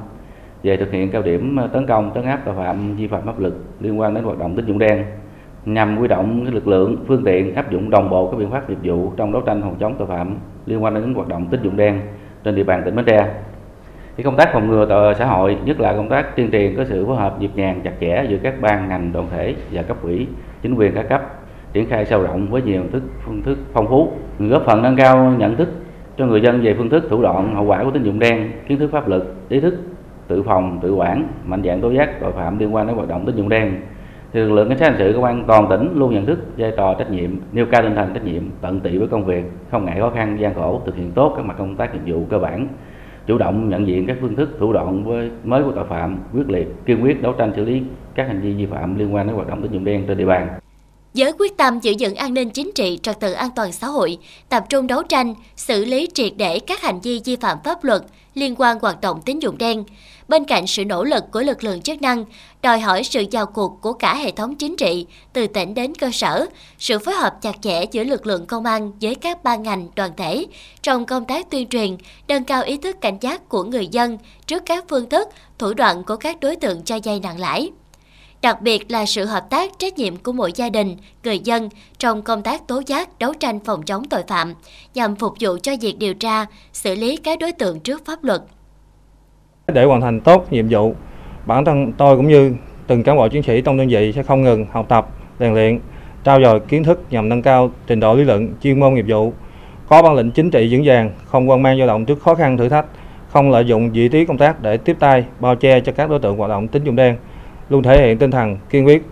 về 0.64 0.78
thực 0.78 0.92
hiện 0.92 1.12
cao 1.12 1.22
điểm 1.22 1.56
ờ, 1.58 1.68
tấn 1.68 1.88
công 1.88 2.12
tấn 2.14 2.24
áp 2.24 2.42
tội 2.46 2.56
phạm 2.56 2.96
vi 2.96 3.08
phạm 3.08 3.22
pháp 3.26 3.40
luật 3.40 3.54
liên 3.80 4.00
quan 4.00 4.14
đến 4.14 4.24
hoạt 4.24 4.40
động 4.40 4.56
tín 4.56 4.66
dụng 4.66 4.80
đen 4.80 5.06
nhằm 5.66 5.98
huy 5.98 6.08
động 6.08 6.44
lực 6.44 6.68
lượng 6.68 6.96
phương 7.08 7.24
tiện 7.24 7.56
áp 7.56 7.72
dụng 7.72 7.90
đồng 7.90 8.10
bộ 8.10 8.32
các 8.32 8.38
biện 8.38 8.52
pháp 8.52 8.70
nghiệp 8.70 8.78
vụ 8.84 9.12
trong 9.18 9.32
đấu 9.32 9.42
tranh 9.42 9.62
phòng 9.62 9.76
chống 9.80 9.96
tội 9.98 10.08
phạm 10.08 10.38
liên 10.66 10.84
quan 10.84 10.94
đến 10.94 11.14
hoạt 11.14 11.28
động 11.28 11.48
tín 11.52 11.64
dụng 11.64 11.78
đen 11.78 12.02
trên 12.44 12.56
địa 12.56 12.64
bàn 12.64 12.82
tỉnh 12.86 12.96
Bến 12.96 13.06
Tre. 13.06 13.28
Thì 14.18 14.24
công 14.24 14.38
tác 14.38 14.50
phòng 14.54 14.68
ngừa 14.68 14.86
tội 14.86 15.16
xã 15.16 15.26
hội, 15.26 15.58
nhất 15.66 15.80
là 15.80 15.94
công 15.94 16.10
tác 16.10 16.36
tuyên 16.36 16.52
truyền 16.52 16.76
có 16.78 16.86
sự 16.86 17.06
phối 17.06 17.18
hợp 17.18 17.42
nhịp 17.42 17.52
nhàng 17.56 17.82
chặt 17.84 17.94
chẽ 18.02 18.26
giữa 18.30 18.38
các 18.44 18.62
ban 18.62 18.90
ngành 18.90 19.14
đoàn 19.14 19.28
thể 19.32 19.56
và 19.72 19.82
cấp 19.82 19.98
ủy, 20.04 20.28
chính 20.62 20.76
quyền 20.76 20.94
các 20.94 21.10
cấp 21.10 21.22
triển 21.76 21.90
khai 21.90 22.06
sâu 22.06 22.22
rộng 22.22 22.48
với 22.48 22.62
nhiều 22.62 22.82
thức, 22.92 23.04
phương 23.26 23.42
thức 23.42 23.58
phong 23.74 23.88
phú, 23.88 24.12
góp 24.40 24.66
phần 24.66 24.82
nâng 24.82 24.96
cao 24.96 25.34
nhận 25.38 25.56
thức 25.56 25.70
cho 26.18 26.26
người 26.26 26.42
dân 26.42 26.62
về 26.62 26.74
phương 26.78 26.90
thức 26.90 27.04
thủ 27.10 27.22
đoạn, 27.22 27.56
hậu 27.56 27.66
quả 27.66 27.84
của 27.84 27.92
tín 27.92 28.04
dụng 28.04 28.20
đen, 28.20 28.52
kiến 28.68 28.80
thức 28.80 28.92
pháp 28.92 29.08
luật, 29.08 29.24
ý 29.50 29.60
thức 29.60 29.76
tự 30.28 30.44
phòng, 30.44 30.80
tự 30.82 30.94
quản, 30.94 31.28
mạnh 31.46 31.62
dạng 31.66 31.82
tố 31.82 31.92
giác, 31.92 32.20
tội 32.22 32.32
phạm 32.32 32.60
liên 32.60 32.76
quan 32.76 32.88
đến 32.88 32.96
hoạt 32.96 33.08
động 33.08 33.26
tín 33.26 33.36
dụng 33.36 33.50
đen. 33.50 33.76
Thì 34.34 34.40
lực 34.40 34.52
lượng 34.52 34.70
cảnh 34.70 34.78
sát 34.78 34.90
hình 34.90 35.00
sự, 35.00 35.14
công 35.14 35.24
an 35.24 35.44
toàn 35.48 35.68
tỉnh 35.70 35.90
luôn 35.96 36.14
nhận 36.14 36.26
thức 36.26 36.40
vai 36.58 36.72
trò 36.78 36.96
trách 37.00 37.12
nhiệm, 37.12 37.30
nêu 37.52 37.66
cao 37.66 37.82
tinh 37.82 37.96
thần 37.96 38.14
trách 38.14 38.26
nhiệm, 38.26 38.44
tận 38.62 38.80
tụy 38.80 38.98
với 38.98 39.08
công 39.08 39.26
việc, 39.26 39.44
không 39.72 39.86
ngại 39.86 40.00
khó 40.00 40.10
khăn, 40.10 40.38
gian 40.40 40.54
khổ, 40.54 40.82
thực 40.86 40.96
hiện 40.96 41.12
tốt 41.12 41.34
các 41.38 41.46
mặt 41.46 41.56
công 41.58 41.76
tác 41.76 41.94
nghiệp 41.94 42.14
vụ 42.14 42.26
cơ 42.30 42.40
bản, 42.40 42.68
chủ 43.28 43.38
động 43.38 43.70
nhận 43.70 43.88
diện 43.88 44.06
các 44.08 44.18
phương 44.22 44.36
thức 44.36 44.50
thủ 44.60 44.74
đoạn 44.74 45.04
với, 45.04 45.32
mới 45.44 45.64
của 45.64 45.72
tội 45.72 45.86
phạm, 45.86 46.18
quyết 46.34 46.50
liệt, 46.50 46.68
kiên 46.86 47.04
quyết 47.04 47.22
đấu 47.22 47.34
tranh 47.34 47.52
xử 47.56 47.66
lý 47.66 47.84
các 48.16 48.28
hành 48.28 48.42
vi 48.42 48.54
vi 48.54 48.66
phạm 48.66 49.00
liên 49.00 49.16
quan 49.16 49.28
đến 49.28 49.36
hoạt 49.36 49.48
động 49.48 49.62
tín 49.62 49.72
dụng 49.72 49.86
đen 49.86 50.04
trên 50.08 50.18
địa 50.18 50.26
bàn 50.26 50.48
với 51.16 51.34
quyết 51.40 51.58
tâm 51.58 51.80
giữ 51.80 51.94
vững 52.00 52.16
an 52.16 52.34
ninh 52.34 52.50
chính 52.50 52.72
trị, 52.76 53.00
trật 53.04 53.20
tự 53.20 53.32
an 53.32 53.50
toàn 53.56 53.72
xã 53.72 53.88
hội, 53.88 54.18
tập 54.50 54.66
trung 54.70 54.88
đấu 54.88 55.04
tranh, 55.04 55.36
xử 55.56 55.86
lý 55.86 56.08
triệt 56.14 56.34
để 56.38 56.60
các 56.60 56.82
hành 56.82 57.00
vi 57.02 57.22
vi 57.26 57.36
phạm 57.36 57.58
pháp 57.64 57.84
luật 57.84 58.02
liên 58.34 58.56
quan 58.58 58.80
hoạt 58.80 59.02
động 59.02 59.22
tín 59.26 59.40
dụng 59.40 59.58
đen. 59.58 59.84
Bên 60.28 60.46
cạnh 60.46 60.68
sự 60.68 60.86
nỗ 60.86 61.04
lực 61.04 61.24
của 61.32 61.42
lực 61.42 61.64
lượng 61.64 61.82
chức 61.82 62.02
năng, 62.02 62.26
đòi 62.62 62.80
hỏi 62.80 63.04
sự 63.04 63.26
vào 63.32 63.46
cuộc 63.46 63.82
của 63.82 63.94
cả 63.94 64.16
hệ 64.16 64.32
thống 64.32 64.56
chính 64.56 64.76
trị, 64.78 65.06
từ 65.34 65.48
tỉnh 65.48 65.74
đến 65.74 65.96
cơ 65.96 66.10
sở, 66.14 66.46
sự 66.78 67.00
phối 67.00 67.16
hợp 67.16 67.42
chặt 67.42 67.56
chẽ 67.62 67.86
giữa 67.92 68.04
lực 68.04 68.28
lượng 68.28 68.46
công 68.46 68.66
an 68.66 68.92
với 69.02 69.16
các 69.16 69.44
ban 69.44 69.64
ngành, 69.64 69.88
đoàn 69.96 70.12
thể 70.18 70.46
trong 70.82 71.06
công 71.06 71.26
tác 71.26 71.50
tuyên 71.50 71.68
truyền, 71.68 71.98
nâng 72.28 72.44
cao 72.44 72.64
ý 72.64 72.78
thức 72.78 73.02
cảnh 73.02 73.18
giác 73.22 73.50
của 73.50 73.64
người 73.64 73.88
dân 73.88 74.18
trước 74.48 74.64
các 74.66 74.86
phương 74.90 75.10
thức, 75.10 75.28
thủ 75.58 75.74
đoạn 75.74 76.04
của 76.04 76.16
các 76.16 76.40
đối 76.40 76.56
tượng 76.56 76.84
cho 76.84 77.00
vay 77.04 77.20
nặng 77.20 77.40
lãi 77.40 77.72
đặc 78.46 78.62
biệt 78.62 78.92
là 78.92 79.06
sự 79.06 79.26
hợp 79.26 79.50
tác 79.50 79.72
trách 79.80 79.98
nhiệm 79.98 80.16
của 80.18 80.32
mỗi 80.32 80.52
gia 80.56 80.70
đình, 80.70 80.96
người 81.24 81.40
dân 81.40 81.70
trong 81.98 82.22
công 82.22 82.44
tác 82.44 82.68
tố 82.68 82.82
giác 82.88 83.20
đấu 83.20 83.34
tranh 83.40 83.60
phòng 83.60 83.84
chống 83.84 84.04
tội 84.10 84.24
phạm 84.28 84.54
nhằm 84.94 85.16
phục 85.16 85.34
vụ 85.40 85.58
cho 85.64 85.72
việc 85.82 85.96
điều 86.00 86.14
tra, 86.14 86.46
xử 86.74 86.96
lý 86.96 87.18
các 87.18 87.40
đối 87.40 87.52
tượng 87.52 87.80
trước 87.80 88.06
pháp 88.06 88.24
luật. 88.24 88.42
Để 89.68 89.84
hoàn 89.84 90.02
thành 90.02 90.22
tốt 90.22 90.48
nhiệm 90.52 90.66
vụ, 90.70 90.96
bản 91.46 91.66
thân 91.66 91.94
tôi 91.98 92.18
cũng 92.18 92.28
như 92.28 92.54
từng 92.88 93.04
cán 93.04 93.18
bộ 93.18 93.28
chiến 93.28 93.44
sĩ 93.44 93.62
trong 93.62 93.78
đơn 93.78 93.88
vị 93.88 94.12
sẽ 94.16 94.24
không 94.24 94.44
ngừng 94.44 94.66
học 94.72 94.86
tập, 94.90 95.10
rèn 95.40 95.54
luyện, 95.54 95.80
trao 96.24 96.42
dồi 96.42 96.60
kiến 96.60 96.84
thức 96.84 97.02
nhằm 97.10 97.30
nâng 97.30 97.42
cao 97.42 97.72
trình 97.88 98.00
độ 98.00 98.16
lý 98.16 98.24
luận, 98.24 98.54
chuyên 98.64 98.80
môn 98.80 98.94
nghiệp 98.94 99.06
vụ, 99.08 99.34
có 99.88 100.02
bản 100.02 100.16
lĩnh 100.16 100.32
chính 100.32 100.52
trị 100.52 100.68
vững 100.72 100.84
vàng, 100.86 101.12
không 101.26 101.50
quan 101.50 101.64
mang 101.64 101.78
dao 101.78 101.88
động 101.88 102.06
trước 102.06 102.22
khó 102.22 102.36
khăn 102.36 102.58
thử 102.58 102.70
thách, 102.70 102.86
không 103.30 103.52
lợi 103.52 103.66
dụng 103.66 103.92
vị 103.92 104.10
trí 104.10 104.26
công 104.26 104.38
tác 104.38 104.62
để 104.62 104.78
tiếp 104.78 104.98
tay 105.00 105.26
bao 105.40 105.56
che 105.56 105.80
cho 105.80 105.92
các 105.92 106.10
đối 106.10 106.20
tượng 106.20 106.38
hoạt 106.38 106.50
động 106.50 106.68
tín 106.68 106.84
dụng 106.84 106.96
đen 106.96 107.18
luôn 107.70 107.84
thể 107.84 108.08
hiện 108.08 108.18
tinh 108.18 108.32
thần 108.32 108.58
kiên 108.70 108.86
quyết 108.86 109.04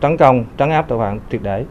tấn 0.00 0.16
công 0.16 0.44
trấn 0.58 0.70
áp 0.70 0.86
tội 0.88 0.98
phạm 0.98 1.20
triệt 1.30 1.40
để 1.42 1.64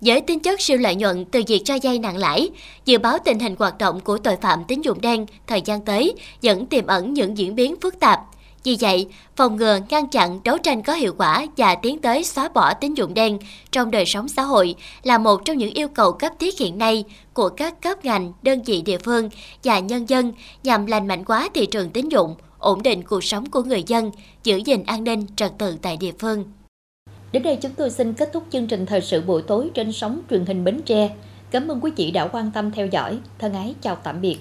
với 0.00 0.20
tính 0.20 0.40
chất 0.40 0.60
siêu 0.60 0.78
lợi 0.78 0.94
nhuận 0.94 1.24
từ 1.24 1.42
việc 1.46 1.62
cho 1.64 1.78
vay 1.82 1.98
nặng 1.98 2.16
lãi, 2.16 2.50
dự 2.84 2.98
báo 2.98 3.18
tình 3.24 3.38
hình 3.38 3.54
hoạt 3.58 3.78
động 3.78 4.00
của 4.00 4.18
tội 4.18 4.36
phạm 4.36 4.64
tín 4.68 4.80
dụng 4.80 5.00
đen 5.00 5.26
thời 5.46 5.62
gian 5.62 5.80
tới 5.80 6.14
vẫn 6.42 6.66
tiềm 6.66 6.86
ẩn 6.86 7.14
những 7.14 7.38
diễn 7.38 7.54
biến 7.54 7.74
phức 7.80 8.00
tạp. 8.00 8.20
Vì 8.64 8.76
vậy, 8.80 9.06
phòng 9.36 9.56
ngừa, 9.56 9.78
ngăn 9.88 10.08
chặn, 10.08 10.40
đấu 10.44 10.58
tranh 10.58 10.82
có 10.82 10.92
hiệu 10.92 11.14
quả 11.18 11.46
và 11.56 11.74
tiến 11.74 11.98
tới 11.98 12.24
xóa 12.24 12.48
bỏ 12.48 12.74
tín 12.74 12.94
dụng 12.94 13.14
đen 13.14 13.38
trong 13.70 13.90
đời 13.90 14.06
sống 14.06 14.28
xã 14.28 14.42
hội 14.42 14.74
là 15.02 15.18
một 15.18 15.44
trong 15.44 15.56
những 15.56 15.74
yêu 15.74 15.88
cầu 15.88 16.12
cấp 16.12 16.32
thiết 16.38 16.58
hiện 16.58 16.78
nay 16.78 17.04
của 17.32 17.48
các 17.48 17.82
cấp 17.82 18.04
ngành, 18.04 18.32
đơn 18.42 18.62
vị 18.62 18.82
địa 18.82 18.98
phương 18.98 19.30
và 19.64 19.78
nhân 19.78 20.08
dân 20.08 20.32
nhằm 20.62 20.86
lành 20.86 21.06
mạnh 21.06 21.22
hóa 21.26 21.48
thị 21.54 21.66
trường 21.66 21.90
tín 21.90 22.08
dụng, 22.08 22.34
ổn 22.58 22.82
định 22.82 23.02
cuộc 23.02 23.24
sống 23.24 23.50
của 23.50 23.62
người 23.62 23.82
dân, 23.86 24.10
giữ 24.44 24.56
gìn 24.56 24.82
an 24.86 25.04
ninh 25.04 25.26
trật 25.36 25.52
tự 25.58 25.76
tại 25.82 25.96
địa 25.96 26.12
phương. 26.18 26.44
Đến 27.32 27.42
đây 27.42 27.56
chúng 27.56 27.72
tôi 27.76 27.90
xin 27.90 28.14
kết 28.14 28.30
thúc 28.32 28.44
chương 28.50 28.66
trình 28.66 28.86
thời 28.86 29.00
sự 29.00 29.20
buổi 29.20 29.42
tối 29.42 29.70
trên 29.74 29.92
sóng 29.92 30.20
truyền 30.30 30.46
hình 30.46 30.64
Bến 30.64 30.80
Tre. 30.84 31.10
Cảm 31.50 31.68
ơn 31.68 31.80
quý 31.80 31.90
vị 31.96 32.10
đã 32.10 32.28
quan 32.28 32.50
tâm 32.54 32.70
theo 32.70 32.86
dõi. 32.86 33.18
Thân 33.38 33.52
ái 33.52 33.74
chào 33.80 33.96
tạm 33.96 34.20
biệt. 34.20 34.38